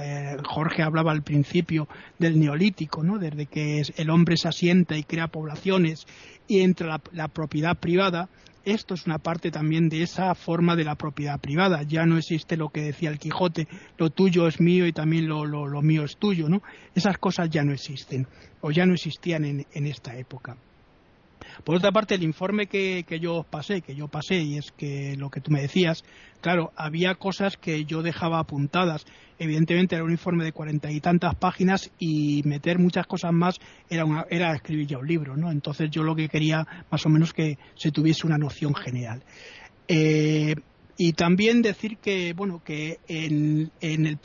Jorge 0.44 0.82
hablaba 0.82 1.12
al 1.12 1.22
principio 1.22 1.88
del 2.18 2.38
neolítico, 2.38 3.02
¿no? 3.02 3.18
Desde 3.18 3.46
que 3.46 3.82
el 3.96 4.10
hombre 4.10 4.36
se 4.36 4.48
asienta 4.48 4.96
y 4.96 5.04
crea 5.04 5.28
poblaciones 5.28 6.06
y 6.46 6.60
entra 6.60 7.00
la 7.12 7.28
propiedad 7.28 7.76
privada, 7.76 8.28
esto 8.64 8.94
es 8.94 9.06
una 9.06 9.18
parte 9.18 9.50
también 9.50 9.88
de 9.88 10.02
esa 10.02 10.34
forma 10.34 10.76
de 10.76 10.84
la 10.84 10.94
propiedad 10.94 11.40
privada. 11.40 11.82
Ya 11.84 12.04
no 12.04 12.18
existe 12.18 12.56
lo 12.56 12.68
que 12.68 12.82
decía 12.82 13.08
el 13.08 13.18
Quijote, 13.18 13.66
lo 13.96 14.10
tuyo 14.10 14.46
es 14.46 14.60
mío 14.60 14.86
y 14.86 14.92
también 14.92 15.26
lo, 15.26 15.82
mío 15.82 16.04
es 16.04 16.18
tuyo, 16.18 16.48
¿no? 16.48 16.62
Esas 16.94 17.16
cosas 17.18 17.48
ya 17.48 17.64
no 17.64 17.72
existen 17.72 18.26
o 18.60 18.70
ya 18.70 18.84
no 18.84 18.94
existían 18.94 19.44
en 19.44 19.86
esta 19.86 20.16
época. 20.16 20.56
Por 21.64 21.76
otra 21.76 21.92
parte, 21.92 22.14
el 22.14 22.22
informe 22.22 22.66
que, 22.66 23.04
yo 23.20 23.44
pasé, 23.48 23.80
que 23.82 23.94
yo 23.94 24.08
pasé, 24.08 24.36
y 24.36 24.58
es 24.58 24.72
que 24.72 25.16
lo 25.16 25.30
que 25.30 25.40
tú 25.40 25.50
me 25.50 25.60
decías, 25.60 26.04
claro, 26.40 26.72
había 26.76 27.14
cosas 27.14 27.56
que 27.56 27.84
yo 27.84 28.02
dejaba 28.02 28.38
apuntadas. 28.38 29.04
Evidentemente 29.38 29.94
era 29.94 30.04
un 30.04 30.10
informe 30.10 30.44
de 30.44 30.52
cuarenta 30.52 30.90
y 30.90 31.00
tantas 31.00 31.34
páginas 31.34 31.90
y 31.98 32.42
meter 32.44 32.78
muchas 32.78 33.06
cosas 33.06 33.32
más 33.32 33.58
era, 33.88 34.04
era 34.30 34.54
escribir 34.54 34.86
ya 34.86 34.98
un 34.98 35.06
libro, 35.06 35.36
¿no? 35.36 35.50
Entonces 35.50 35.90
yo 35.90 36.02
lo 36.02 36.16
que 36.16 36.28
quería 36.28 36.66
más 36.90 37.04
o 37.06 37.08
menos 37.08 37.32
que 37.32 37.58
se 37.76 37.92
tuviese 37.92 38.26
una 38.26 38.38
noción 38.38 38.74
general. 38.74 39.22
Eh, 39.86 40.56
y 41.00 41.12
también 41.12 41.62
decir 41.62 41.98
que 41.98 42.32
bueno 42.32 42.60
que 42.64 42.98
en, 43.06 43.70
el, 43.80 44.18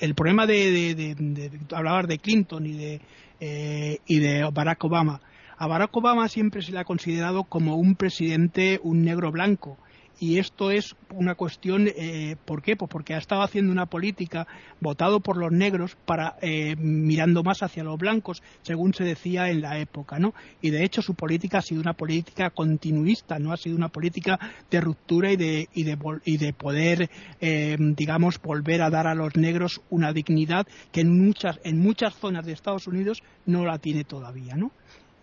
el, 0.00 0.14
problema 0.14 0.46
de, 0.46 0.94
de, 0.94 1.50
hablar 1.72 2.06
de 2.06 2.18
Clinton 2.18 2.66
y 2.66 2.72
de 2.72 3.00
eh, 3.38 3.98
y 4.06 4.18
de 4.18 4.50
Barack 4.50 4.82
Obama 4.84 5.20
a 5.58 5.66
Barack 5.66 5.96
Obama 5.96 6.28
siempre 6.28 6.62
se 6.62 6.72
le 6.72 6.78
ha 6.78 6.84
considerado 6.84 7.44
como 7.44 7.76
un 7.76 7.94
presidente, 7.94 8.80
un 8.82 9.02
negro 9.04 9.32
blanco. 9.32 9.78
Y 10.18 10.38
esto 10.38 10.70
es 10.70 10.96
una 11.10 11.34
cuestión, 11.34 11.88
eh, 11.88 12.36
¿por 12.46 12.62
qué? 12.62 12.74
Pues 12.74 12.90
porque 12.90 13.12
ha 13.14 13.18
estado 13.18 13.42
haciendo 13.42 13.70
una 13.70 13.84
política 13.84 14.46
votado 14.80 15.20
por 15.20 15.36
los 15.36 15.52
negros 15.52 15.96
para 16.06 16.36
eh, 16.40 16.74
mirando 16.76 17.42
más 17.42 17.62
hacia 17.62 17.84
los 17.84 17.98
blancos, 17.98 18.42
según 18.62 18.94
se 18.94 19.04
decía 19.04 19.50
en 19.50 19.60
la 19.60 19.78
época, 19.78 20.18
¿no? 20.18 20.32
Y 20.62 20.70
de 20.70 20.84
hecho 20.84 21.02
su 21.02 21.14
política 21.14 21.58
ha 21.58 21.62
sido 21.62 21.82
una 21.82 21.92
política 21.92 22.48
continuista, 22.48 23.38
no 23.38 23.52
ha 23.52 23.58
sido 23.58 23.76
una 23.76 23.90
política 23.90 24.38
de 24.70 24.80
ruptura 24.80 25.32
y 25.32 25.36
de 25.36 25.68
y 25.74 26.36
de, 26.38 26.52
poder, 26.54 27.10
eh, 27.42 27.76
digamos, 27.78 28.40
volver 28.40 28.80
a 28.80 28.90
dar 28.90 29.06
a 29.06 29.14
los 29.14 29.36
negros 29.36 29.82
una 29.90 30.14
dignidad 30.14 30.66
que 30.92 31.02
en 31.02 31.26
muchas 31.26 31.60
en 31.62 31.78
muchas 31.78 32.14
zonas 32.14 32.46
de 32.46 32.52
Estados 32.52 32.86
Unidos 32.86 33.22
no 33.44 33.66
la 33.66 33.78
tiene 33.78 34.04
todavía, 34.04 34.54
¿no? 34.54 34.72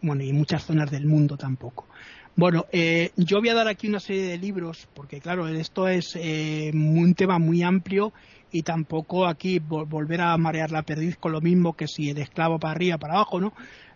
Bueno, 0.04 0.24
y 0.24 0.32
muchas 0.34 0.64
zonas 0.66 0.91
del 0.91 1.08
mundo 1.08 1.38
tampoco. 1.38 1.88
Bueno, 2.36 2.66
eh, 2.72 3.12
yo 3.16 3.39
voy 3.39 3.49
a 3.49 3.54
dar 3.54 3.68
aquí 3.68 3.88
una 3.88 3.99
serie 3.99 4.24
de 4.24 4.38
libros, 4.38 4.88
porque 4.93 5.20
claro, 5.20 5.47
esto 5.47 5.88
es 5.88 6.16
eh, 6.16 6.72
un 6.74 7.14
tema 7.16 7.39
muy 7.39 7.64
amplio 7.64 8.12
y 8.51 8.64
tampoco 8.64 9.26
aquí 9.26 9.60
volver 9.60 10.22
a 10.22 10.38
marear 10.38 10.72
la 10.72 10.84
perdiz 10.84 11.18
con 11.18 11.32
lo 11.32 11.41
mismo 11.41 11.74
que 11.74 11.88
si 11.88 12.10
el 12.10 12.18
esclavo 12.18 12.60
para 12.60 12.74
arriba, 12.74 12.97
para 12.97 13.16
abajo, 13.16 13.39
¿no? 13.39 13.54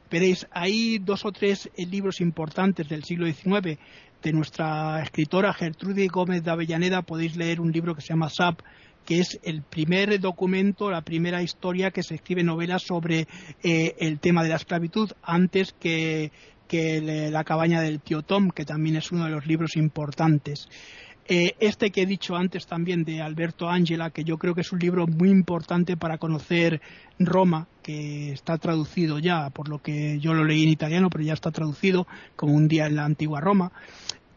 Veréis, 0.09 0.47
hay 0.51 0.99
dos 0.99 1.25
o 1.25 1.31
tres 1.31 1.69
eh, 1.75 1.85
libros 1.85 2.21
importantes 2.21 2.87
del 2.87 3.03
siglo 3.03 3.25
XIX 3.25 3.77
de 4.23 4.33
nuestra 4.33 5.01
escritora 5.03 5.53
Gertrude 5.53 6.07
Gómez 6.07 6.43
de 6.43 6.51
Avellaneda. 6.51 7.01
Podéis 7.01 7.35
leer 7.35 7.59
un 7.59 7.71
libro 7.71 7.93
que 7.93 8.01
se 8.01 8.09
llama 8.09 8.29
SAP, 8.29 8.61
que 9.07 9.19
es 9.21 9.39
el 9.43 9.61
primer 9.61 10.19
documento, 10.19 10.91
la 10.91 11.01
primera 11.01 11.41
historia 11.41 11.91
que 11.91 12.03
se 12.03 12.15
escribe 12.15 12.43
novela 12.43 12.77
sobre 12.77 13.25
eh, 13.63 13.95
el 13.99 14.19
tema 14.19 14.43
de 14.43 14.49
la 14.49 14.57
esclavitud 14.57 15.09
antes 15.23 15.73
que, 15.79 16.29
la 16.69 17.43
cabaña 17.45 17.79
del 17.79 18.01
tío 18.01 18.21
Tom, 18.23 18.49
que 18.51 18.65
también 18.65 18.97
es 18.97 19.13
uno 19.13 19.23
de 19.23 19.31
los 19.31 19.47
libros 19.47 19.77
importantes. 19.77 20.67
Eh, 21.29 21.55
este 21.61 21.91
que 21.91 22.01
he 22.01 22.05
dicho 22.05 22.35
antes 22.35 22.67
también 22.67 23.05
de 23.05 23.21
Alberto 23.21 23.69
Ángela, 23.69 24.09
que 24.09 24.25
yo 24.25 24.37
creo 24.37 24.53
que 24.53 24.61
es 24.61 24.73
un 24.73 24.79
libro 24.79 25.07
muy 25.07 25.29
importante 25.29 25.95
para 25.95 26.17
conocer 26.17 26.81
Roma, 27.17 27.67
que 27.81 28.33
está 28.33 28.57
traducido 28.57 29.19
ya, 29.19 29.49
por 29.51 29.69
lo 29.69 29.81
que 29.81 30.19
yo 30.19 30.33
lo 30.33 30.43
leí 30.43 30.63
en 30.63 30.69
italiano, 30.69 31.09
pero 31.09 31.23
ya 31.23 31.33
está 31.33 31.51
traducido 31.51 32.07
como 32.35 32.53
un 32.53 32.67
día 32.67 32.87
en 32.87 32.97
la 32.97 33.05
antigua 33.05 33.39
Roma 33.39 33.71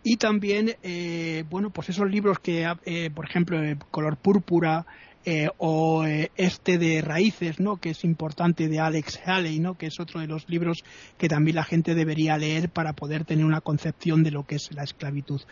y 0.02 0.16
también 0.16 0.76
eh, 0.82 1.44
bueno 1.50 1.70
pues 1.70 1.90
esos 1.90 2.10
libros 2.10 2.38
que 2.38 2.66
eh, 2.84 3.10
por 3.10 3.26
ejemplo 3.26 3.58
color 3.90 4.16
púrpura 4.16 4.86
eh, 5.26 5.48
o 5.58 6.04
este 6.04 6.78
de 6.78 7.02
raíces 7.02 7.60
no 7.60 7.76
que 7.76 7.90
es 7.90 8.04
importante 8.04 8.68
de 8.68 8.80
Alex 8.80 9.20
Haley 9.24 9.60
no 9.60 9.76
que 9.76 9.86
es 9.86 10.00
otro 10.00 10.20
de 10.20 10.26
los 10.26 10.48
libros 10.48 10.82
que 11.18 11.28
también 11.28 11.56
la 11.56 11.64
gente 11.64 11.94
debería 11.94 12.38
leer 12.38 12.70
para 12.70 12.94
poder 12.94 13.26
tener 13.26 13.44
una 13.44 13.60
concepción 13.60 14.22
de 14.22 14.30
lo 14.30 14.46
que 14.46 14.54
es 14.54 14.70
la 14.72 14.82
esclavitud. 14.82 15.42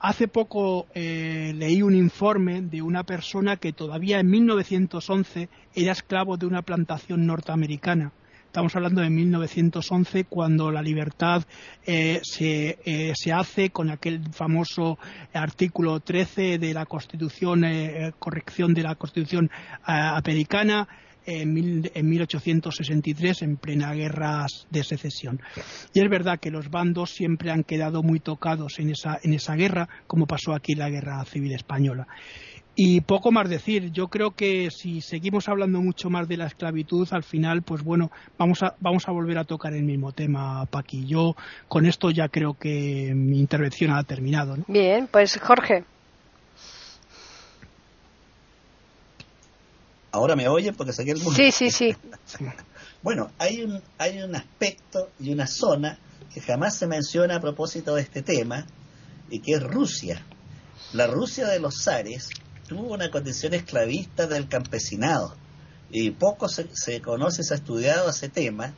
Hace 0.00 0.26
poco 0.26 0.86
leí 0.94 1.82
un 1.82 1.94
informe 1.94 2.60
de 2.62 2.82
una 2.82 3.04
persona 3.04 3.56
que 3.56 3.72
todavía 3.72 4.18
en 4.18 4.28
1911 4.28 5.48
era 5.74 5.92
esclavo 5.92 6.36
de 6.36 6.46
una 6.46 6.62
plantación 6.62 7.26
norteamericana 7.26 8.12
Estamos 8.54 8.76
hablando 8.76 9.00
de 9.00 9.10
1911, 9.10 10.26
cuando 10.26 10.70
la 10.70 10.80
libertad 10.80 11.42
eh, 11.84 12.20
se, 12.22 12.78
eh, 12.84 13.12
se, 13.16 13.32
hace 13.32 13.70
con 13.70 13.90
aquel 13.90 14.32
famoso 14.32 14.96
artículo 15.32 15.98
13 15.98 16.58
de 16.58 16.72
la 16.72 16.86
Constitución, 16.86 17.64
eh, 17.64 18.12
corrección 18.16 18.72
de 18.72 18.84
la 18.84 18.94
Constitución 18.94 19.50
americana 19.82 20.86
en, 21.26 21.52
1863 21.52 23.42
en 23.42 23.56
plena 23.56 23.92
guerra 23.92 24.46
de 24.70 24.84
secesión. 24.84 25.40
Y 25.92 26.00
es 26.00 26.08
verdad 26.08 26.38
que 26.38 26.52
los 26.52 26.70
bandos 26.70 27.10
siempre 27.10 27.50
han 27.50 27.64
quedado 27.64 28.04
muy 28.04 28.20
tocados 28.20 28.78
en 28.78 28.90
esa, 28.90 29.18
en 29.22 29.34
esa 29.34 29.56
guerra, 29.56 29.88
como 30.06 30.28
pasó 30.28 30.54
aquí 30.54 30.74
en 30.74 30.78
la 30.78 30.90
Guerra 30.90 31.24
Civil 31.24 31.54
Española. 31.54 32.06
Y 32.76 33.02
poco 33.02 33.30
más 33.30 33.48
decir, 33.48 33.92
yo 33.92 34.08
creo 34.08 34.32
que 34.32 34.68
si 34.70 35.00
seguimos 35.00 35.48
hablando 35.48 35.80
mucho 35.80 36.10
más 36.10 36.26
de 36.26 36.36
la 36.36 36.46
esclavitud, 36.46 37.06
al 37.12 37.22
final, 37.22 37.62
pues 37.62 37.84
bueno, 37.84 38.10
vamos 38.36 38.64
a, 38.64 38.74
vamos 38.80 39.06
a 39.06 39.12
volver 39.12 39.38
a 39.38 39.44
tocar 39.44 39.74
el 39.74 39.84
mismo 39.84 40.10
tema, 40.10 40.66
Paqui. 40.66 41.06
Yo 41.06 41.36
con 41.68 41.86
esto 41.86 42.10
ya 42.10 42.28
creo 42.28 42.54
que 42.54 43.12
mi 43.14 43.38
intervención 43.38 43.92
ha 43.92 44.02
terminado. 44.02 44.56
Bien, 44.66 45.08
pues 45.10 45.38
Jorge. 45.38 45.84
Ahora 50.10 50.34
me 50.34 50.48
oyen 50.48 50.74
porque 50.74 50.92
seguí 50.92 51.10
el 51.10 51.18
mundo. 51.18 51.32
Sí, 51.32 51.52
sí, 51.52 51.70
sí. 51.70 51.94
bueno, 53.02 53.30
hay 53.38 53.62
un, 53.62 53.80
hay 53.98 54.20
un 54.20 54.34
aspecto 54.34 55.10
y 55.20 55.32
una 55.32 55.46
zona 55.46 56.00
que 56.32 56.40
jamás 56.40 56.76
se 56.76 56.88
menciona 56.88 57.36
a 57.36 57.40
propósito 57.40 57.94
de 57.94 58.02
este 58.02 58.22
tema 58.22 58.66
y 59.30 59.38
que 59.38 59.52
es 59.52 59.62
Rusia. 59.62 60.24
La 60.92 61.06
Rusia 61.06 61.46
de 61.46 61.60
los 61.60 61.82
zares 61.84 62.30
tuvo 62.66 62.94
una 62.94 63.10
condición 63.10 63.54
esclavista 63.54 64.26
del 64.26 64.48
campesinado 64.48 65.34
y 65.90 66.10
poco 66.10 66.48
se, 66.48 67.00
conoce, 67.00 67.42
se 67.42 67.54
ha 67.54 67.56
estudiado 67.56 68.10
ese 68.10 68.28
tema. 68.28 68.74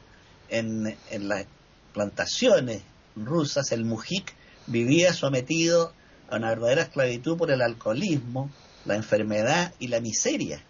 En, 0.49 0.97
en 1.11 1.29
las 1.29 1.47
plantaciones 1.93 2.83
rusas, 3.17 3.73
el 3.73 3.85
mujik 3.85 4.35
vivía 4.67 5.13
sometido 5.13 5.93
a 6.29 6.37
una 6.37 6.51
verdadera 6.51 6.83
esclavitud 6.83 7.37
por 7.37 7.51
el 7.51 7.63
alcoholismo, 7.63 8.51
la 8.85 8.97
enfermedad 8.97 9.73
y 9.79 9.89
la 9.89 10.01
miseria. 10.01 10.63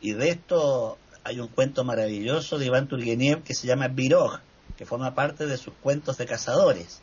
Y 0.00 0.12
de 0.12 0.30
esto 0.30 0.98
hay 1.24 1.40
un 1.40 1.48
cuento 1.48 1.84
maravilloso 1.84 2.58
de 2.58 2.66
Iván 2.66 2.88
Turgenev 2.88 3.42
que 3.42 3.54
se 3.54 3.66
llama 3.66 3.88
Virog, 3.88 4.40
que 4.76 4.86
forma 4.86 5.14
parte 5.14 5.46
de 5.46 5.56
sus 5.56 5.74
cuentos 5.74 6.16
de 6.18 6.26
cazadores. 6.26 7.00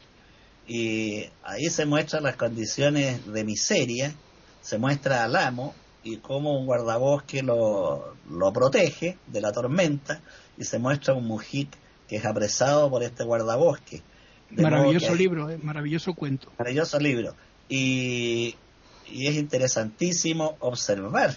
Y 0.67 1.25
ahí 1.43 1.65
se 1.69 1.85
muestran 1.85 2.23
las 2.23 2.37
condiciones 2.37 3.25
de 3.31 3.43
miseria, 3.43 4.15
se 4.63 4.77
muestra 4.77 5.25
al 5.25 5.35
amo 5.35 5.75
y 6.03 6.17
cómo 6.17 6.57
un 6.57 6.65
guardabosque 6.65 7.43
lo, 7.43 8.15
lo 8.29 8.51
protege 8.51 9.17
de 9.27 9.41
la 9.41 9.51
tormenta, 9.51 10.21
y 10.57 10.63
se 10.63 10.79
muestra 10.79 11.13
un 11.13 11.27
mujik 11.27 11.69
que 12.07 12.15
es 12.17 12.25
apresado 12.25 12.89
por 12.89 13.03
este 13.03 13.23
guardabosque. 13.23 14.01
maravilloso 14.51 15.15
libro, 15.15 15.49
eh, 15.49 15.57
maravilloso 15.61 16.13
cuento. 16.13 16.51
Maravilloso 16.57 16.99
libro. 16.99 17.35
Y, 17.69 18.55
y 19.09 19.27
es 19.27 19.35
interesantísimo 19.35 20.57
observar 20.59 21.35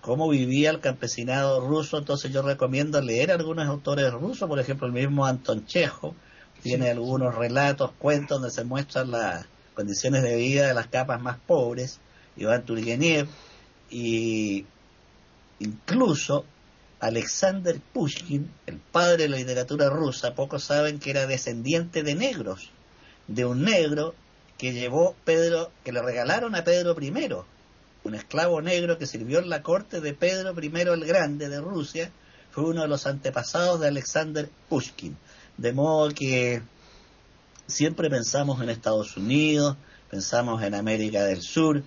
cómo 0.00 0.28
vivía 0.28 0.70
el 0.70 0.80
campesinado 0.80 1.60
ruso, 1.60 1.98
entonces 1.98 2.32
yo 2.32 2.42
recomiendo 2.42 3.00
leer 3.00 3.30
algunos 3.30 3.66
autores 3.66 4.12
rusos, 4.12 4.48
por 4.48 4.58
ejemplo 4.58 4.86
el 4.86 4.92
mismo 4.92 5.26
Anton 5.26 5.66
Chejo, 5.66 6.14
tiene 6.62 6.90
algunos 6.90 7.34
relatos, 7.34 7.92
cuentos 7.98 8.40
donde 8.40 8.54
se 8.54 8.64
muestran 8.64 9.10
las 9.10 9.46
condiciones 9.74 10.22
de 10.22 10.36
vida 10.36 10.66
de 10.66 10.74
las 10.74 10.88
capas 10.88 11.20
más 11.20 11.38
pobres, 11.38 12.00
Iván 12.36 12.64
Turgenev, 12.64 13.28
y 13.90 14.64
incluso 15.58 16.44
Alexander 17.00 17.80
Pushkin, 17.92 18.50
el 18.66 18.78
padre 18.78 19.24
de 19.24 19.28
la 19.28 19.36
literatura 19.36 19.90
rusa, 19.90 20.34
pocos 20.34 20.64
saben 20.64 20.98
que 20.98 21.10
era 21.10 21.26
descendiente 21.26 22.02
de 22.02 22.14
negros, 22.14 22.70
de 23.26 23.44
un 23.44 23.64
negro 23.64 24.14
que 24.56 24.72
llevó 24.72 25.16
Pedro, 25.24 25.72
que 25.84 25.92
le 25.92 26.00
regalaron 26.00 26.54
a 26.54 26.64
Pedro 26.64 26.96
I, 27.00 27.12
un 28.04 28.14
esclavo 28.14 28.60
negro 28.62 28.98
que 28.98 29.06
sirvió 29.06 29.40
en 29.40 29.48
la 29.48 29.62
corte 29.62 30.00
de 30.00 30.14
Pedro 30.14 30.54
I 30.60 30.80
el 30.80 31.04
Grande 31.04 31.48
de 31.48 31.60
Rusia, 31.60 32.10
fue 32.52 32.64
uno 32.64 32.82
de 32.82 32.88
los 32.88 33.06
antepasados 33.06 33.80
de 33.80 33.88
Alexander 33.88 34.48
Pushkin. 34.68 35.16
De 35.56 35.72
modo 35.72 36.12
que 36.14 36.62
siempre 37.66 38.10
pensamos 38.10 38.60
en 38.62 38.68
Estados 38.68 39.16
Unidos, 39.16 39.76
pensamos 40.10 40.62
en 40.62 40.74
América 40.74 41.24
del 41.24 41.42
Sur, 41.42 41.82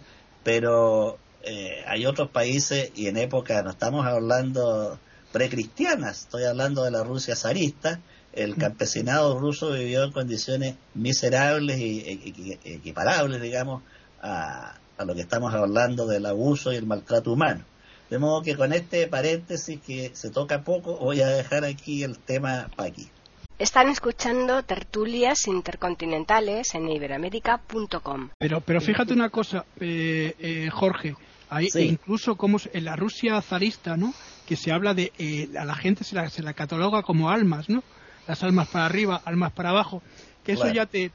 pero 0.46 1.18
eh, 1.42 1.84
hay 1.88 2.06
otros 2.06 2.30
países 2.30 2.92
y 2.96 3.08
en 3.08 3.18
época, 3.18 3.64
no 3.64 3.72
estamos 3.72 4.06
hablando 4.06 5.00
precristianas, 5.32 6.22
estoy 6.22 6.44
hablando 6.44 6.84
de 6.84 6.92
la 6.92 7.04
Rusia 7.04 7.36
zarista, 7.36 8.00
el 8.32 8.56
campesinado 8.56 9.40
ruso 9.40 9.72
vivió 9.72 10.04
en 10.04 10.12
condiciones 10.12 10.76
miserables 10.94 11.80
y 11.80 12.60
equiparables, 12.64 13.42
digamos, 13.42 13.82
a, 14.22 14.78
a 15.00 15.06
lo 15.06 15.16
que 15.16 15.22
estamos 15.22 15.52
hablando 15.56 16.06
del 16.06 16.28
abuso 16.28 16.72
y 16.72 16.76
el 16.76 16.86
maltrato 16.86 17.34
humano. 17.34 17.66
De 18.12 18.20
modo 18.20 18.44
que 18.44 18.56
con 18.56 18.72
este 18.72 19.08
paréntesis 19.08 19.80
que 19.82 20.12
se 20.14 20.30
toca 20.30 20.64
poco, 20.64 20.98
voy 20.98 21.22
a 21.22 21.28
dejar 21.28 21.66
aquí 21.66 22.04
el 22.04 22.20
tema 22.20 22.70
para 22.76 22.90
aquí. 22.90 23.10
Están 23.58 23.88
escuchando 23.88 24.64
tertulias 24.64 25.48
intercontinentales 25.48 26.76
en 26.76 26.90
iberoamérica.com. 26.90 28.30
Pero, 28.38 28.60
pero 28.60 28.82
fíjate 28.82 29.14
una 29.14 29.30
cosa, 29.30 29.64
eh, 29.80 30.36
eh, 30.40 30.70
Jorge, 30.70 31.16
hay, 31.50 31.70
incluso 31.76 32.36
como 32.36 32.58
en 32.74 32.84
la 32.84 32.98
Rusia 32.98 33.42
zarista, 33.42 33.96
¿no? 33.96 34.14
Que 34.46 34.58
se 34.58 34.74
habla 34.74 34.94
de, 34.94 35.14
eh, 35.18 35.50
a 35.58 35.64
la 35.64 35.76
gente 35.76 36.04
se 36.04 36.16
la, 36.16 36.30
se 36.30 36.44
la 36.44 36.54
cataloga 36.54 37.02
como 37.02 37.30
almas, 37.30 37.70
¿no? 37.70 37.82
Las 38.28 38.44
almas 38.44 38.68
para 38.68 38.88
arriba, 38.88 39.22
almas 39.24 39.54
para 39.54 39.70
abajo, 39.70 40.02
que 40.44 40.52
eso 40.52 40.68
ya 40.68 40.86
te, 40.86 41.12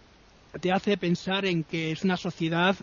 te 0.61 0.73
hace 0.73 0.97
pensar 0.97 1.45
en 1.45 1.63
que 1.63 1.93
es 1.93 2.05
una 2.05 2.17
sociedad 2.17 2.75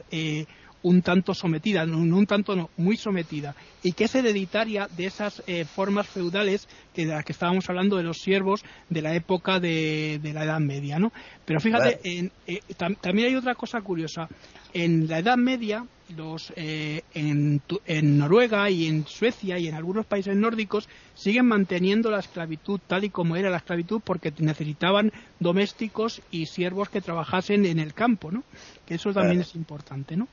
un 0.83 1.01
tanto 1.01 1.33
sometida, 1.33 1.85
no, 1.85 1.97
un 1.97 2.25
tanto 2.25 2.55
no, 2.55 2.69
muy 2.77 2.97
sometida, 2.97 3.55
y 3.83 3.93
que 3.93 4.05
es 4.05 4.15
hereditaria 4.15 4.87
de 4.95 5.05
esas 5.05 5.43
eh, 5.47 5.65
formas 5.65 6.07
feudales 6.07 6.67
que 6.93 7.05
de 7.05 7.13
las 7.13 7.25
que 7.25 7.33
estábamos 7.33 7.69
hablando 7.69 7.97
de 7.97 8.03
los 8.03 8.17
siervos 8.17 8.63
de 8.89 9.01
la 9.01 9.15
época 9.15 9.59
de, 9.59 10.19
la 10.33 10.43
Edad 10.43 10.59
Media, 10.59 10.99
¿no? 10.99 11.11
Pero 11.45 11.59
fíjate, 11.59 11.99
eh, 12.03 12.61
también 13.01 13.29
hay 13.29 13.35
otra 13.35 13.55
cosa 13.55 13.81
curiosa. 13.81 14.27
En 14.73 15.07
la 15.07 15.19
Edad 15.19 15.37
Media, 15.37 15.85
los, 16.15 16.53
eh, 16.55 17.01
en, 17.13 17.61
en, 17.85 18.17
Noruega 18.17 18.69
y 18.69 18.87
en 18.87 19.05
Suecia 19.05 19.57
y 19.57 19.67
en 19.67 19.75
algunos 19.75 20.05
países 20.05 20.35
nórdicos 20.35 20.87
siguen 21.13 21.47
manteniendo 21.47 22.11
la 22.11 22.19
esclavitud 22.19 22.79
tal 22.87 23.03
y 23.03 23.09
como 23.09 23.35
era 23.35 23.49
la 23.49 23.57
esclavitud 23.57 24.01
porque 24.03 24.31
necesitaban 24.39 25.11
domésticos 25.39 26.21
y 26.31 26.45
siervos 26.45 26.89
que 26.89 27.01
trabajasen 27.01 27.65
en 27.65 27.79
el 27.79 27.93
campo, 27.93 28.31
¿no? 28.31 28.43
Que 28.85 28.95
eso 28.95 29.11
también 29.13 29.41
es 29.41 29.55
importante, 29.55 30.15
¿no? 30.15 30.27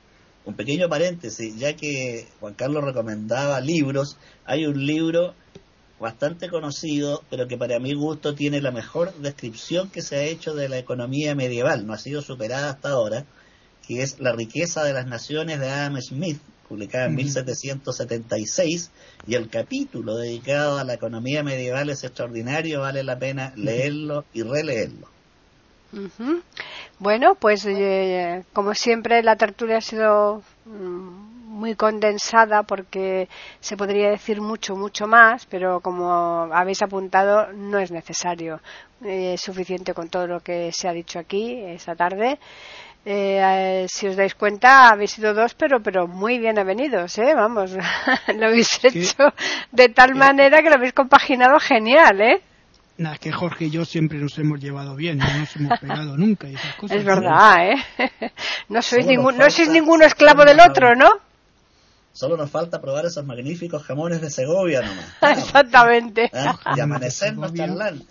Un 0.44 0.54
pequeño 0.54 0.88
paréntesis, 0.88 1.56
ya 1.56 1.74
que 1.74 2.28
Juan 2.40 2.54
Carlos 2.54 2.84
recomendaba 2.84 3.60
libros, 3.60 4.18
hay 4.44 4.66
un 4.66 4.86
libro 4.86 5.34
bastante 5.98 6.50
conocido, 6.50 7.22
pero 7.30 7.48
que 7.48 7.56
para 7.56 7.78
mi 7.78 7.94
gusto 7.94 8.34
tiene 8.34 8.60
la 8.60 8.70
mejor 8.70 9.14
descripción 9.14 9.90
que 9.90 10.02
se 10.02 10.16
ha 10.16 10.22
hecho 10.24 10.54
de 10.54 10.68
la 10.68 10.78
economía 10.78 11.34
medieval, 11.34 11.86
no 11.86 11.94
ha 11.94 11.98
sido 11.98 12.20
superada 12.20 12.70
hasta 12.70 12.90
ahora, 12.90 13.24
que 13.86 14.02
es 14.02 14.18
La 14.20 14.32
riqueza 14.32 14.84
de 14.84 14.92
las 14.92 15.06
naciones 15.06 15.60
de 15.60 15.70
Adam 15.70 16.00
Smith, 16.00 16.40
publicada 16.68 17.06
en 17.06 17.14
1776, 17.14 18.90
y 19.26 19.34
el 19.34 19.48
capítulo 19.48 20.16
dedicado 20.16 20.78
a 20.78 20.84
la 20.84 20.94
economía 20.94 21.42
medieval 21.42 21.90
es 21.90 22.04
extraordinario, 22.04 22.80
vale 22.80 23.02
la 23.02 23.18
pena 23.18 23.52
leerlo 23.56 24.24
y 24.32 24.42
releerlo. 24.42 25.13
Bueno, 26.98 27.34
pues 27.34 27.64
eh, 27.66 28.44
como 28.52 28.74
siempre 28.74 29.22
la 29.22 29.36
tertulia 29.36 29.78
ha 29.78 29.80
sido 29.80 30.42
mm, 30.64 31.34
muy 31.54 31.74
condensada 31.76 32.62
porque 32.64 33.28
se 33.60 33.76
podría 33.76 34.10
decir 34.10 34.40
mucho, 34.40 34.76
mucho 34.76 35.06
más, 35.06 35.46
pero 35.46 35.80
como 35.80 36.48
habéis 36.52 36.82
apuntado 36.82 37.52
no 37.52 37.78
es 37.78 37.90
necesario. 37.90 38.60
Eh, 39.04 39.34
es 39.34 39.40
suficiente 39.40 39.94
con 39.94 40.08
todo 40.08 40.26
lo 40.26 40.40
que 40.40 40.72
se 40.72 40.88
ha 40.88 40.92
dicho 40.92 41.18
aquí 41.18 41.60
esta 41.60 41.94
tarde. 41.94 42.38
Eh, 43.06 43.86
si 43.88 44.08
os 44.08 44.16
dais 44.16 44.34
cuenta, 44.34 44.88
habéis 44.88 45.12
sido 45.12 45.34
dos, 45.34 45.54
pero, 45.54 45.82
pero 45.82 46.06
muy 46.06 46.38
bienvenidos, 46.38 47.18
¿eh? 47.18 47.34
Vamos, 47.34 47.72
lo 48.38 48.46
habéis 48.46 48.82
hecho 48.82 49.32
de 49.72 49.88
tal 49.90 50.14
manera 50.14 50.62
que 50.62 50.70
lo 50.70 50.76
habéis 50.76 50.94
compaginado 50.94 51.60
genial, 51.60 52.20
¿eh? 52.20 52.40
Nada, 52.96 53.18
que 53.18 53.32
Jorge 53.32 53.64
y 53.64 53.70
yo 53.70 53.84
siempre 53.84 54.18
nos 54.18 54.38
hemos 54.38 54.60
llevado 54.60 54.94
bien, 54.94 55.18
no 55.18 55.38
nos 55.38 55.56
hemos 55.56 55.80
pegado 55.80 56.16
nunca 56.16 56.48
y 56.48 56.54
esas 56.54 56.74
cosas. 56.76 56.98
Es 56.98 57.04
verdad, 57.04 57.72
¿eh? 57.72 57.76
No 58.68 58.80
sois, 58.82 59.04
ningún, 59.06 59.36
no 59.36 59.50
sois 59.50 59.68
ninguno 59.68 60.04
esclavo 60.04 60.44
del 60.44 60.60
otro, 60.60 60.94
¿no? 60.94 61.10
Solo 62.14 62.36
nos 62.36 62.48
falta 62.48 62.80
probar 62.80 63.06
esos 63.06 63.26
magníficos 63.26 63.82
jamones 63.82 64.20
de 64.20 64.30
Segovia 64.30 64.82
nomás. 64.82 65.16
Exactamente. 65.38 66.30
¿Ah? 66.32 66.56
Y 66.76 66.80
amanecernos 66.80 67.52
charlando. 67.52 68.04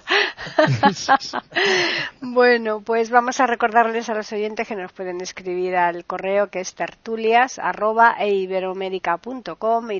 bueno, 2.19 2.81
pues 2.81 3.09
vamos 3.09 3.39
a 3.39 3.47
recordarles 3.47 4.09
a 4.09 4.13
los 4.13 4.29
oyentes 4.33 4.67
que 4.67 4.75
nos 4.75 4.91
pueden 4.91 5.21
escribir 5.21 5.77
al 5.77 6.03
correo 6.03 6.47
que 6.47 6.59
es 6.59 6.75
tertulias 6.75 7.59
arroba 7.59 8.17
y 8.25 8.49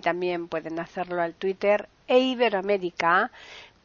también 0.02 0.50
pueden 0.50 0.82
hacerlo 0.82 1.22
al 1.22 1.34
Twitter 1.36 1.88
eiberoamérica 2.10 3.32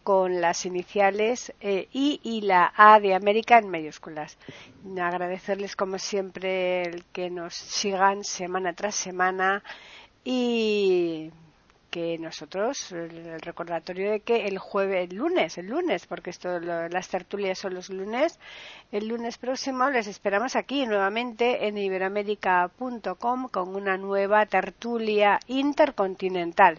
con 0.09 0.41
las 0.41 0.65
iniciales 0.65 1.53
eh, 1.61 1.87
I 1.93 2.19
y 2.23 2.41
la 2.41 2.73
A 2.75 2.99
de 2.99 3.15
América 3.15 3.59
en 3.59 3.69
mayúsculas. 3.69 4.39
Agradecerles 4.99 5.77
como 5.77 5.99
siempre 5.99 7.03
que 7.13 7.29
nos 7.29 7.55
sigan 7.55 8.25
semana 8.25 8.73
tras 8.73 8.95
semana 8.95 9.63
y 10.25 11.31
que 11.91 12.17
nosotros 12.17 12.91
el 12.93 13.39
recordatorio 13.43 14.13
de 14.13 14.21
que 14.21 14.47
el 14.47 14.57
jueves 14.57 15.11
el 15.11 15.17
lunes 15.17 15.59
el 15.59 15.67
lunes 15.67 16.07
porque 16.07 16.31
esto 16.31 16.59
las 16.59 17.09
tertulias 17.09 17.59
son 17.59 17.75
los 17.75 17.91
lunes 17.91 18.39
el 18.93 19.09
lunes 19.09 19.37
próximo 19.37 19.91
les 19.91 20.07
esperamos 20.07 20.57
aquí 20.57 20.87
nuevamente 20.87 21.67
en 21.67 21.77
iberoamérica.com 21.77 23.49
con 23.49 23.77
una 23.77 23.99
nueva 23.99 24.47
tertulia 24.47 25.39
intercontinental 25.49 26.79